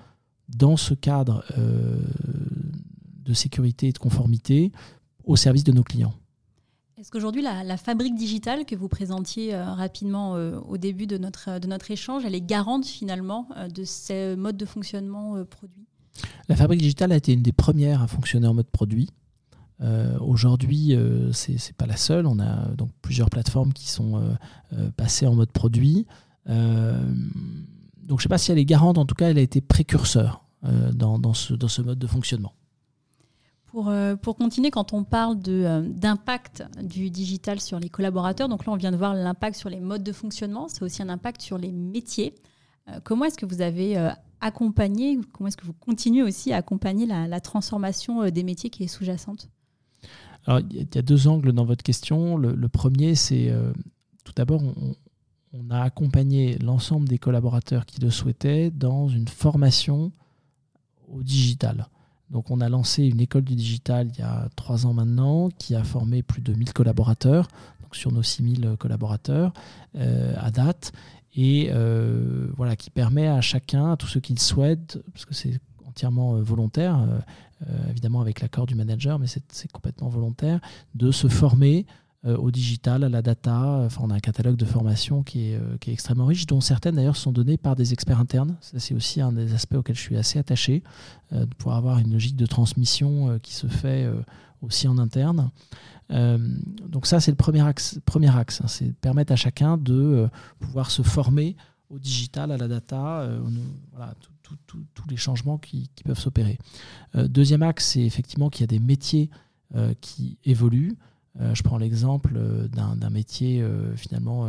dans 0.48 0.78
ce 0.78 0.94
cadre 0.94 1.44
de 3.24 3.34
sécurité 3.34 3.88
et 3.88 3.92
de 3.92 3.98
conformité 3.98 4.72
au 5.24 5.36
service 5.36 5.64
de 5.64 5.72
nos 5.72 5.84
clients. 5.84 6.14
Est-ce 7.04 7.12
qu'aujourd'hui, 7.12 7.42
la, 7.42 7.76
fabrique 7.76 8.16
digitale 8.16 8.66
que 8.66 8.76
vous 8.76 8.88
présentiez 8.88 9.54
euh, 9.54 9.66
rapidement 9.74 10.38
euh, 10.38 10.58
au 10.60 10.78
début 10.78 11.06
de 11.06 11.18
notre, 11.18 11.60
de 11.60 11.68
notre 11.68 11.92
échange, 11.92 12.24
elle 12.24 12.34
est 12.34 12.40
garante 12.40 12.86
finalement 12.86 13.50
euh, 13.58 13.68
de 13.68 13.84
ces 13.84 14.38
modes 14.38 14.56
de 14.56 14.66
fonctionnement 14.66 15.44
produit 15.44 15.86
La 16.48 16.56
fabrique 16.56 16.80
digitale 16.80 17.12
a 17.12 17.18
été 17.18 17.34
une 17.34 17.42
des 17.42 17.52
premières 17.52 18.02
à 18.02 18.08
fonctionner 18.08 18.48
en 18.48 18.54
mode 18.54 18.70
produit. 18.70 19.10
Aujourd'hui, 20.22 20.96
ce 21.34 21.52
n'est 21.52 21.74
pas 21.78 21.88
la 21.88 21.98
seule. 21.98 22.26
On 22.26 22.40
a 22.40 22.70
donc 22.70 22.90
plusieurs 23.02 23.30
plateformes 23.30 23.74
qui 23.74 23.90
sont 23.90 24.24
passées 24.96 25.28
en 25.28 25.36
mode 25.36 25.52
produit. 25.52 26.06
donc 26.48 26.56
je 28.08 28.14
ne 28.14 28.18
sais 28.18 28.30
pas 28.30 28.38
si 28.38 28.54
elle 28.54 28.60
est 28.60 28.66
garante, 28.66 28.98
en 28.98 29.04
tout 29.04 29.16
cas, 29.16 29.30
elle 29.30 29.40
a 29.40 29.42
été 29.42 29.60
précurseur 29.60 30.46
dans, 30.94 31.20
dans, 31.20 31.34
ce, 31.34 31.54
dans 31.54 31.68
ce 31.68 31.82
mode 31.82 32.00
de 32.00 32.08
fonctionnement. 32.08 32.54
Euh, 33.76 34.16
pour, 34.16 34.36
continuer, 34.36 34.70
quand 34.70 34.94
on 34.94 35.04
parle 35.04 35.38
euh, 35.48 35.82
d'impact 35.88 36.64
du 36.84 37.10
digital 37.10 37.60
sur 37.60 37.80
les 37.80 37.90
collaborateurs, 37.90 38.48
donc 38.48 38.66
là 38.66 38.74
on 38.74 38.76
vient 38.76 38.92
de 38.92 38.98
voir 38.98 39.16
l'impact 39.16 39.56
sur 39.56 39.70
les 39.70 39.80
modes 39.80 40.04
de 40.04 40.12
fonctionnement, 40.12 40.68
c'est 40.68 40.84
aussi 40.84 41.02
un 41.02 41.10
impact 41.10 41.42
sur 41.42 41.58
les 41.58 41.72
métiers. 41.72 42.36
Euh, 42.88 43.00
comment 43.04 43.26
est-ce 43.26 43.38
que 43.38 43.48
vous 43.48 43.62
avez 43.62 44.12
accompagné, 44.42 45.20
comment 45.32 45.48
est-ce 45.48 45.58
que 45.58 45.66
vous 45.66 45.74
continuez 45.74 46.22
aussi 46.22 46.54
à 46.54 46.58
accompagner 46.58 47.06
la, 47.08 47.40
transformation 47.42 48.30
des 48.30 48.44
métiers 48.44 48.70
qui 48.70 48.84
est 48.84 48.88
sous-jacente? 48.88 49.50
Alors, 50.46 50.60
il 50.60 50.88
y 50.94 50.98
a 50.98 51.02
deux 51.02 51.28
angles 51.28 51.54
dans 51.54 51.66
votre 51.66 51.84
question. 51.84 52.38
Le, 52.38 52.68
premier, 52.68 53.16
c'est 53.16 53.52
tout 54.26 54.34
d'abord, 54.36 54.62
on, 54.62 54.96
on, 55.54 55.70
a 55.72 55.82
accompagné 55.82 56.58
l'ensemble 56.60 57.08
des 57.08 57.18
collaborateurs 57.18 57.86
qui 57.86 58.02
le 58.02 58.10
souhaitaient 58.12 58.70
dans 58.70 59.08
une 59.08 59.30
formation 59.30 60.12
au 61.08 61.24
digital. 61.24 61.88
Donc 62.34 62.50
on 62.50 62.62
a 62.62 62.68
lancé 62.68 63.06
une 63.06 63.22
école 63.22 63.44
du 63.44 63.56
digital 63.56 64.10
il 64.12 64.20
y 64.20 64.24
a 64.24 64.50
trois 64.56 64.88
ans 64.88 64.94
maintenant 64.94 65.50
qui 65.60 65.76
a 65.76 65.84
formé 65.84 66.24
plus 66.24 66.42
de 66.42 66.54
1000 66.54 66.74
collaborateurs, 66.74 67.48
donc 67.84 67.96
sur 67.96 68.12
nos 68.12 68.24
6000 68.24 68.76
collaborateurs 68.80 69.54
euh, 69.96 70.34
à 70.38 70.50
date, 70.50 70.94
et 71.36 71.70
euh, 71.72 72.48
voilà, 72.58 72.76
qui 72.76 72.90
permet 72.90 73.28
à 73.28 73.40
chacun, 73.40 73.92
à 73.92 73.98
tous 73.98 74.08
ceux 74.08 74.20
qui 74.20 74.34
le 74.34 74.40
souhaitent, 74.40 75.00
parce 75.14 75.26
que 75.26 75.36
c'est 75.36 75.60
entièrement 75.88 76.36
euh, 76.36 76.42
volontaire, 76.42 77.00
évidemment 77.90 78.20
avec 78.20 78.42
l'accord 78.42 78.66
du 78.66 78.76
manager, 78.76 79.20
mais 79.20 79.28
c'est 79.28 79.72
complètement 79.72 80.10
volontaire, 80.10 80.60
de 80.96 81.12
se 81.12 81.30
former 81.30 81.86
euh, 81.88 82.03
au 82.26 82.52
digital, 82.52 83.04
à 83.04 83.10
la 83.10 83.22
data. 83.22 83.88
On 84.00 84.10
a 84.10 84.16
un 84.16 84.20
catalogue 84.20 84.56
de 84.56 84.66
formations 84.66 85.24
qui 85.24 85.50
est, 85.50 85.56
euh, 85.56 85.78
qui 85.80 85.90
est 85.90 85.94
extrêmement 85.94 86.26
riche, 86.26 86.46
dont 86.46 86.62
certaines 86.62 86.96
d'ailleurs 86.96 87.18
sont 87.18 87.32
données 87.32 87.58
par 87.58 87.76
des 87.76 87.94
experts 87.94 88.20
internes. 88.20 88.56
Ça, 88.62 88.80
c'est 88.80 88.94
aussi 88.94 89.22
un 89.22 89.34
des 89.34 89.54
aspects 89.54 89.76
auxquels 89.76 89.96
je 89.96 90.02
suis 90.02 90.18
assez 90.18 90.40
attaché, 90.40 90.84
euh, 91.34 91.46
pouvoir 91.58 91.78
avoir 91.78 92.00
une 92.00 92.14
logique 92.14 92.36
de 92.36 92.46
transmission 92.46 93.40
qui 93.42 93.54
se 93.54 93.68
fait 93.68 94.10
aussi 94.62 94.88
en 94.88 94.98
interne. 94.98 95.50
donc 96.10 97.08
ça, 97.08 97.20
c'est 97.20 97.32
le 97.32 97.38
premier 97.38 97.62
axe. 97.62 98.00
Premier 98.06 98.36
axe 98.36 98.62
hein, 98.62 98.68
c'est 98.68 98.94
permettre 98.94 99.34
à 99.34 99.36
chacun 99.36 99.78
de 99.78 100.30
pouvoir 100.60 100.92
se 100.92 101.02
former 101.02 101.56
au 101.90 102.00
digital, 102.00 102.52
à 102.52 102.58
la 102.58 102.68
data, 102.68 103.28
voilà, 103.92 104.14
tous 104.66 105.10
les 105.10 105.18
changements 105.18 105.58
qui, 105.58 105.90
qui 105.96 106.04
peuvent 106.04 106.20
s'opérer. 106.20 106.58
deuxième 107.14 107.64
axe, 107.64 107.90
c'est 107.90 108.02
effectivement 108.02 108.50
qu'il 108.50 108.62
y 108.62 108.64
a 108.64 108.68
des 108.68 108.80
métiers 108.80 109.30
qui 110.02 110.38
évoluent. 110.46 110.96
Euh, 111.40 111.56
je 111.56 111.64
prends 111.64 111.78
l'exemple 111.78 112.34
euh, 112.36 112.68
d'un 112.68 113.10
métier 113.10 113.62
euh, 113.62 113.96
finalement 113.96 114.48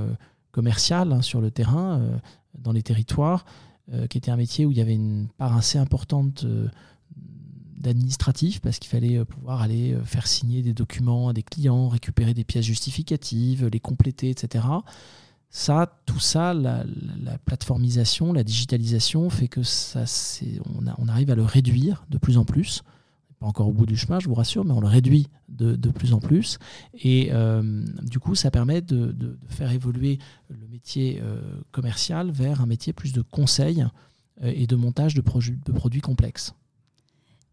commercial 0.53 1.13
hein, 1.13 1.23
sur 1.23 1.41
le 1.41 1.51
terrain, 1.51 2.01
dans 2.59 2.73
les 2.73 2.83
territoires, 2.83 3.45
qui 4.09 4.17
était 4.17 4.31
un 4.31 4.37
métier 4.37 4.65
où 4.65 4.71
il 4.71 4.79
y 4.79 4.81
avait 4.81 4.95
une 4.95 5.27
part 5.37 5.57
assez 5.57 5.79
importante 5.79 6.47
d'administratif 7.77 8.61
parce 8.61 8.79
qu'il 8.79 8.89
fallait 8.89 9.25
pouvoir 9.25 9.61
aller 9.61 9.97
faire 10.05 10.27
signer 10.27 10.63
des 10.63 10.73
documents 10.73 11.29
à 11.29 11.33
des 11.33 11.43
clients, 11.43 11.89
récupérer 11.89 12.33
des 12.33 12.45
pièces 12.45 12.65
justificatives, 12.65 13.67
les 13.67 13.81
compléter, 13.81 14.31
etc. 14.31 14.65
Ça, 15.51 16.01
tout 16.07 16.21
ça, 16.21 16.55
la, 16.55 16.85
plateformisation, 17.45 18.33
la 18.33 18.45
digitalisation 18.45 19.29
fait 19.31 19.49
que 19.49 19.65
ça, 19.65 20.05
on, 20.99 21.09
arrive 21.09 21.31
à 21.31 21.35
le 21.35 21.45
réduire 21.45 22.07
de 22.11 22.19
plus 22.19 22.39
en 22.39 22.45
plus 22.45 22.85
encore 23.45 23.69
au 23.69 23.73
bout 23.73 23.87
du 23.87 23.97
chemin, 23.97 24.21
je 24.21 24.29
vous 24.29 24.35
rassure, 24.35 24.65
mais 24.65 24.73
on 24.73 24.81
le 24.81 24.87
réduit 24.87 25.29
de, 25.49 25.91
plus 25.91 26.13
en 26.13 26.21
plus. 26.21 26.59
Et 26.95 27.29
euh, 27.33 27.85
du 28.03 28.19
coup, 28.19 28.35
ça 28.35 28.51
permet 28.51 28.81
de, 28.81 29.39
faire 29.49 29.71
évoluer 29.71 30.19
le 30.49 30.67
métier 30.69 31.21
euh, 31.23 31.41
commercial 31.71 32.31
vers 32.31 32.61
un 32.61 32.67
métier 32.67 32.93
plus 32.93 33.13
de 33.13 33.23
conseil 33.23 33.87
euh, 34.43 34.53
et 34.55 34.67
de 34.67 34.77
montage 34.77 35.15
de, 35.15 35.23
de 35.23 35.73
produits 35.73 36.01
complexes. 36.01 36.55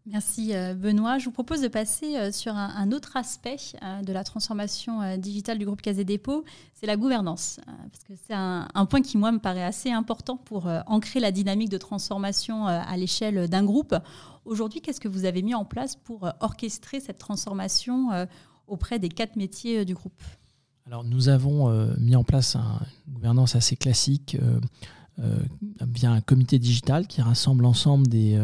Merci 0.04 0.52
Benoît. 0.76 1.18
Je 1.18 1.26
vous 1.26 1.30
propose 1.30 1.60
de 1.60 1.68
passer 1.68 2.32
sur 2.32 2.56
un, 2.56 2.90
autre 2.90 3.16
aspect 3.16 3.56
de 4.02 4.12
la 4.12 4.24
transformation 4.24 5.16
digitale 5.16 5.58
du 5.58 5.64
groupe 5.64 5.80
Casé 5.80 6.02
Dépôt, 6.02 6.44
c'est 6.74 6.86
la 6.86 6.96
gouvernance. 6.96 7.60
Parce 7.66 8.02
que 8.02 8.14
c'est 8.26 8.34
un, 8.34 8.66
un, 8.74 8.86
point 8.86 9.00
qui, 9.00 9.16
moi, 9.16 9.30
me 9.30 9.38
paraît 9.38 9.62
assez 9.62 9.92
important 9.92 10.36
pour 10.36 10.68
ancrer 10.86 11.20
la 11.20 11.30
dynamique 11.30 11.68
de 11.68 11.78
transformation 11.78 12.66
à 12.66 12.96
l'échelle 12.96 13.48
d'un 13.48 13.62
groupe. 13.62 13.94
Aujourd'hui, 14.44 14.80
qu'est-ce 14.80 15.00
que 15.00 15.08
vous 15.08 15.24
avez 15.24 15.42
mis 15.42 15.54
en 15.54 15.64
place 15.64 15.96
pour 15.96 16.26
euh, 16.26 16.30
orchestrer 16.40 17.00
cette 17.00 17.18
transformation 17.18 18.12
euh, 18.12 18.26
auprès 18.66 18.98
des 18.98 19.08
quatre 19.08 19.36
métiers 19.36 19.80
euh, 19.80 19.84
du 19.84 19.94
groupe? 19.94 20.20
Alors, 20.86 21.04
nous 21.04 21.28
avons 21.28 21.70
mis 22.00 22.16
en 22.16 22.24
place 22.24 22.56
une 22.56 23.14
gouvernance 23.14 23.54
assez 23.54 23.76
classique. 23.76 24.36
Via 25.18 26.10
un 26.10 26.20
comité 26.20 26.58
digital 26.58 27.06
qui 27.06 27.20
rassemble 27.20 27.62
l'ensemble 27.62 28.06
des, 28.08 28.38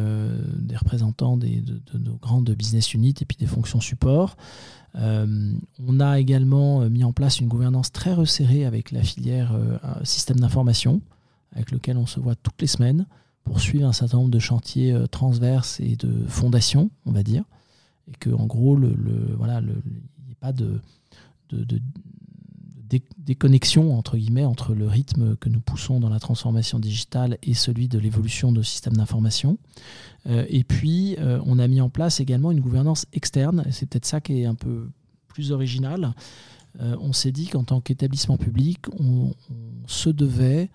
représentants 0.76 1.36
de, 1.36 1.48
nos 1.98 2.16
grandes 2.16 2.50
business 2.50 2.94
units 2.94 3.14
et 3.20 3.24
puis 3.24 3.36
des 3.36 3.46
fonctions 3.46 3.80
support. 3.80 4.36
on 4.94 6.00
a 6.00 6.20
également 6.20 6.88
mis 6.88 7.04
en 7.04 7.12
place 7.12 7.40
une 7.40 7.48
gouvernance 7.48 7.90
très 7.90 8.12
resserrée 8.12 8.64
avec 8.64 8.92
la 8.92 9.02
filière 9.02 9.58
système 10.04 10.40
d'information, 10.40 11.00
avec 11.52 11.70
lequel 11.70 11.96
on 11.96 12.06
se 12.06 12.20
voit 12.20 12.36
toutes 12.36 12.60
les 12.60 12.68
semaines 12.68 13.06
poursuivre 13.48 13.88
un 13.88 13.92
certain 13.92 14.18
nombre 14.18 14.30
de 14.30 14.38
chantiers 14.38 14.92
euh, 14.92 15.06
transverses 15.06 15.80
et 15.80 15.96
de 15.96 16.26
fondations, 16.26 16.90
on 17.06 17.12
va 17.12 17.22
dire, 17.22 17.44
et 18.08 18.16
que 18.18 18.30
en 18.30 18.46
gros, 18.46 18.76
le, 18.76 18.94
voilà, 19.36 19.60
il 19.60 19.66
n'y 20.26 20.32
ait 20.32 20.36
pas 20.38 20.52
de, 20.52 20.80
déconnexion 23.18 23.96
entre 23.96 24.16
guillemets 24.16 24.44
entre 24.44 24.74
le 24.74 24.86
rythme 24.86 25.36
que 25.36 25.48
nous 25.48 25.60
poussons 25.60 26.00
dans 26.00 26.08
la 26.08 26.20
transformation 26.20 26.78
digitale 26.78 27.38
et 27.42 27.54
celui 27.54 27.88
de 27.88 27.98
l'évolution 27.98 28.52
de 28.52 28.62
systèmes 28.62 28.96
d'information. 28.96 29.58
Euh, 30.26 30.44
et 30.48 30.64
puis, 30.64 31.16
euh, 31.18 31.40
on 31.46 31.58
a 31.58 31.68
mis 31.68 31.80
en 31.80 31.90
place 31.90 32.20
également 32.20 32.50
une 32.50 32.60
gouvernance 32.60 33.06
externe, 33.12 33.64
c'est 33.70 33.86
peut-être 33.86 34.06
ça 34.06 34.20
qui 34.20 34.40
est 34.40 34.46
un 34.46 34.54
peu 34.54 34.88
plus 35.28 35.52
original. 35.52 36.14
on 36.80 37.12
s'est 37.12 37.32
dit 37.32 37.48
qu'en 37.48 37.64
tant 37.64 37.80
qu'établissement 37.80 38.36
public, 38.36 38.86
on, 39.00 39.34
se 39.86 40.10
devait 40.10 40.70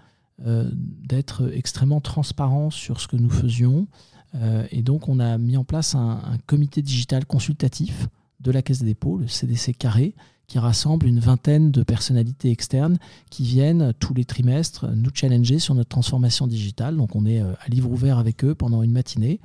euh, 0.45 0.69
d'être 0.73 1.53
extrêmement 1.53 2.01
transparent 2.01 2.71
sur 2.71 2.99
ce 2.99 3.07
que 3.07 3.15
nous 3.15 3.29
faisions. 3.29 3.87
Euh, 4.35 4.65
et 4.71 4.81
donc, 4.81 5.07
on 5.07 5.19
a 5.19 5.37
mis 5.37 5.57
en 5.57 5.63
place 5.63 5.93
un, 5.93 6.21
un, 6.25 6.37
comité 6.47 6.81
digital 6.81 7.25
consultatif 7.25 8.07
de 8.39 8.51
la 8.51 8.63
Caisse 8.63 8.79
des 8.79 8.87
dépôts, 8.87 9.19
le 9.19 9.27
CDC 9.27 9.73
Carré, 9.73 10.15
qui 10.53 10.59
rassemble 10.59 11.07
une 11.07 11.19
vingtaine 11.19 11.71
de 11.71 11.81
personnalités 11.81 12.51
externes 12.51 12.99
qui 13.31 13.41
viennent 13.41 13.91
tous 13.97 14.13
les 14.13 14.23
trimestres 14.23 14.85
nous 14.95 15.09
challenger 15.11 15.57
sur 15.57 15.73
notre 15.73 15.89
transformation 15.89 16.45
digitale. 16.45 16.95
Donc 16.95 17.15
on 17.15 17.25
est 17.25 17.41
euh, 17.41 17.53
à 17.59 17.69
livre 17.69 17.89
ouvert 17.89 18.19
avec 18.19 18.45
eux 18.45 18.53
pendant 18.53 18.83
une 18.83 18.91
matinée. 18.91 19.39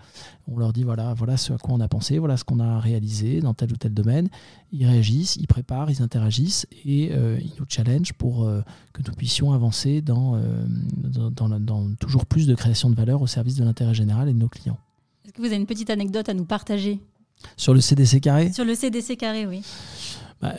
On 0.49 0.59
leur 0.59 0.75
dit 0.75 0.85
voilà, 0.85 1.15
voilà 1.15 1.39
ce 1.39 1.55
à 1.55 1.57
quoi 1.57 1.73
on 1.73 1.81
a 1.81 1.89
pensé, 1.89 2.19
voilà 2.19 2.37
ce 2.37 2.45
qu'on 2.45 2.61
a 2.61 2.79
réalisé 2.79 3.41
dans 3.41 3.55
tel 3.55 3.73
ou 3.73 3.77
tel 3.79 3.95
domaine. 3.95 4.29
Ils 4.71 4.85
réagissent, 4.85 5.37
ils 5.37 5.47
préparent, 5.47 5.91
ils 5.91 6.03
interagissent 6.03 6.67
et 6.85 7.09
euh, 7.13 7.39
ils 7.41 7.55
nous 7.59 7.65
challengent 7.67 8.13
pour 8.13 8.45
euh, 8.45 8.61
que 8.93 9.01
nous 9.01 9.15
puissions 9.15 9.55
avancer 9.55 10.03
dans, 10.03 10.39
dans, 10.99 11.49
dans 11.59 11.89
toujours 11.99 12.27
plus 12.27 12.47
de 12.47 12.55
création 12.55 12.91
de 12.91 12.95
valeur 12.95 13.23
au 13.23 13.27
service 13.27 13.55
de 13.55 13.65
l'intérêt 13.65 13.95
général 13.95 14.29
et 14.29 14.35
de 14.35 14.39
nos 14.39 14.51
clients. 14.51 14.77
Est-ce 15.25 15.33
que 15.33 15.41
vous 15.41 15.47
avez 15.47 15.57
une 15.57 15.65
petite 15.65 15.89
anecdote 15.89 16.29
à 16.29 16.35
nous 16.35 16.45
partager? 16.45 17.01
Sur 17.57 17.73
le 17.73 17.81
CDC 17.81 18.21
carré? 18.21 18.53
Sur 18.53 18.67
le 18.67 18.75
CDC 18.75 19.17
carré, 19.17 19.47
oui. 19.47 19.63
Bah, 20.43 20.57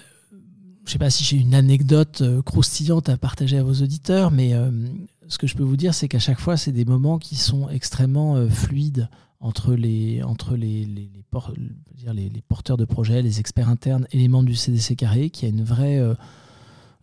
je 0.90 0.96
ne 0.96 0.98
sais 0.98 1.06
pas 1.06 1.12
si 1.12 1.24
j'ai 1.24 1.38
une 1.38 1.54
anecdote 1.54 2.22
euh, 2.22 2.42
croustillante 2.42 3.10
à 3.10 3.18
partager 3.18 3.60
à 3.60 3.64
vos 3.64 3.76
auditeurs, 3.76 4.32
mais 4.32 4.56
euh, 4.56 4.72
ce 5.28 5.38
que 5.38 5.46
je 5.46 5.56
peux 5.56 5.62
vous 5.62 5.78
dire, 5.78 5.94
c'est 5.94 6.08
qu'à 6.08 6.18
chaque 6.18 6.40
fois, 6.40 6.58
c'est 6.58 6.72
des 6.72 6.84
moments 6.84 7.20
qui 7.20 7.36
sont 7.36 7.70
extrêmement 7.70 8.38
euh, 8.38 8.50
fluides 8.50 9.08
entre 9.40 9.76
les, 9.76 10.24
entre 10.24 10.56
les, 10.56 10.86
les, 10.86 11.12
porteurs 12.48 12.76
de 12.76 12.86
projets, 12.86 13.22
les 13.22 13.40
experts 13.40 13.70
internes 13.70 14.08
et 14.12 14.18
les 14.18 14.28
membres 14.28 14.48
du 14.48 14.56
CDC 14.56 14.96
Carré, 14.96 15.30
qui 15.30 15.46
a 15.46 15.50
une 15.50 15.64
vraie 15.64 16.02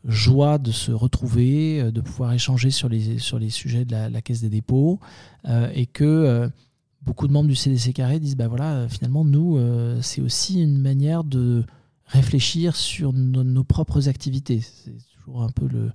joie 0.05 0.59
de 0.59 0.73
se 0.73 0.91
retrouver, 0.91 1.91
de 1.93 2.01
pouvoir 2.03 2.33
échanger 2.33 2.71
sur 2.71 2.89
les, 2.89 3.21
sur 3.21 3.39
les 3.39 3.49
sujets 3.49 3.85
de 3.85 3.93
la, 3.93 4.21
Caisse 4.21 4.43
des 4.43 4.51
dépôts, 4.51 5.01
et 5.73 5.87
que 5.87 6.51
beaucoup 7.01 7.27
de 7.27 7.33
membres 7.33 7.49
du 7.49 7.57
CDC 7.57 7.95
Carré 7.95 8.21
disent, 8.21 8.37
bah 8.37 8.49
voilà, 8.49 8.87
finalement, 8.89 9.25
nous, 9.25 9.59
c'est 10.03 10.21
aussi 10.21 10.61
une 10.61 10.77
manière 10.77 11.25
de 11.25 11.65
réfléchir 12.07 12.77
sur 12.77 13.13
nos, 13.13 13.65
propres 13.65 14.09
activités. 14.09 14.61
C'est 14.61 14.97
toujours 15.15 15.43
un 15.43 15.51
peu 15.51 15.67
le, 15.67 15.91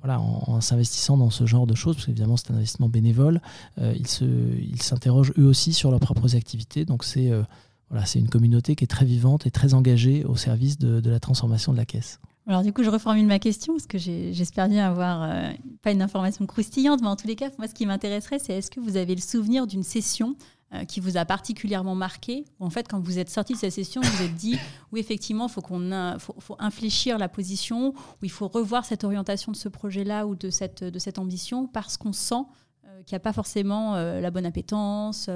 voilà, 0.00 0.20
en, 0.20 0.60
s'investissant 0.60 1.16
dans 1.16 1.30
ce 1.30 1.46
genre 1.46 1.66
de 1.66 1.74
choses, 1.74 1.96
parce 1.96 2.06
qu'évidemment 2.06 2.36
c'est 2.36 2.50
un 2.50 2.54
investissement 2.54 2.88
bénévole, 2.88 3.40
euh, 3.78 3.94
ils 3.96 4.82
s'interrogent 4.82 5.32
eux 5.38 5.46
aussi 5.46 5.72
sur 5.72 5.90
leurs 5.90 6.00
propres 6.00 6.36
activités. 6.36 6.84
Donc 6.84 7.04
c'est 7.04 7.30
euh, 7.30 7.42
voilà, 7.90 8.04
c'est 8.04 8.18
une 8.18 8.28
communauté 8.28 8.76
qui 8.76 8.84
est 8.84 8.88
très 8.88 9.06
vivante 9.06 9.46
et 9.46 9.50
très 9.50 9.74
engagée 9.74 10.24
au 10.24 10.36
service 10.36 10.78
de, 10.78 11.08
la 11.08 11.20
transformation 11.20 11.72
de 11.72 11.78
la 11.78 11.86
caisse. 11.86 12.20
Alors 12.46 12.62
du 12.62 12.72
coup, 12.72 12.82
je 12.82 12.90
reformule 12.90 13.26
ma 13.26 13.38
question 13.38 13.74
parce 13.74 13.86
que 13.86 13.98
j'espère 13.98 14.68
bien 14.68 14.88
avoir 14.88 15.22
euh, 15.22 15.50
pas 15.82 15.90
une 15.90 16.00
information 16.00 16.46
croustillante, 16.46 17.00
mais 17.02 17.08
en 17.08 17.16
tous 17.16 17.26
les 17.26 17.36
cas, 17.36 17.50
moi, 17.58 17.68
ce 17.68 17.74
qui 17.74 17.84
m'intéresserait, 17.84 18.38
c'est 18.38 18.54
est-ce 18.54 18.70
que 18.70 18.80
vous 18.80 18.96
avez 18.96 19.14
le 19.14 19.20
souvenir 19.20 19.66
d'une 19.66 19.82
session 19.82 20.34
euh, 20.74 20.84
qui 20.84 21.00
vous 21.00 21.16
a 21.16 21.24
particulièrement 21.24 21.94
marqué 21.94 22.44
En 22.60 22.68
fait, 22.68 22.86
quand 22.88 23.00
vous 23.00 23.18
êtes 23.18 23.30
sorti 23.30 23.54
de 23.54 23.58
cette 23.58 23.72
session, 23.72 24.02
vous 24.02 24.16
vous 24.18 24.24
êtes 24.24 24.34
dit, 24.34 24.58
oui, 24.92 25.00
effectivement, 25.00 25.46
il 25.46 25.50
faut, 25.50 25.62
qu'on 25.62 26.18
faut, 26.18 26.34
faut, 26.38 26.56
infléchir 26.58 27.16
la 27.16 27.30
position, 27.30 27.94
ou 27.94 28.24
il 28.24 28.30
faut 28.30 28.48
revoir 28.48 28.84
cette 28.84 29.02
orientation 29.02 29.50
de 29.50 29.56
ce 29.56 29.70
projet-là 29.70 30.26
ou 30.26 30.34
de 30.34 30.50
cette, 30.50 30.84
de 30.84 30.98
cette 30.98 31.18
ambition, 31.18 31.66
parce 31.66 31.96
qu'on 31.96 32.12
sent 32.12 32.44
euh, 32.84 33.02
qu'il 33.04 33.14
n'y 33.14 33.16
a 33.16 33.20
pas 33.20 33.32
forcément 33.32 33.94
euh, 33.94 34.20
la 34.20 34.30
bonne 34.30 34.44
appétence, 34.44 35.30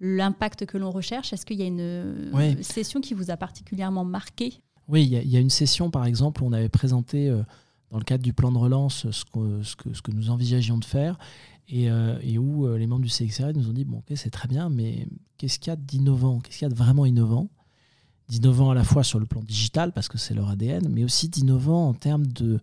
l'impact 0.00 0.64
que 0.64 0.78
l'on 0.78 0.90
recherche. 0.90 1.34
Est-ce 1.34 1.44
qu'il 1.44 1.58
y 1.58 1.62
a 1.62 1.66
une 1.66 2.62
session 2.62 3.02
qui 3.02 3.12
vous 3.12 3.30
a 3.30 3.36
particulièrement 3.36 4.06
marqué? 4.06 4.62
Oui, 4.88 5.04
il 5.04 5.30
y, 5.30 5.36
a 5.36 5.40
une 5.40 5.50
session, 5.50 5.90
par 5.90 6.06
exemple, 6.06 6.42
où 6.42 6.46
on 6.46 6.52
avait 6.52 6.70
présenté 6.70 7.30
dans 7.90 7.98
le 7.98 8.04
cadre 8.04 8.24
du 8.24 8.32
plan 8.32 8.50
de 8.50 8.56
relance 8.56 9.10
ce 9.10 9.24
que, 9.26 9.62
ce 9.62 9.76
que, 9.76 9.92
ce 9.92 10.00
que 10.00 10.10
nous 10.10 10.30
envisagions 10.30 10.78
de 10.78 10.86
faire 10.86 11.18
euh, 11.72 12.18
et, 12.22 12.38
où 12.38 12.66
euh, 12.66 12.78
les 12.78 12.86
membres 12.86 13.04
du 13.04 13.10
CXR 13.10 13.52
nous 13.54 13.68
ont 13.68 13.72
dit 13.72 13.84
bon 13.84 13.98
ok 13.98 14.16
c'est 14.16 14.30
très 14.30 14.48
bien 14.48 14.68
mais 14.68 15.06
qu'est-ce 15.40 15.58
qu'il 15.58 15.70
y 15.70 15.72
a 15.72 15.76
d'innovant? 15.76 16.38
Qu'est-ce 16.40 16.58
qu'il 16.58 16.66
y 16.66 16.70
a 16.70 16.74
de 16.74 16.78
vraiment 16.78 17.06
innovant? 17.06 17.48
D'innovant 18.28 18.70
à 18.70 18.74
la 18.74 18.84
fois 18.84 19.02
sur 19.02 19.18
le 19.18 19.24
plan 19.24 19.42
digital, 19.42 19.92
parce 19.92 20.08
que 20.08 20.18
c'est 20.18 20.34
leur 20.34 20.50
ADN, 20.50 20.88
mais 20.90 21.02
aussi 21.02 21.30
d'innovant 21.30 21.88
en 21.88 21.94
termes 21.94 22.26
de 22.26 22.60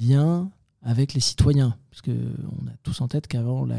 lien 0.00 0.48
avec 0.82 1.14
les 1.14 1.20
citoyens. 1.20 1.76
Parce 1.90 2.00
qu'on 2.00 2.12
a 2.12 2.76
tous 2.84 3.00
en 3.00 3.08
tête 3.08 3.26
qu'avant 3.26 3.64
le 3.64 3.74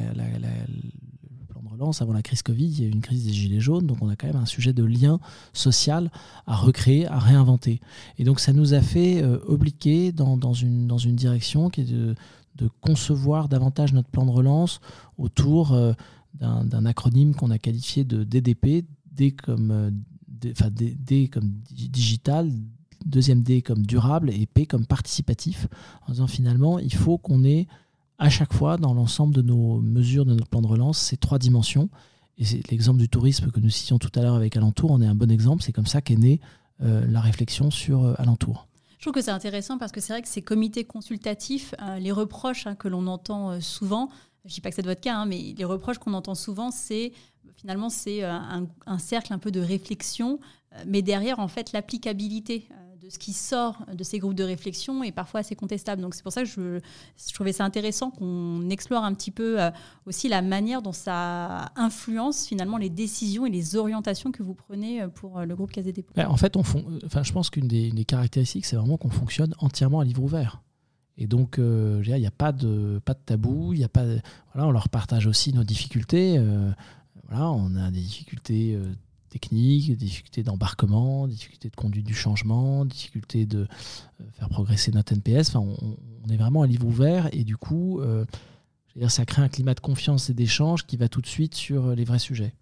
plan 1.48 1.62
de 1.64 1.70
relance, 1.70 2.02
avant 2.02 2.12
la 2.12 2.22
crise 2.22 2.42
Covid, 2.42 2.66
il 2.66 2.82
y 2.82 2.84
a 2.84 2.88
eu 2.88 2.92
une 2.92 3.02
crise 3.02 3.26
des 3.26 3.32
Gilets 3.32 3.62
jaunes, 3.62 3.88
donc 3.88 4.00
on 4.02 4.10
a 4.10 4.18
quand 4.18 4.28
même 4.28 4.36
un 4.36 4.46
sujet 4.46 4.74
de 4.74 4.84
lien 4.84 5.20
social 5.54 6.12
à 6.46 6.58
recréer, 6.58 7.08
à 7.08 7.18
réinventer. 7.18 7.80
Et 8.20 8.26
donc 8.26 8.42
ça 8.42 8.52
nous 8.52 8.74
a 8.74 8.82
fait 8.82 9.24
euh, 9.24 9.40
obliquer 9.48 10.12
dans 10.12 10.54
une 10.54 11.16
direction 11.16 11.70
qui 11.70 11.82
est 11.82 11.86
de, 11.86 12.16
de, 12.56 12.70
concevoir 12.82 13.50
davantage 13.50 13.94
notre 13.94 14.10
plan 14.10 14.26
de 14.26 14.32
relance 14.32 14.80
autour 15.18 15.74
euh, 15.74 15.94
d'un 16.34 16.86
acronyme 16.86 17.36
qu'on 17.36 17.52
a 17.52 17.58
qualifié 17.58 18.04
de 18.04 18.24
DDP, 18.24 18.86
D 19.12 19.32
comme 19.32 19.72
euh, 19.72 19.92
D, 20.42 21.30
comme 21.30 21.52
digital, 21.72 22.52
deuxième 23.06 23.44
D 23.44 23.62
comme 23.62 23.86
durable 23.86 24.30
et 24.30 24.46
P 24.46 24.66
comme 24.66 24.86
participatif, 24.86 25.68
en 26.08 26.12
disant 26.12 26.28
finalement, 26.28 26.80
il 26.80 26.94
faut 26.94 27.18
qu'on 27.18 27.44
ait 27.44 27.68
à 28.18 28.30
chaque 28.30 28.54
fois 28.54 28.78
dans 28.78 28.94
l'ensemble 28.94 29.34
de 29.34 29.42
nos 29.42 29.80
mesures 29.80 30.26
de 30.26 30.34
notre 30.34 30.48
plan 30.48 30.62
de 30.62 30.68
relance 30.68 30.98
ces 30.98 31.18
trois 31.18 31.40
dimensions. 31.40 31.90
Et 32.38 32.46
c'est 32.46 32.70
l'exemple 32.72 33.00
du 33.00 33.10
tourisme 33.10 33.52
que 33.52 33.60
nous 33.60 33.70
citions 33.70 34.00
tout 34.00 34.12
à 34.16 34.22
l'heure 34.22 34.36
avec 34.36 34.58
Alentour, 34.58 34.92
on 34.92 35.02
est 35.02 35.08
un 35.08 35.16
bon 35.16 35.30
exemple, 35.30 35.62
c'est 35.64 35.72
comme 35.72 35.86
ça 35.86 36.02
qu'est 36.02 36.16
née 36.16 36.42
euh, 36.82 37.06
la 37.08 37.22
réflexion 37.22 37.70
sur 37.70 38.20
Alentour. 38.20 38.68
Je 39.04 39.10
trouve 39.10 39.16
que 39.16 39.22
c'est 39.22 39.32
intéressant 39.32 39.78
parce 39.78 39.92
que 39.92 40.00
c'est 40.00 40.14
vrai 40.14 40.22
que 40.22 40.30
ces 40.30 40.42
comités 40.42 40.86
consultatifs, 40.86 41.76
euh, 41.82 42.00
les 42.00 42.14
reproches 42.14 42.68
hein, 42.68 42.76
que 42.76 42.88
l'on 42.88 43.06
entend 43.08 43.60
souvent, 43.60 44.08
je 44.46 44.52
ne 44.52 44.54
dis 44.54 44.62
pas 44.62 44.70
que 44.70 44.78
c'est 44.78 44.86
votre 44.86 45.02
cas, 45.02 45.16
hein, 45.16 45.26
mais 45.26 45.54
les 45.58 45.66
reproches 45.66 45.98
qu'on 45.98 46.14
entend 46.14 46.36
souvent, 46.36 46.72
c'est 46.72 47.12
finalement 47.58 47.90
c'est 47.90 48.24
un, 48.24 48.66
un, 48.86 48.98
cercle 49.00 49.34
un 49.34 49.40
peu 49.40 49.52
de 49.52 49.60
réflexion, 49.60 50.40
mais 50.88 51.02
derrière 51.02 51.40
en 51.40 51.50
fait 51.50 51.74
l'applicabilité 51.74 52.70
de 53.04 53.10
ce 53.10 53.20
qui 53.20 53.34
sort 53.34 53.86
de 53.94 54.04
ces 54.04 54.20
groupes 54.20 54.34
de 54.34 54.46
réflexion 54.46 55.04
est 55.04 55.12
parfois 55.12 55.42
assez 55.42 55.56
contestable. 55.56 56.02
Donc 56.02 56.16
c'est 56.16 56.24
pour 56.24 56.32
ça 56.32 56.44
que 56.44 56.48
je, 56.48 56.80
trouvais 57.34 57.52
ça 57.52 57.66
intéressant 57.66 58.12
qu'on 58.12 58.70
explore 58.70 59.04
un 59.04 59.14
petit 59.14 59.32
peu 59.32 59.62
euh, 59.62 59.72
aussi 60.06 60.30
la 60.30 60.42
manière 60.42 60.82
dont 60.82 60.94
ça 60.94 61.72
influence 61.76 62.48
finalement 62.48 62.78
les 62.78 62.90
décisions 62.90 63.46
et 63.46 63.50
les 63.50 63.76
orientations 63.76 64.32
que 64.32 64.42
vous 64.42 64.54
prenez 64.54 65.02
euh, 65.02 65.10
pour 65.10 65.38
euh, 65.38 65.46
le 65.46 65.54
groupe 65.54 65.72
Casé 65.72 65.92
Dépôt. 65.92 66.14
En 66.22 66.38
fait, 66.38 66.56
enfin, 66.56 67.24
je 67.24 67.34
pense 67.34 67.50
qu'une 67.50 67.68
des, 67.68 68.06
caractéristiques, 68.06 68.66
c'est 68.66 68.78
vraiment 68.78 68.98
qu'on 68.98 69.10
fonctionne 69.10 69.54
entièrement 69.60 70.00
à 70.00 70.06
livre 70.06 70.24
ouvert. 70.24 70.62
Et 71.18 71.28
donc, 71.28 71.56
il 71.60 72.02
n'y 72.02 72.26
a 72.26 72.32
pas 72.32 72.52
de, 72.52 73.00
pas 73.04 73.14
de 73.14 73.20
tabou, 73.24 73.74
y 73.74 73.84
a 73.84 73.90
pas 73.90 74.04
voilà, 74.54 74.68
on 74.68 74.72
leur 74.72 74.90
partage 74.90 75.28
aussi 75.28 75.54
nos 75.54 75.64
difficultés. 75.64 76.42
voilà, 77.28 77.52
on 77.52 77.76
a 77.76 77.92
des 77.92 78.02
difficultés 78.02 78.80
techniques, 79.34 79.98
difficultés 79.98 80.44
d'embarquement, 80.44 81.28
difficultés 81.28 81.70
de 81.70 81.76
conduite 81.76 82.06
du 82.06 82.14
changement, 82.14 82.86
difficultés 82.86 83.48
de 83.48 83.62
euh, 83.62 84.24
faire 84.34 84.48
progresser 84.48 84.92
notre 84.92 85.14
NPS. 85.14 85.50
Enfin, 85.50 85.60
on, 85.62 86.30
est 86.30 86.38
vraiment 86.38 86.64
un 86.64 86.68
livre 86.68 86.86
ouvert 86.86 87.30
et 87.34 87.44
du 87.44 87.58
coup, 87.58 88.00
euh, 88.00 88.26
ça 89.10 89.26
crée 89.26 89.42
un 89.42 89.50
climat 89.50 89.74
de 89.74 89.80
confiance 89.80 90.30
et 90.30 90.34
d'échange 90.34 90.86
qui 90.86 90.98
va 90.98 91.10
tout 91.10 91.20
de 91.20 91.28
suite 91.28 91.56
sur 91.56 91.88
euh, 91.88 91.96
les 91.96 92.06
vrais 92.06 92.20
sujets. 92.20 92.54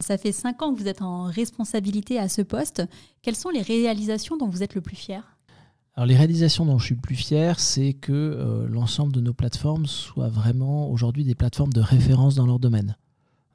Ça 0.00 0.16
fait 0.16 0.32
cinq 0.32 0.62
ans 0.62 0.72
que 0.72 0.80
vous 0.80 0.88
êtes 0.88 1.02
en 1.02 1.24
responsabilité 1.24 2.18
à 2.18 2.28
ce 2.28 2.42
poste. 2.42 2.82
Quelles 3.20 3.36
sont 3.36 3.50
les 3.50 3.62
réalisations 3.62 4.36
dont 4.36 4.48
vous 4.48 4.62
êtes 4.62 4.74
le 4.74 4.80
plus 4.80 4.96
fier? 4.96 5.36
Alors 5.96 6.06
les 6.06 6.16
réalisations 6.16 6.64
dont 6.64 6.78
je 6.78 6.86
suis 6.86 6.94
le 6.94 7.00
plus 7.00 7.14
fier, 7.14 7.60
c'est 7.60 7.92
que 7.92 8.66
l'ensemble 8.68 9.12
de 9.12 9.20
nos 9.20 9.32
plateformes 9.32 9.86
soient 9.86 10.28
vraiment 10.28 10.90
aujourd'hui 10.90 11.24
des 11.24 11.36
plateformes 11.36 11.72
de 11.72 11.80
référence 11.80 12.34
dans 12.34 12.46
leur 12.46 12.58
domaine. 12.58 12.96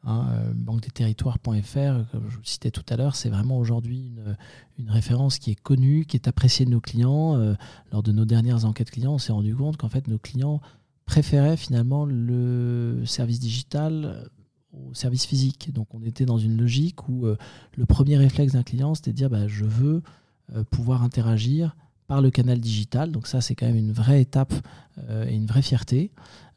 Hein, 0.05 0.27
euh, 0.31 0.51
banque 0.53 0.81
des 0.81 0.91
territoires.fr, 0.91 2.09
comme 2.11 2.29
je 2.29 2.37
vous 2.37 2.43
citais 2.43 2.71
tout 2.71 2.85
à 2.87 2.95
l'heure, 2.95 3.15
c'est 3.15 3.29
vraiment 3.29 3.57
aujourd'hui 3.57 4.13
une, 4.77 4.89
référence 4.89 5.39
qui 5.39 5.51
est 5.51 5.59
connue, 5.59 6.05
qui 6.05 6.15
est 6.15 6.27
appréciée 6.27 6.65
de 6.65 6.71
nos 6.71 6.79
clients. 6.79 7.35
Euh, 7.35 7.55
lors 7.91 8.01
de 8.01 8.13
nos 8.13 8.23
dernières 8.23 8.63
enquêtes 8.63 8.91
clients, 8.91 9.13
on 9.13 9.17
s'est 9.17 9.33
rendu 9.33 9.53
compte 9.53 9.75
qu'en 9.75 9.89
fait 9.89 10.07
nos 10.07 10.17
clients 10.17 10.61
préféraient 11.05 11.57
finalement 11.57 12.05
le 12.05 13.03
service 13.05 13.39
digital 13.39 14.29
au 14.73 14.93
service 14.93 15.25
physique. 15.25 15.73
Donc 15.73 15.93
on 15.93 16.01
était 16.03 16.25
dans 16.25 16.37
une 16.37 16.57
logique 16.57 17.09
où 17.09 17.25
euh, 17.25 17.35
le 17.75 17.85
premier 17.85 18.15
réflexe 18.15 18.53
d'un 18.53 18.63
client, 18.63 18.95
c'était 18.95 19.11
de 19.11 19.17
dire 19.17 19.29
bah, 19.29 19.47
je 19.47 19.65
veux 19.65 20.01
pouvoir 20.71 21.03
interagir 21.03 21.75
par 22.07 22.21
le 22.21 22.31
canal 22.31 22.59
digital. 22.59 23.11
Donc 23.11 23.27
ça, 23.27 23.39
c'est 23.39 23.53
quand 23.53 23.67
même 23.67 23.75
une 23.75 23.91
vraie 23.91 24.19
étape 24.19 24.53
et 25.27 25.35
une 25.35 25.45
vraie 25.45 25.61
fierté. 25.61 26.09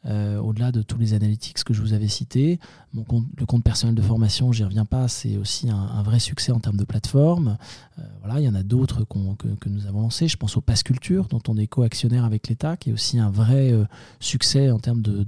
Euh, 0.05 0.37
au-delà 0.39 0.73
de 0.73 0.81
tous 0.81 0.97
les 0.97 1.13
analytics 1.13 1.63
que 1.63 1.73
je 1.73 1.81
vous 1.81 1.93
avais 1.93 2.09
cités. 2.09 2.59
Le 2.93 3.45
compte 3.45 3.63
personnel 3.63 3.95
de 3.95 4.01
formation, 4.01 4.51
j'y 4.51 4.65
reviens 4.65 4.83
pas, 4.83 5.07
c'est 5.07 5.37
aussi 5.37 5.69
un, 5.69 6.03
vrai 6.03 6.19
succès 6.19 6.51
en 6.51 6.59
termes 6.59 6.75
de 6.75 6.83
plateforme. 6.83 7.57
Euh, 7.99 8.01
voilà, 8.19 8.41
il 8.41 8.43
y 8.43 8.49
en 8.49 8.55
a 8.55 8.63
d'autres 8.63 9.05
que, 9.05 9.69
nous 9.69 9.87
avons 9.87 10.01
lancés. 10.01 10.27
Je 10.27 10.35
pense 10.35 10.57
au 10.57 10.61
Pass 10.61 10.83
Culture, 10.83 11.27
dont 11.29 11.41
on 11.47 11.55
est 11.55 11.67
co-actionnaire 11.67 12.25
avec 12.25 12.49
l'État, 12.49 12.75
qui 12.75 12.89
est 12.89 12.93
aussi 12.93 13.17
un 13.17 13.29
vrai 13.29 13.71
euh, 13.71 13.85
succès 14.19 14.71
en 14.71 14.79
termes 14.79 15.01
de, 15.01 15.23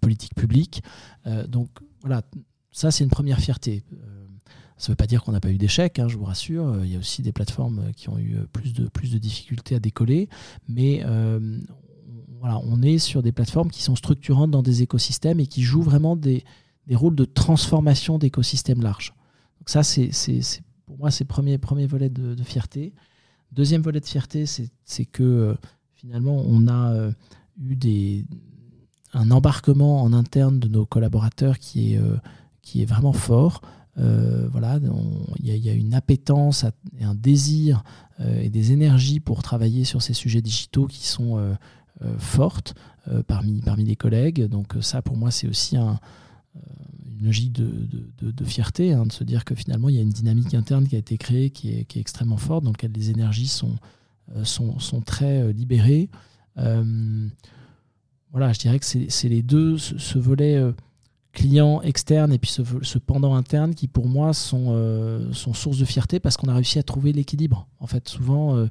politique 0.00 0.34
publique. 0.34 0.82
donc 1.48 1.68
voilà, 2.00 2.22
ça 2.70 2.90
c'est 2.90 3.04
une 3.04 3.10
première 3.10 3.38
fierté. 3.38 3.84
Ça 4.76 4.88
ne 4.88 4.92
veut 4.92 4.96
pas 4.96 5.06
dire 5.06 5.24
qu'on 5.24 5.32
n'a 5.32 5.40
pas 5.40 5.50
eu 5.50 5.58
d'échecs, 5.58 5.98
hein, 5.98 6.06
je 6.06 6.16
vous 6.16 6.24
rassure. 6.24 6.84
Il 6.84 6.90
y 6.90 6.96
a 6.96 6.98
aussi 6.98 7.22
des 7.22 7.32
plateformes 7.32 7.92
qui 7.96 8.08
ont 8.08 8.18
eu 8.18 8.36
plus 8.52 8.72
de, 8.72 8.88
plus 8.88 9.12
de 9.12 9.18
difficultés 9.18 9.74
à 9.74 9.80
décoller. 9.80 10.28
Mais 10.68 11.04
on 12.42 12.82
est 12.82 12.98
sur 12.98 13.22
des 13.22 13.32
plateformes 13.32 13.70
qui 13.70 13.82
sont 13.82 13.96
structurantes 13.96 14.50
dans 14.50 14.62
des 14.62 14.82
écosystèmes 14.82 15.40
et 15.40 15.46
qui 15.46 15.62
jouent 15.62 15.82
vraiment 15.82 16.16
des, 16.16 16.44
rôles 16.92 17.14
de 17.14 17.24
transformation 17.24 18.18
d'écosystèmes 18.18 18.82
larges. 18.82 19.14
Donc 19.60 19.68
ça, 19.68 19.82
c'est, 19.82 20.10
pour 20.86 20.98
moi, 20.98 21.10
c'est 21.10 21.24
le 21.24 21.58
premier, 21.58 21.86
volet 21.86 22.08
de, 22.08 22.42
fierté. 22.42 22.94
Deuxième 23.52 23.82
volet 23.82 24.00
de 24.00 24.06
fierté, 24.06 24.46
c'est, 24.46 25.04
que 25.04 25.22
euh, 25.22 25.54
finalement, 25.94 26.42
on 26.46 26.66
a 26.68 26.92
euh, 26.92 27.12
eu 27.60 27.76
des, 27.76 28.24
un 29.12 29.30
embarquement 29.30 30.02
en 30.02 30.12
interne 30.12 30.58
de 30.58 30.68
nos 30.68 30.86
collaborateurs 30.86 31.58
qui 31.58 31.94
est, 31.94 31.98
euh, 31.98 32.16
qui 32.62 32.82
est 32.82 32.86
vraiment 32.86 33.12
fort. 33.12 33.60
voilà, 33.96 34.78
il 35.40 35.56
y, 35.56 35.68
a 35.68 35.72
une 35.72 35.92
appétence 35.92 36.64
et 36.98 37.04
un 37.04 37.16
désir 37.16 37.82
et 38.20 38.48
des 38.48 38.70
énergies 38.70 39.18
pour 39.18 39.42
travailler 39.42 39.84
sur 39.84 40.02
ces 40.02 40.14
sujets 40.14 40.40
digitaux 40.40 40.86
qui 40.86 41.04
sont 41.04 41.56
forte 42.18 42.74
euh, 43.10 43.22
parmi, 43.22 43.60
parmi 43.62 43.84
les 43.84 43.96
collègues. 43.96 44.44
Donc 44.48 44.76
euh, 44.76 44.82
ça, 44.82 45.00
pour 45.02 45.16
moi, 45.16 45.30
c'est 45.30 45.46
aussi 45.48 45.76
un, 45.76 45.98
une 47.06 47.24
logique 47.24 47.52
de, 47.52 47.88
de, 48.20 48.44
fierté, 48.44 48.92
hein, 48.92 49.06
de 49.06 49.12
se 49.12 49.24
dire 49.24 49.44
que 49.44 49.54
finalement, 49.54 49.88
il 49.88 49.94
y 49.94 49.98
a 49.98 50.02
une 50.02 50.10
dynamique 50.10 50.52
interne 50.54 50.86
qui 50.86 50.96
a 50.96 50.98
été 50.98 51.16
créée, 51.16 51.50
qui 51.50 51.72
est, 51.72 51.84
qui 51.84 51.98
est 51.98 52.00
extrêmement 52.00 52.36
forte, 52.36 52.64
dans 52.64 52.72
laquelle 52.72 52.92
les 52.92 53.10
énergies 53.10 53.48
sont, 53.48 53.76
sont, 54.42 54.78
sont 54.78 55.00
très 55.00 55.52
libérées. 55.52 56.10
voilà, 56.56 58.52
je 58.52 58.58
dirais 58.58 58.78
que 58.78 58.86
c'est 58.86 59.28
les 59.28 59.42
deux, 59.42 59.78
ce, 59.78 60.18
volet 60.18 60.60
client 61.38 61.80
externe 61.82 62.32
et 62.32 62.38
puis 62.38 62.50
ce, 62.50 62.98
pendant 62.98 63.34
interne 63.34 63.74
qui 63.74 63.88
pour 63.88 64.08
moi 64.08 64.32
sont, 64.32 65.30
sont 65.32 65.54
source 65.54 65.78
de 65.78 65.84
fierté 65.84 66.20
parce 66.20 66.36
qu'on 66.36 66.48
a 66.48 66.54
réussi 66.54 66.78
à 66.78 66.82
trouver 66.82 67.12
l'équilibre. 67.12 67.66
En 67.80 67.86
fait, 67.86 68.08
souvent, 68.08 68.68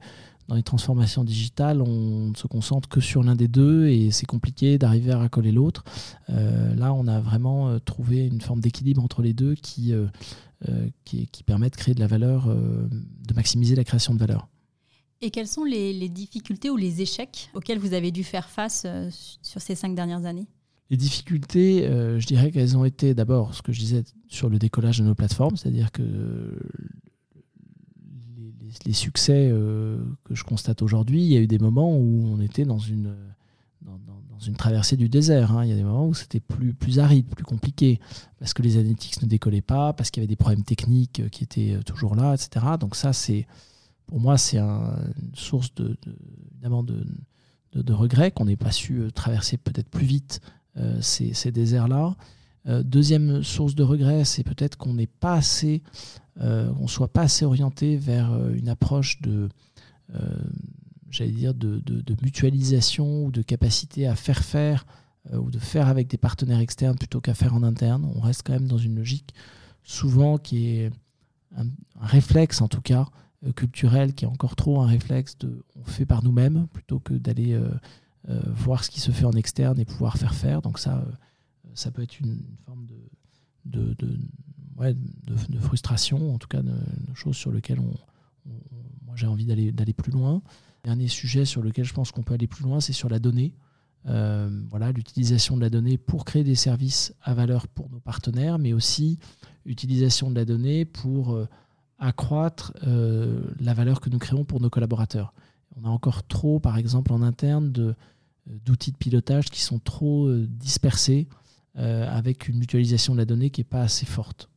dans 0.48 0.56
les 0.56 0.64
transformations 0.64 1.24
digitales, 1.24 1.82
on 1.82 2.30
ne 2.30 2.36
se 2.36 2.48
concentre 2.48 2.88
que 2.88 3.02
sur 3.02 3.22
l'un 3.22 3.36
des 3.36 3.48
deux 3.48 3.88
et 3.88 4.12
c'est 4.12 4.26
compliqué 4.26 4.78
d'arriver 4.78 5.12
à 5.12 5.18
racoler 5.18 5.52
l'autre. 5.52 5.84
Euh, 6.30 6.74
là, 6.76 6.94
on 6.94 7.08
a 7.08 7.20
vraiment 7.20 7.70
euh, 7.70 7.80
trouvé 7.80 8.26
une 8.26 8.40
forme 8.40 8.62
d'équilibre 8.62 9.04
entre 9.04 9.22
les 9.22 9.34
deux 9.34 9.56
qui, 9.56 9.94
euh, 9.94 10.08
qui, 11.04 11.44
permet 11.46 11.70
de 11.70 11.76
créer 11.76 11.94
de 11.94 12.00
la 12.00 12.08
valeur, 12.08 12.48
de 12.48 13.34
maximiser 13.34 13.76
la 13.76 13.84
création 13.84 14.14
de 14.14 14.20
valeur. 14.20 14.48
Et 15.22 15.32
quelles 15.32 15.48
sont 15.48 15.64
les, 15.64 16.10
difficultés 16.10 16.70
ou 16.70 16.78
les 16.78 17.02
échecs 17.02 17.50
auxquels 17.54 17.80
vous 17.80 17.94
avez 17.94 18.12
dû 18.12 18.24
faire 18.24 18.50
face 18.50 18.86
sur 19.42 19.62
ces 19.62 19.76
cinq 19.76 19.96
dernières 19.96 20.26
années? 20.26 20.48
Les 20.90 20.98
difficultés, 20.98 21.84
je 21.84 22.26
dirais 22.26 22.52
qu'elles 22.52 22.78
ont 22.78 22.86
été 22.86 23.14
d'abord 23.14 23.54
ce 23.54 23.62
que 23.62 23.74
je 23.74 23.80
disais 23.80 24.04
sur 24.30 24.50
le 24.50 24.58
décollage 24.58 25.00
de 25.00 25.04
nos 25.04 25.16
plateformes, 25.16 25.58
c'est-à-dire 25.58 25.92
que 25.92 26.04
les 28.86 28.94
succès 28.94 29.50
euh, 29.52 29.98
que 30.24 30.36
je 30.36 30.44
constate 30.44 30.82
aujourd'hui, 30.82 31.22
il 31.22 31.28
y 31.28 31.38
a 31.38 31.40
eu 31.40 31.48
des 31.48 31.60
moments 31.60 31.96
où 31.96 32.28
on 32.28 32.40
était 32.40 32.66
dans 32.66 32.78
une, 32.80 33.16
dans, 33.82 34.40
une 34.46 34.56
traversée 34.56 34.98
du 34.98 35.10
désert. 35.10 35.52
Hein. 35.52 35.66
Il 35.66 35.70
y 35.70 35.74
a 35.74 35.76
des 35.76 35.84
moments 35.84 36.08
où 36.08 36.14
c'était 36.14 36.40
plus, 36.40 36.74
plus 36.74 37.00
aride, 37.00 37.28
plus 37.28 37.44
compliqué, 37.44 38.00
parce 38.40 38.54
que 38.54 38.62
les 38.62 38.78
analytics 38.78 39.22
ne 39.22 39.28
décollaient 39.28 39.62
pas, 39.62 39.94
parce 39.94 40.12
qu'il 40.12 40.22
y 40.22 40.24
avait 40.24 40.30
des 40.30 40.36
problèmes 40.36 40.64
techniques 40.64 41.30
qui 41.30 41.44
étaient 41.44 41.74
euh, 41.74 41.82
toujours 41.82 42.16
là, 42.16 42.34
etc. 42.34 42.66
Donc 42.80 42.96
ça, 42.96 43.14
c'est 43.14 43.48
pour 44.06 44.20
moi, 44.20 44.38
c'est 44.38 44.58
un, 44.58 44.96
une 45.22 45.36
source 45.36 45.74
de, 45.76 45.98
évidemment 46.54 46.84
de, 46.84 47.06
de, 47.74 47.94
regret 47.94 48.32
qu'on 48.32 48.46
n'ait 48.46 48.56
pas 48.56 48.72
su 48.72 49.00
euh, 49.00 49.12
traverser 49.12 49.58
peut-être 49.58 49.90
plus 49.90 50.06
vite 50.06 50.40
ces, 51.02 51.34
ces 51.34 51.52
déserts-là. 51.52 52.16
deuxième 52.84 53.44
source 53.44 53.76
de 53.76 53.84
regret, 53.84 54.26
c'est 54.26 54.44
peut-être 54.44 54.78
qu'on 54.78 54.94
n'est 54.94 55.08
pas 55.08 55.34
assez 55.34 55.82
euh, 56.42 56.72
on 56.80 56.88
soit 56.88 57.08
pas 57.08 57.22
assez 57.22 57.46
orienté 57.46 57.98
vers 57.98 58.32
euh, 58.32 58.54
une 58.54 58.70
approche 58.70 59.22
de, 59.22 59.50
euh, 60.14 60.38
j'allais 61.10 61.32
dire, 61.32 61.54
de, 61.54 61.82
mutualisation 62.22 63.26
ou 63.26 63.32
de 63.32 63.42
capacité 63.42 64.08
à 64.08 64.16
faire 64.16 64.44
faire 64.44 64.86
ou 65.34 65.52
de 65.52 65.60
faire 65.60 65.90
avec 65.90 66.08
des 66.08 66.18
partenaires 66.18 66.60
externes 66.60 66.98
plutôt 66.98 67.20
qu'à 67.20 67.34
faire 67.34 67.54
en 67.54 67.62
interne. 67.62 68.10
On 68.16 68.22
reste 68.22 68.44
quand 68.46 68.54
même 68.54 68.68
dans 68.68 68.78
une 68.78 68.96
logique 68.96 69.34
souvent 69.84 70.38
qui 70.38 70.70
est 70.70 70.92
un, 71.58 71.66
réflexe 72.00 72.62
en 72.62 72.70
tout 72.70 72.80
cas 72.80 73.08
culturel 73.56 74.14
qui 74.14 74.24
est 74.24 74.28
encore 74.28 74.56
trop 74.56 74.80
un 74.82 74.88
réflexe 74.88 75.38
de 75.38 75.66
on 75.76 75.84
fait 75.84 76.06
par 76.06 76.24
nous-mêmes 76.24 76.68
plutôt 76.72 77.00
que 77.00 77.14
d'aller 77.14 77.60
voir 78.28 78.84
ce 78.84 78.90
qui 78.90 79.00
se 79.00 79.12
fait 79.12 79.26
en 79.26 79.32
externe 79.32 79.80
et 79.80 79.86
pouvoir 79.86 80.18
faire 80.18 80.34
faire. 80.34 80.62
Donc 80.62 80.80
ça, 80.80 81.06
ça 81.74 81.92
peut 81.92 82.02
être 82.02 82.20
une, 82.20 82.44
forme 82.66 82.86
de, 83.66 83.96
de, 83.96 85.60
frustration, 85.60 86.34
en 86.34 86.38
tout 86.38 86.48
cas 86.48 86.62
de, 86.62 86.76
choses 87.14 87.38
sur 87.38 87.52
lesquelles 87.52 87.80
on, 87.80 87.94
moi 89.06 89.16
j'ai 89.16 89.28
envie 89.28 89.46
d'aller 89.46 89.94
plus 89.94 90.12
loin. 90.12 90.42
Dernier 90.84 91.08
sujet 91.08 91.46
sur 91.46 91.62
lequel 91.62 91.86
je 91.86 91.94
pense 91.94 92.12
qu'on 92.12 92.24
peut 92.24 92.34
aller 92.34 92.48
plus 92.48 92.64
loin, 92.64 92.80
c'est 92.80 92.94
sur 92.94 93.10
la 93.10 93.20
donnée. 93.20 93.54
Euh, 94.08 94.50
voilà, 94.70 94.92
l'utilisation 94.92 95.58
de 95.58 95.62
la 95.62 95.70
donnée 95.70 95.98
pour 95.98 96.24
créer 96.24 96.44
des 96.44 96.56
services 96.56 97.14
à 97.22 97.34
valeur 97.34 97.68
pour 97.68 97.90
nos 97.90 98.00
partenaires, 98.00 98.58
mais 98.58 98.74
aussi 98.74 99.20
utilisation 99.66 100.30
de 100.30 100.36
la 100.36 100.46
donnée 100.46 100.86
pour 100.86 101.34
euh, 101.34 101.48
accroître 102.00 102.74
euh, 102.86 103.42
la 103.60 103.74
valeur 103.74 104.00
que 104.00 104.10
nous 104.10 104.20
créons 104.20 104.46
pour 104.46 104.62
nos 104.62 104.70
collaborateurs. 104.70 105.34
On 105.76 105.86
a 105.86 105.90
encore 105.90 106.26
trop, 106.26 106.60
par 106.60 106.78
exemple, 106.78 107.12
en 107.12 107.22
interne, 107.22 107.74
d'outils 108.66 108.92
de, 108.92 108.98
pilotage 108.98 109.50
qui 109.50 109.62
sont 109.62 109.80
trop 109.80 110.32
dispersés, 110.32 111.28
avec 111.76 112.48
une 112.48 112.58
mutualisation 112.58 113.14
de 113.14 113.20
la 113.20 113.26
donnée 113.26 113.52
qui 113.52 113.62
n'est 113.62 113.66
pas 113.66 113.82
assez 113.82 114.06
forte. 114.06 114.50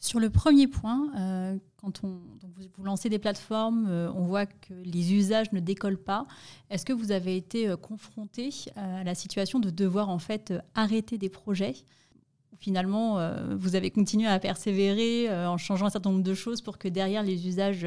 Sur 0.00 0.18
le 0.18 0.28
premier 0.28 0.66
point, 0.66 1.58
quand 1.84 2.02
on, 2.02 2.18
vous, 2.78 2.84
lancez 2.84 3.10
des 3.10 3.18
plateformes, 3.18 3.86
euh, 3.88 4.10
on 4.14 4.22
voit 4.22 4.46
que 4.46 4.72
les 4.84 5.12
usages 5.12 5.52
ne 5.52 5.60
décollent 5.60 6.02
pas. 6.02 6.26
Est-ce 6.70 6.86
que 6.86 6.94
vous 6.94 7.12
avez 7.12 7.36
été 7.36 7.68
euh, 7.68 7.76
confronté 7.76 8.48
euh, 8.76 9.00
à 9.00 9.04
la 9.04 9.14
situation 9.14 9.60
de 9.60 9.68
devoir 9.68 10.08
en 10.08 10.18
fait 10.18 10.54
arrêter 10.74 11.18
des 11.18 11.28
projets 11.28 11.74
finalement, 12.58 13.18
vous 13.56 13.74
avez 13.74 13.90
continué 13.90 14.26
à 14.26 14.38
persévérer 14.38 15.34
en 15.46 15.56
changeant 15.56 15.86
un 15.86 15.90
certain 15.90 16.10
nombre 16.10 16.22
de 16.22 16.34
choses 16.34 16.60
pour 16.60 16.78
que 16.78 16.88
derrière 16.88 17.22
les 17.22 17.46
usages 17.46 17.86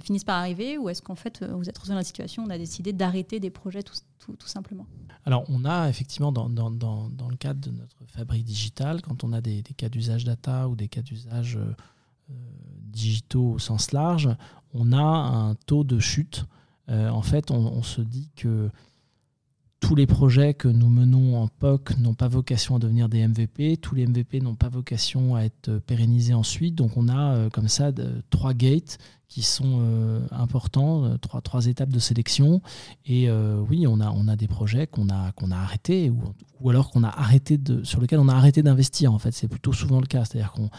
finissent 0.00 0.24
par 0.24 0.38
arriver 0.38 0.78
Ou 0.78 0.88
est-ce 0.88 1.02
qu'en 1.02 1.14
fait, 1.14 1.44
vous 1.44 1.68
êtes 1.68 1.76
retrouvé 1.76 1.94
dans 1.94 2.00
la 2.00 2.04
situation 2.04 2.42
où 2.42 2.46
on 2.46 2.50
a 2.50 2.58
décidé 2.58 2.92
d'arrêter 2.92 3.40
des 3.40 3.50
projets 3.50 3.82
tout, 3.82 3.94
simplement? 4.46 4.86
Alors, 5.24 5.44
on 5.48 5.64
a 5.64 5.88
effectivement, 5.88 6.32
dans, 6.32 6.48
le 6.48 7.36
cadre 7.36 7.60
de 7.60 7.70
notre 7.70 7.96
fabrique 8.06 8.44
digitale, 8.44 9.02
quand 9.02 9.24
on 9.24 9.32
a 9.32 9.40
des, 9.40 9.62
cas 9.76 9.88
d'usage 9.88 10.24
data 10.24 10.68
ou 10.68 10.76
des 10.76 10.88
cas 10.88 11.02
d'usage 11.02 11.58
digitaux 12.96 13.52
au 13.52 13.58
sens 13.58 13.92
large, 13.92 14.28
on 14.72 14.92
a 14.92 14.98
un 14.98 15.54
taux 15.54 15.84
de 15.84 15.98
chute. 15.98 16.44
Euh, 16.88 17.08
en 17.08 17.22
fait, 17.22 17.50
on, 17.50 17.82
se 17.82 18.00
dit 18.00 18.30
que 18.36 18.70
tous 19.80 19.94
les 19.94 20.06
projets 20.06 20.54
que 20.54 20.68
nous 20.68 20.88
menons 20.88 21.36
en 21.36 21.48
POC 21.48 21.98
n'ont 21.98 22.14
pas 22.14 22.28
vocation 22.28 22.76
à 22.76 22.78
devenir 22.78 23.08
des 23.08 23.26
MVP, 23.26 23.76
tous 23.76 23.94
les 23.94 24.06
MVP 24.06 24.40
n'ont 24.40 24.54
pas 24.54 24.68
vocation 24.68 25.36
à 25.36 25.42
être 25.42 25.78
pérennisés 25.86 26.34
ensuite. 26.34 26.74
Donc 26.74 26.96
on 26.96 27.08
a 27.08 27.34
euh, 27.34 27.50
comme 27.50 27.68
ça 27.68 27.92
trois 28.30 28.54
gates 28.54 28.98
qui 29.28 29.42
sont 29.42 29.80
euh, 29.80 30.20
importants, 30.30 31.18
trois, 31.18 31.40
trois 31.40 31.66
étapes 31.66 31.90
de 31.90 31.98
sélection. 31.98 32.62
Et 33.06 33.30
oui, 33.30 33.86
on 33.86 34.00
a, 34.00 34.10
on 34.10 34.28
a 34.28 34.36
des 34.36 34.48
projets 34.48 34.86
qu'on 34.86 35.08
a, 35.08 35.32
a 35.32 35.56
arrêtés 35.56 36.10
ou, 36.10 36.22
ou 36.60 36.70
alors 36.70 36.90
qu'on 36.90 37.04
a 37.04 37.08
arrêté 37.08 37.58
de, 37.58 37.82
sur 37.84 38.00
lesquels 38.00 38.20
on 38.20 38.28
a 38.28 38.34
arrêté 38.34 38.62
d'investir. 38.62 39.12
En 39.12 39.18
fait, 39.18 39.32
c'est 39.32 39.48
plutôt 39.48 39.72
souvent 39.72 40.00
le 40.00 40.06
cas. 40.06 40.24
C'est-à-dire 40.24 40.52
qu'on 40.52 40.70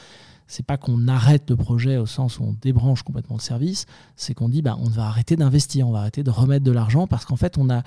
c'est 0.48 0.66
pas 0.66 0.78
qu'on 0.78 1.08
arrête 1.08 1.50
le 1.50 1.56
projet 1.56 1.98
au 1.98 2.06
sens 2.06 2.40
où 2.40 2.44
on 2.44 2.54
débranche 2.54 3.04
complètement 3.04 3.36
le 3.36 3.42
service, 3.42 3.86
c'est 4.16 4.34
qu'on 4.34 4.50
dit 4.50 4.62
bah, 4.62 4.78
on 4.80 4.90
va 4.90 5.06
arrêter 5.08 5.36
d'investir, 5.36 5.88
on 5.88 5.92
va 5.92 6.00
arrêter 6.00 6.24
de 6.24 6.32
remettre 6.32 6.64
de 6.64 6.72
l'argent 6.72 7.06
parce 7.06 7.26
qu'en 7.26 7.36
fait 7.36 7.58
on 7.58 7.70
a 7.70 7.84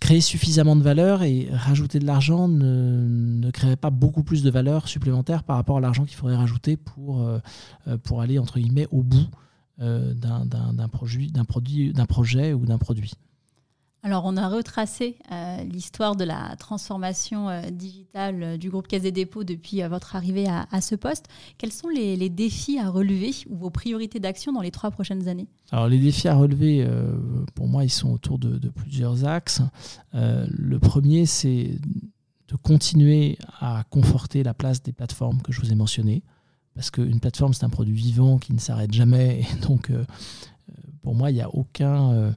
créé 0.00 0.20
suffisamment 0.20 0.76
de 0.76 0.82
valeur 0.82 1.22
et 1.22 1.48
rajouter 1.50 1.98
de 1.98 2.06
l'argent 2.06 2.48
ne, 2.48 3.50
créerait 3.50 3.76
pas 3.76 3.90
beaucoup 3.90 4.22
plus 4.22 4.42
de 4.42 4.50
valeur 4.50 4.88
supplémentaire 4.88 5.42
par 5.42 5.56
rapport 5.56 5.78
à 5.78 5.80
l'argent 5.80 6.04
qu'il 6.04 6.16
faudrait 6.16 6.36
rajouter 6.36 6.76
pour, 6.76 7.22
euh, 7.22 7.38
euh, 7.88 8.18
aller 8.20 8.38
entre 8.38 8.58
guillemets 8.58 8.86
au 8.90 9.02
bout 9.02 9.26
euh, 9.80 10.14
d'un 10.14 10.88
produit, 10.88 11.32
d'un 11.32 11.44
projet 12.06 12.52
ou 12.52 12.66
d'un 12.66 12.78
produit. 12.78 13.12
Alors, 14.06 14.26
on 14.26 14.36
a 14.36 14.50
retracé 14.50 15.16
euh, 15.32 15.64
l'histoire 15.64 16.14
de 16.14 16.24
la 16.24 16.56
transformation 16.56 17.48
euh, 17.48 17.62
digitale 17.70 18.42
euh, 18.42 18.56
du 18.58 18.68
groupe 18.68 18.86
Caisse 18.86 19.00
des 19.00 19.12
dépôts 19.12 19.44
depuis 19.44 19.80
votre 19.80 20.14
arrivée 20.14 20.46
à, 20.46 20.80
ce 20.82 20.94
poste. 20.94 21.24
Quels 21.56 21.72
sont 21.72 21.88
les, 21.88 22.28
défis 22.28 22.78
à 22.78 22.90
relever 22.90 23.30
ou 23.48 23.56
vos 23.56 23.70
priorités 23.70 24.20
d'action 24.20 24.52
dans 24.52 24.60
les 24.60 24.70
trois 24.70 24.90
prochaines 24.90 25.26
années? 25.26 25.48
Alors, 25.72 25.88
les 25.88 25.98
défis 25.98 26.28
à 26.28 26.34
relever, 26.34 26.86
pour 27.54 27.66
moi, 27.66 27.82
ils 27.82 27.90
sont 27.90 28.10
autour 28.10 28.38
de, 28.38 28.58
de 28.58 28.68
plusieurs 28.68 29.24
axes. 29.24 29.62
le 30.12 30.78
premier, 30.78 31.24
c'est 31.24 31.78
de 32.48 32.56
continuer 32.56 33.38
à 33.60 33.84
conforter 33.88 34.42
la 34.42 34.52
place 34.52 34.82
des 34.82 34.92
plateformes 34.92 35.40
que 35.40 35.50
je 35.50 35.62
vous 35.62 35.72
ai 35.72 35.74
mentionnées. 35.74 36.22
Parce 36.74 36.90
qu'une 36.90 37.20
plateforme, 37.20 37.54
c'est 37.54 37.64
un 37.64 37.70
produit 37.70 37.94
vivant 37.94 38.36
qui 38.36 38.52
ne 38.52 38.58
s'arrête 38.58 38.92
jamais. 38.92 39.40
Et 39.40 39.66
donc, 39.66 39.90
pour 41.02 41.14
moi, 41.14 41.30
il 41.30 41.34
n'y 41.34 41.42
a 41.42 41.48
aucun 41.48 42.34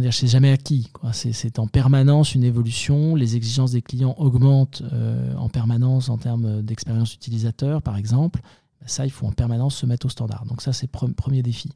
dire, 0.00 0.12
c'est 0.12 0.26
jamais 0.26 0.50
acquis. 0.50 0.90
C'est 1.12 1.58
en 1.58 1.66
permanence 1.66 2.34
une 2.34 2.44
évolution. 2.44 3.14
Les 3.14 3.36
exigences 3.36 3.72
des 3.72 3.82
clients 3.82 4.14
augmentent 4.18 4.82
euh, 4.92 5.34
en 5.36 5.48
permanence 5.48 6.08
en 6.08 6.18
termes 6.18 6.62
d'expérience 6.62 7.14
utilisateur, 7.14 7.82
par 7.82 7.96
exemple. 7.96 8.40
Ça, 8.84 9.04
il 9.04 9.10
faut 9.10 9.26
en 9.26 9.32
permanence 9.32 9.76
se 9.76 9.86
mettre 9.86 10.06
au 10.06 10.08
standard. 10.08 10.44
Donc 10.46 10.62
ça, 10.62 10.72
c'est 10.72 10.88
le 10.92 11.12
premier 11.12 11.42
défi. 11.42 11.70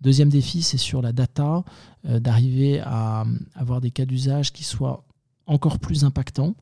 Deuxième 0.00 0.30
défi, 0.30 0.62
c'est 0.62 0.78
sur 0.78 1.02
la 1.02 1.12
data, 1.12 1.64
euh, 2.06 2.18
d'arriver 2.18 2.80
à 2.80 3.24
avoir 3.54 3.80
des 3.80 3.90
cas 3.90 4.06
d'usage 4.06 4.52
qui 4.52 4.64
soient 4.64 5.04
encore 5.46 5.78
plus 5.78 6.04
impactants. 6.04 6.54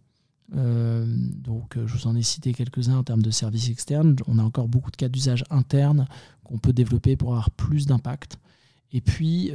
Euh, 0.56 1.04
donc, 1.06 1.76
je 1.84 1.92
vous 1.94 2.06
en 2.06 2.16
ai 2.16 2.22
cité 2.22 2.52
quelques-uns 2.52 2.96
en 2.96 3.04
termes 3.04 3.22
de 3.22 3.30
services 3.30 3.70
externes. 3.70 4.16
On 4.26 4.38
a 4.38 4.42
encore 4.42 4.68
beaucoup 4.68 4.90
de 4.90 4.96
cas 4.96 5.08
d'usage 5.08 5.44
internes 5.50 6.06
qu'on 6.42 6.58
peut 6.58 6.72
développer 6.72 7.16
pour 7.16 7.30
avoir 7.30 7.50
plus 7.50 7.86
d'impact. 7.86 8.38
Et 8.92 9.00
puis, 9.00 9.52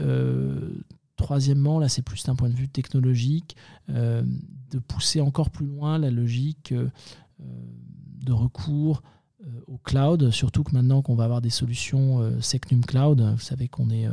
Troisièmement, 1.16 1.80
là 1.80 1.90
c'est 1.90 2.02
plus 2.02 2.24
d'un 2.24 2.36
point 2.36 2.50
de 2.50 2.56
vue 2.56 2.70
technologique, 2.70 3.56
euh, 3.90 4.24
de 4.72 4.80
pousser 4.80 5.22
encore 5.22 5.52
plus 5.52 5.68
loin 5.68 6.00
la 6.00 6.10
logique 6.10 6.72
euh, 6.72 6.90
de 7.40 8.32
recours 8.32 9.04
euh, 9.46 9.60
au 9.68 9.78
cloud, 9.78 10.32
surtout 10.32 10.64
que 10.64 10.72
maintenant 10.72 11.02
qu'on 11.04 11.16
va 11.16 11.26
avoir 11.26 11.42
des 11.42 11.52
solutions 11.52 12.42
Secnum 12.42 12.84
Cloud, 12.84 13.22
vous 13.22 13.40
savez 13.40 13.68
qu'on 13.68 13.90
est 13.90 14.08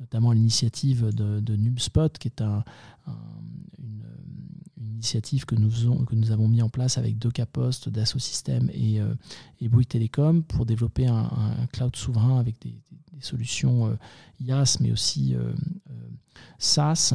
notamment 0.00 0.30
à 0.30 0.34
l'initiative 0.34 1.14
de, 1.14 1.56
NumSpot, 1.56 2.08
qui 2.18 2.28
est 2.28 2.40
une, 2.40 2.62
initiative 4.96 5.44
que 5.44 5.54
nous, 5.54 5.70
que 6.04 6.14
nous 6.14 6.32
avons 6.32 6.48
mis 6.48 6.62
en 6.62 6.68
place 6.68 6.98
avec 6.98 7.18
Doka 7.18 7.46
Post, 7.46 7.88
Dassault 7.88 8.18
Systèmes 8.18 8.70
et, 8.72 9.00
et 9.60 9.68
Bouygues 9.68 9.88
Telecom 9.88 10.42
pour 10.42 10.66
développer 10.66 11.06
un, 11.06 11.30
cloud 11.72 11.94
souverain 11.94 12.38
avec 12.40 12.60
des, 12.60 12.74
solutions 13.20 13.96
IaaS, 14.40 14.76
mais 14.80 14.92
aussi 14.92 15.34
SaaS. 16.58 17.14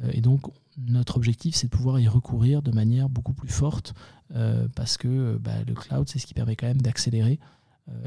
Euh, 0.00 0.10
et 0.12 0.20
donc, 0.20 0.42
notre 0.78 1.16
objectif, 1.16 1.54
c'est 1.54 1.66
de 1.66 1.76
pouvoir 1.76 2.00
y 2.00 2.08
recourir 2.08 2.62
de 2.62 2.70
manière 2.70 3.08
beaucoup 3.08 3.34
plus 3.34 3.48
forte 3.48 3.94
euh, 4.34 4.66
parce 4.74 4.96
que 4.96 5.08
euh, 5.08 5.38
bah, 5.38 5.62
le 5.66 5.74
cloud, 5.74 6.08
c'est 6.08 6.18
ce 6.18 6.26
qui 6.26 6.34
permet 6.34 6.56
quand 6.56 6.66
même 6.66 6.82
d'accélérer. 6.82 7.38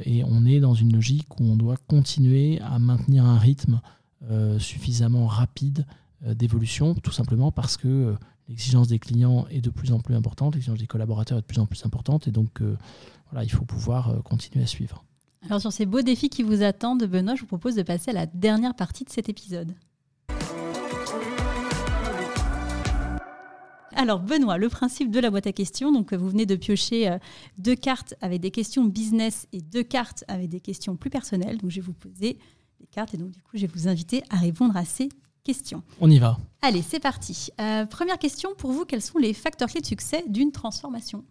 et 0.05 0.23
on 0.23 0.45
est 0.45 0.59
dans 0.59 0.73
une 0.73 0.93
logique 0.93 1.39
où 1.39 1.43
on 1.43 1.55
doit 1.55 1.77
continuer 1.87 2.59
à 2.61 2.79
maintenir 2.79 3.25
un 3.25 3.37
rythme 3.37 3.81
suffisamment 4.57 5.27
rapide 5.27 5.85
d'évolution, 6.33 6.95
tout 6.95 7.11
simplement 7.11 7.51
parce 7.51 7.77
que 7.77 8.15
l'exigence 8.47 8.87
des 8.87 8.99
clients 8.99 9.45
est 9.49 9.61
de 9.61 9.69
plus 9.69 9.91
en 9.91 9.99
plus 9.99 10.15
importante, 10.15 10.55
l'exigence 10.55 10.79
des 10.79 10.87
collaborateurs 10.87 11.37
est 11.37 11.41
de 11.41 11.45
plus 11.45 11.59
en 11.59 11.65
plus 11.65 11.85
importante, 11.85 12.27
et 12.27 12.31
donc 12.31 12.61
voilà, 13.31 13.43
il 13.43 13.51
faut 13.51 13.65
pouvoir 13.65 14.23
continuer 14.23 14.63
à 14.63 14.67
suivre. 14.67 15.03
Alors 15.45 15.61
sur 15.61 15.71
ces 15.71 15.85
beaux 15.85 16.01
défis 16.01 16.29
qui 16.29 16.41
vous 16.41 16.63
attendent, 16.63 17.03
Benoît, 17.03 17.35
je 17.35 17.41
vous 17.41 17.47
propose 17.47 17.75
de 17.75 17.83
passer 17.83 18.09
à 18.09 18.13
la 18.13 18.25
dernière 18.25 18.73
partie 18.75 19.03
de 19.03 19.09
cet 19.09 19.29
épisode. 19.29 19.75
Alors 23.97 24.19
Benoît, 24.19 24.57
le 24.57 24.67
principe 24.67 25.09
de 25.09 25.19
la 25.19 25.29
boîte 25.29 25.47
à 25.47 25.53
questions, 25.53 25.91
donc 25.91 26.13
vous 26.13 26.29
venez 26.29 26.45
de 26.45 26.55
piocher 26.55 27.09
euh, 27.09 27.17
deux 27.57 27.75
cartes 27.75 28.13
avec 28.21 28.41
des 28.41 28.51
questions 28.51 28.83
business 28.83 29.47
et 29.53 29.61
deux 29.61 29.83
cartes 29.83 30.25
avec 30.27 30.49
des 30.49 30.59
questions 30.59 30.97
plus 30.97 31.09
personnelles. 31.09 31.57
Donc 31.59 31.71
je 31.71 31.77
vais 31.77 31.81
vous 31.81 31.93
poser 31.93 32.37
des 32.79 32.87
cartes 32.87 33.13
et 33.13 33.17
donc 33.17 33.31
du 33.31 33.41
coup 33.41 33.51
je 33.53 33.61
vais 33.61 33.71
vous 33.73 33.87
inviter 33.87 34.21
à 34.29 34.37
répondre 34.37 34.75
à 34.75 34.83
ces 34.83 35.09
questions. 35.45 35.81
On 36.01 36.11
y 36.11 36.19
va. 36.19 36.37
Allez, 36.61 36.81
c'est 36.81 36.99
parti. 36.99 37.49
Euh, 37.61 37.85
première 37.85 38.19
question 38.19 38.49
pour 38.57 38.71
vous, 38.71 38.83
quels 38.83 39.01
sont 39.01 39.17
les 39.17 39.33
facteurs 39.33 39.69
clés 39.69 39.81
de 39.81 39.85
succès 39.85 40.25
d'une 40.27 40.51
transformation 40.51 41.23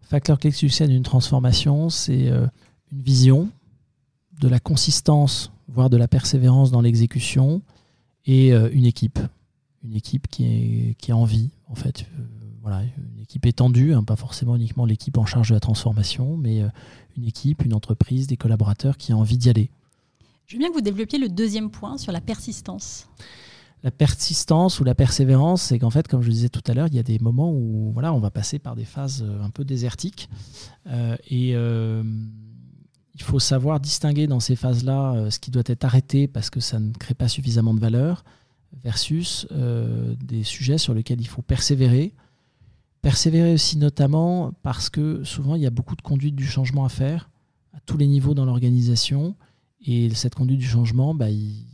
Facteur 0.00 0.38
clé 0.38 0.48
de 0.48 0.54
succès 0.54 0.88
d'une 0.88 1.02
transformation, 1.02 1.90
c'est 1.90 2.30
euh, 2.30 2.46
une 2.92 3.02
vision, 3.02 3.50
de 4.40 4.48
la 4.48 4.60
consistance, 4.60 5.52
voire 5.66 5.90
de 5.90 5.96
la 5.96 6.08
persévérance 6.08 6.70
dans 6.70 6.80
l'exécution 6.80 7.60
et 8.24 8.52
une 8.52 8.86
équipe 8.86 9.18
une 9.84 9.94
équipe 9.94 10.28
qui 10.28 10.44
est, 10.44 10.94
qui 10.94 11.12
a 11.12 11.16
envie, 11.16 11.50
en 11.66 11.74
fait. 11.74 12.06
Euh, 12.18 12.22
voilà, 12.62 12.82
une 12.82 13.22
équipe 13.22 13.46
étendue, 13.46 13.94
hein, 13.94 14.02
pas 14.02 14.16
forcément 14.16 14.56
uniquement 14.56 14.84
l'équipe 14.84 15.16
en 15.16 15.24
charge 15.24 15.50
de 15.50 15.54
la 15.54 15.60
transformation, 15.60 16.36
mais 16.36 16.62
euh, 16.62 16.68
une 17.16 17.24
équipe, 17.24 17.64
une 17.64 17.74
entreprise, 17.74 18.26
des 18.26 18.36
collaborateurs 18.36 18.96
qui 18.96 19.12
ont 19.14 19.20
envie 19.20 19.38
d'y 19.38 19.48
aller. 19.48 19.70
Je 20.48 20.54
veux 20.54 20.60
bien 20.60 20.70
que 20.70 20.74
vous 20.74 20.80
développiez 20.80 21.18
le 21.18 21.28
deuxième 21.28 21.70
point 21.70 21.98
sur 21.98 22.10
la 22.10 22.22
persistance. 22.22 23.06
La 23.82 23.90
persistance 23.90 24.80
ou 24.80 24.84
la 24.84 24.94
persévérance, 24.94 25.60
c'est 25.60 25.78
qu'en 25.78 25.90
fait, 25.90 26.08
comme 26.08 26.22
je 26.22 26.30
disais 26.30 26.48
tout 26.48 26.62
à 26.66 26.72
l'heure, 26.72 26.88
il 26.88 26.94
y 26.94 26.98
a 26.98 27.02
des 27.02 27.18
moments 27.18 27.52
où 27.52 27.92
voilà, 27.92 28.14
on 28.14 28.18
va 28.18 28.30
passer 28.30 28.58
par 28.58 28.74
des 28.74 28.86
phases 28.86 29.22
euh, 29.22 29.42
un 29.42 29.50
peu 29.50 29.64
désertiques. 29.64 30.30
et 30.86 31.50
il 31.50 31.54
il 33.18 33.24
faut 33.24 33.40
savoir 33.40 33.80
distinguer 33.80 34.26
dans 34.28 34.40
ces 34.40 34.54
phases-là 34.54 35.14
euh, 35.14 35.30
ce 35.30 35.40
qui 35.40 35.50
doit 35.50 35.64
être 35.66 35.84
arrêté 35.84 36.28
parce 36.28 36.50
que 36.50 36.60
ça 36.60 36.78
ne 36.78 36.92
crée 36.92 37.14
pas 37.14 37.28
suffisamment 37.28 37.74
de 37.74 37.80
valeur 37.80 38.24
versus 38.84 39.46
euh, 39.50 40.14
des 40.22 40.44
sujets 40.44 40.78
sur 40.78 40.94
lesquels 40.94 41.20
il 41.20 41.26
faut 41.26 41.42
persévérer. 41.42 42.14
Persévérer 43.02 43.54
aussi 43.54 43.76
notamment 43.76 44.52
parce 44.62 44.88
que 44.88 45.24
souvent 45.24 45.56
il 45.56 45.62
y 45.62 45.66
a 45.66 45.70
beaucoup 45.70 45.96
de 45.96 46.02
conduite 46.02 46.36
du 46.36 46.46
changement 46.46 46.84
à 46.84 46.88
faire 46.88 47.28
à 47.74 47.80
tous 47.80 47.96
les 47.96 48.06
niveaux 48.06 48.34
dans 48.34 48.44
l'organisation. 48.44 49.34
Et 49.80 50.12
cette 50.14 50.34
conduite 50.34 50.58
du 50.58 50.66
changement, 50.66 51.14
bah, 51.14 51.30
il, 51.30 51.64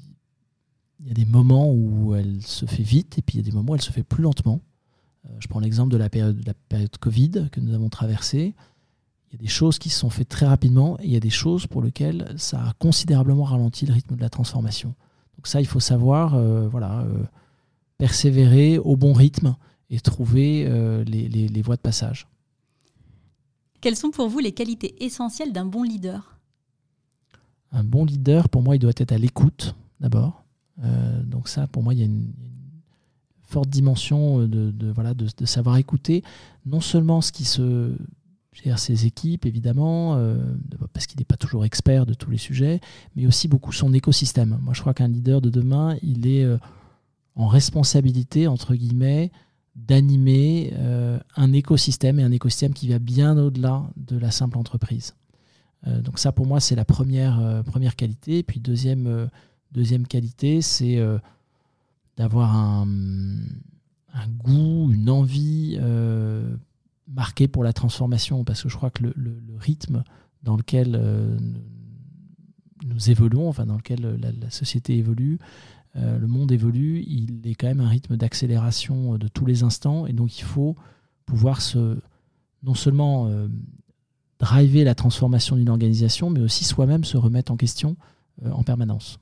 y 1.04 1.10
a 1.10 1.14
des 1.14 1.24
moments 1.24 1.70
où 1.70 2.14
elle 2.14 2.42
se 2.42 2.66
fait 2.66 2.82
vite 2.82 3.18
et 3.18 3.22
puis 3.22 3.36
il 3.38 3.40
y 3.40 3.44
a 3.44 3.50
des 3.50 3.56
moments 3.56 3.72
où 3.72 3.74
elle 3.74 3.82
se 3.82 3.92
fait 3.92 4.02
plus 4.02 4.22
lentement. 4.22 4.60
Euh, 5.26 5.30
je 5.38 5.48
prends 5.48 5.60
l'exemple 5.60 5.92
de 5.92 5.96
la 5.96 6.10
période, 6.10 6.38
de 6.38 6.46
la 6.46 6.54
période 6.54 6.96
Covid 6.98 7.48
que 7.50 7.60
nous 7.60 7.74
avons 7.74 7.88
traversée. 7.88 8.54
Il 9.30 9.32
y 9.32 9.36
a 9.36 9.42
des 9.42 9.48
choses 9.48 9.78
qui 9.78 9.88
se 9.88 9.98
sont 9.98 10.10
faites 10.10 10.28
très 10.28 10.46
rapidement 10.46 10.98
et 11.00 11.06
il 11.06 11.12
y 11.12 11.16
a 11.16 11.20
des 11.20 11.30
choses 11.30 11.66
pour 11.66 11.82
lesquelles 11.82 12.34
ça 12.36 12.60
a 12.68 12.72
considérablement 12.74 13.44
ralenti 13.44 13.86
le 13.86 13.94
rythme 13.94 14.16
de 14.16 14.20
la 14.20 14.30
transformation. 14.30 14.94
Donc 15.36 15.46
ça, 15.46 15.60
il 15.60 15.66
faut 15.66 15.80
savoir 15.80 16.34
euh, 16.34 16.68
voilà, 16.68 17.00
euh, 17.00 17.24
persévérer 17.98 18.78
au 18.78 18.96
bon 18.96 19.12
rythme 19.12 19.56
et 19.90 20.00
trouver 20.00 20.64
les, 21.04 21.28
les 21.28 21.62
voies 21.62 21.76
de 21.76 21.80
passage. 21.80 22.26
Quelles 23.80 23.96
sont 23.96 24.10
pour 24.10 24.28
vous 24.28 24.38
les 24.38 24.52
qualités 24.52 25.04
essentielles 25.04 25.52
d'un 25.52 25.66
bon 25.66 25.82
leader? 25.82 26.33
Un 27.74 27.84
bon 27.84 28.06
leader, 28.06 28.48
pour 28.48 28.62
moi, 28.62 28.76
il 28.76 28.78
doit 28.78 28.92
être 28.96 29.12
à 29.12 29.18
l'écoute 29.18 29.74
d'abord. 30.00 30.44
Euh, 30.82 31.22
donc 31.22 31.48
ça, 31.48 31.66
pour 31.66 31.82
moi, 31.82 31.92
il 31.92 32.00
y 32.00 32.02
a 32.02 32.06
une, 32.06 32.32
forte 33.46 33.68
dimension 33.68 34.48
de, 34.48 34.72
voilà, 34.94 35.14
de, 35.14 35.44
savoir 35.44 35.76
écouter, 35.76 36.24
non 36.66 36.80
seulement 36.80 37.20
ce 37.20 37.30
qui 37.30 37.44
se 37.44 37.94
gère 38.54 38.78
ses 38.78 39.06
équipes, 39.06 39.46
évidemment, 39.46 40.16
euh, 40.16 40.36
parce 40.92 41.06
qu'il 41.06 41.18
n'est 41.18 41.24
pas 41.24 41.36
toujours 41.36 41.64
expert 41.64 42.06
de 42.06 42.14
tous 42.14 42.30
les 42.30 42.38
sujets, 42.38 42.80
mais 43.16 43.26
aussi 43.26 43.48
beaucoup 43.48 43.72
son 43.72 43.92
écosystème. 43.92 44.58
Moi, 44.62 44.74
je 44.74 44.80
crois 44.80 44.94
qu'un 44.94 45.08
leader 45.08 45.40
de 45.40 45.50
demain, 45.50 45.96
il 46.02 46.26
est 46.26 46.44
euh, 46.44 46.58
en 47.36 47.46
responsabilité, 47.46 48.46
entre 48.46 48.74
guillemets, 48.74 49.30
d'animer 49.74 50.72
euh, 50.74 51.18
un 51.36 51.52
écosystème 51.52 52.20
et 52.20 52.22
un 52.22 52.30
écosystème 52.30 52.72
qui 52.72 52.88
va 52.88 53.00
bien 53.00 53.36
au-delà 53.36 53.82
de 53.96 54.16
la 54.16 54.30
simple 54.30 54.56
entreprise. 54.56 55.14
Euh, 55.86 56.00
donc 56.00 56.18
ça, 56.18 56.32
pour 56.32 56.46
moi, 56.46 56.60
c'est 56.60 56.74
la 56.74 56.84
première, 56.84 57.40
euh, 57.40 57.62
première 57.62 57.96
qualité. 57.96 58.42
Puis 58.42 58.60
deuxième, 58.60 59.28
deuxième 59.72 60.06
qualité, 60.06 60.62
c'est 60.62 60.98
d'avoir 62.16 62.54
un, 62.54 62.86
un, 64.14 64.28
goût, 64.28 64.90
une 64.92 65.10
envie 65.10 65.78
marquée 67.08 67.48
pour 67.48 67.64
la 67.64 67.72
transformation, 67.72 68.44
parce 68.44 68.62
que 68.62 68.68
je 68.68 68.76
crois 68.76 68.90
que 68.90 69.02
le, 69.02 69.14
le, 69.16 69.56
rythme 69.56 70.04
dans 70.42 70.56
lequel 70.56 71.00
nous 72.84 73.10
évoluons, 73.10 73.48
enfin 73.48 73.66
dans 73.66 73.76
lequel 73.76 74.18
la, 74.20 74.50
société 74.50 74.96
évolue, 74.96 75.38
euh, 75.96 76.18
le 76.18 76.26
monde 76.26 76.50
évolue, 76.50 77.04
il 77.06 77.46
est 77.46 77.54
quand 77.54 77.68
même 77.68 77.80
un 77.80 77.88
rythme 77.88 78.16
d'accélération 78.16 79.14
euh, 79.14 79.18
de 79.18 79.28
tous 79.28 79.46
les 79.46 79.62
instants, 79.62 80.06
et 80.06 80.12
donc 80.12 80.38
il 80.38 80.42
faut 80.44 80.76
pouvoir 81.24 81.60
se, 81.60 81.98
non 82.62 82.74
seulement 82.74 83.28
euh, 83.28 83.48
driver 84.44 84.84
la 84.84 84.94
transformation 84.94 85.56
d'une 85.56 85.68
organisation, 85.68 86.30
mais 86.30 86.40
aussi 86.40 86.64
soi-même 86.64 87.04
se 87.04 87.16
remettre 87.16 87.52
en 87.52 87.56
question 87.56 87.96
en 88.44 88.62
permanence. 88.62 89.18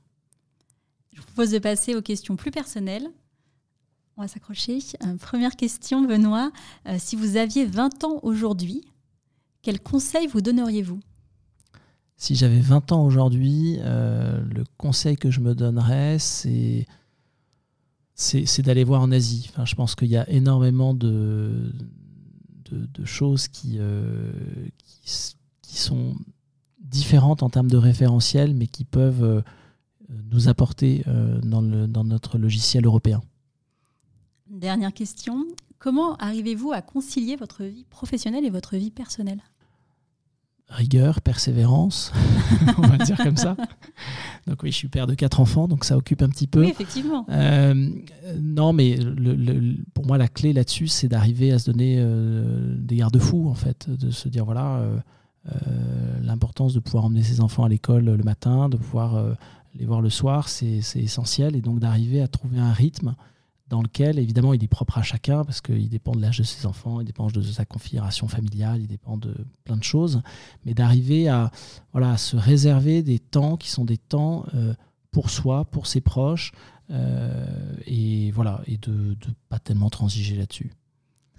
Je 1.12 1.20
vous 1.20 1.26
propose 1.26 1.50
de 1.50 1.58
passer 1.58 1.94
aux 1.94 2.02
questions 2.02 2.36
plus 2.36 2.50
personnelles. 2.50 3.06
On 4.16 4.22
va 4.22 4.28
s'accrocher. 4.28 4.78
première 5.20 5.56
question, 5.56 6.02
Benoît. 6.02 6.50
si 6.98 7.16
vous 7.16 7.36
aviez 7.36 7.66
20 7.66 8.04
ans 8.04 8.20
aujourd'hui, 8.22 8.82
quels 9.62 9.80
conseils 9.80 10.26
vous 10.26 10.40
donneriez-vous? 10.40 11.00
Si 12.16 12.34
j'avais 12.34 12.60
20 12.60 12.92
ans 12.92 13.04
aujourd'hui, 13.04 13.78
euh, 13.80 14.40
le 14.44 14.64
conseil 14.76 15.16
que 15.16 15.30
je 15.30 15.40
me 15.40 15.54
donnerais, 15.54 16.18
c'est 16.18 16.86
c'est 18.14 18.62
d'aller 18.62 18.84
voir 18.84 19.00
en 19.00 19.10
Asie. 19.10 19.48
Enfin, 19.50 19.64
je 19.64 19.74
pense 19.74 19.96
qu'il 19.96 20.06
y 20.06 20.16
a 20.16 20.28
énormément 20.30 20.94
de, 20.94 21.72
de, 22.72 23.04
choses 23.04 23.48
qui, 23.48 23.76
euh, 23.78 24.32
qui, 25.62 25.78
sont 25.78 26.16
différentes 26.80 27.42
en 27.42 27.50
termes 27.50 27.70
de 27.70 27.76
référentiel, 27.76 28.54
mais 28.54 28.66
qui 28.66 28.84
peuvent 28.84 29.22
euh, 29.22 29.42
nous 30.30 30.48
apporter 30.48 31.04
dans, 31.42 31.62
le, 31.62 31.86
dans 31.86 32.04
notre 32.04 32.36
logiciel 32.36 32.84
européen. 32.84 33.22
Dernière 34.48 34.92
question. 34.92 35.46
Comment 35.78 36.16
arrivez-vous 36.16 36.72
à 36.72 36.82
concilier 36.82 37.36
votre 37.36 37.64
vie 37.64 37.84
professionnelle 37.88 38.44
et 38.44 38.50
votre 38.50 38.76
vie 38.76 38.90
personnelle? 38.90 39.42
Rigueur, 40.72 41.20
persévérance, 41.20 42.12
on 42.78 42.82
va 42.82 42.98
dire 42.98 43.16
comme 43.16 43.36
ça. 43.36 43.56
Donc 44.46 44.62
oui, 44.62 44.72
je 44.72 44.76
suis 44.76 44.88
père 44.88 45.06
de 45.06 45.14
quatre 45.14 45.40
enfants, 45.40 45.68
donc 45.68 45.84
ça 45.84 45.96
occupe 45.96 46.22
un 46.22 46.28
petit 46.28 46.46
peu. 46.46 46.60
Oui, 46.60 46.68
effectivement. 46.68 47.26
Euh, 47.30 47.90
non, 48.40 48.72
mais 48.72 48.96
le, 48.96 49.76
pour 49.94 50.06
moi, 50.06 50.18
la 50.18 50.28
clé 50.28 50.52
là-dessus, 50.52 50.88
c'est 50.88 51.08
d'arriver 51.08 51.52
à 51.52 51.58
se 51.58 51.70
donner 51.70 51.96
euh, 51.98 52.74
des 52.78 52.96
garde-fous, 52.96 53.48
en 53.48 53.54
fait, 53.54 53.88
de 53.88 54.10
se 54.10 54.28
dire, 54.28 54.44
voilà, 54.44 54.80
euh, 54.80 55.56
l'importance 56.22 56.74
de 56.74 56.80
pouvoir 56.80 57.04
emmener 57.04 57.22
ses 57.22 57.40
enfants 57.40 57.64
à 57.64 57.68
l'école 57.68 58.04
le 58.04 58.24
matin, 58.24 58.68
de 58.68 58.76
pouvoir 58.76 59.22
les 59.74 59.84
voir 59.84 60.00
le 60.00 60.10
soir, 60.10 60.48
c'est 60.48 60.80
essentiel, 60.96 61.56
et 61.56 61.60
donc 61.60 61.78
d'arriver 61.78 62.22
à 62.22 62.28
trouver 62.28 62.58
un 62.58 62.72
rythme 62.72 63.14
dans 63.72 63.80
lequel, 63.80 64.18
évidemment, 64.18 64.52
il 64.52 64.62
est 64.62 64.68
propre 64.68 64.98
à 64.98 65.02
chacun, 65.02 65.46
parce 65.46 65.62
qu'il 65.62 65.88
dépend 65.88 66.12
de 66.12 66.20
l'âge 66.20 66.36
de 66.36 66.42
ses 66.42 66.66
enfants, 66.66 67.00
il 67.00 67.06
dépend 67.06 67.28
de 67.28 67.40
sa 67.40 67.64
configuration 67.64 68.28
familiale, 68.28 68.82
il 68.82 68.86
dépend 68.86 69.16
de 69.16 69.34
plein 69.64 69.78
de 69.78 69.82
choses, 69.82 70.20
mais 70.66 70.74
d'arriver 70.74 71.28
à, 71.28 71.50
voilà, 71.92 72.18
se 72.18 72.36
réserver 72.36 73.02
des 73.02 73.18
temps 73.18 73.56
qui 73.56 73.70
sont 73.70 73.86
des 73.86 73.96
temps 73.96 74.44
euh, 74.54 74.74
pour 75.10 75.30
soi, 75.30 75.64
pour 75.64 75.86
ses 75.86 76.02
proches, 76.02 76.52
euh, 76.90 77.46
et 77.86 78.30
voilà, 78.32 78.60
et 78.66 78.76
de 78.76 78.92
ne 78.92 79.32
pas 79.48 79.58
tellement 79.58 79.88
transiger 79.88 80.36
là-dessus. 80.36 80.70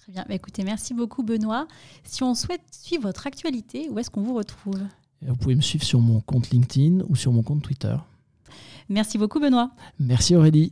Très 0.01 0.11
bien. 0.11 0.25
Bah, 0.27 0.33
écoutez, 0.33 0.63
merci 0.63 0.95
beaucoup, 0.95 1.21
Benoît. 1.21 1.67
Si 2.03 2.23
on 2.23 2.33
souhaite 2.33 2.63
suivre 2.71 3.03
votre 3.03 3.27
actualité, 3.27 3.89
où 3.91 3.99
est-ce 3.99 4.09
qu'on 4.09 4.23
vous 4.23 4.33
retrouve? 4.33 4.81
Vous 5.21 5.35
pouvez 5.35 5.53
me 5.53 5.61
suivre 5.61 5.83
sur 5.83 5.99
mon 5.99 6.19
compte 6.19 6.49
LinkedIn 6.49 7.05
ou 7.07 7.15
sur 7.15 7.31
mon 7.31 7.43
compte 7.43 7.61
Twitter. 7.61 7.95
Merci 8.89 9.19
beaucoup, 9.19 9.39
Benoît. 9.39 9.69
Merci, 9.99 10.35
Aurélie. 10.35 10.71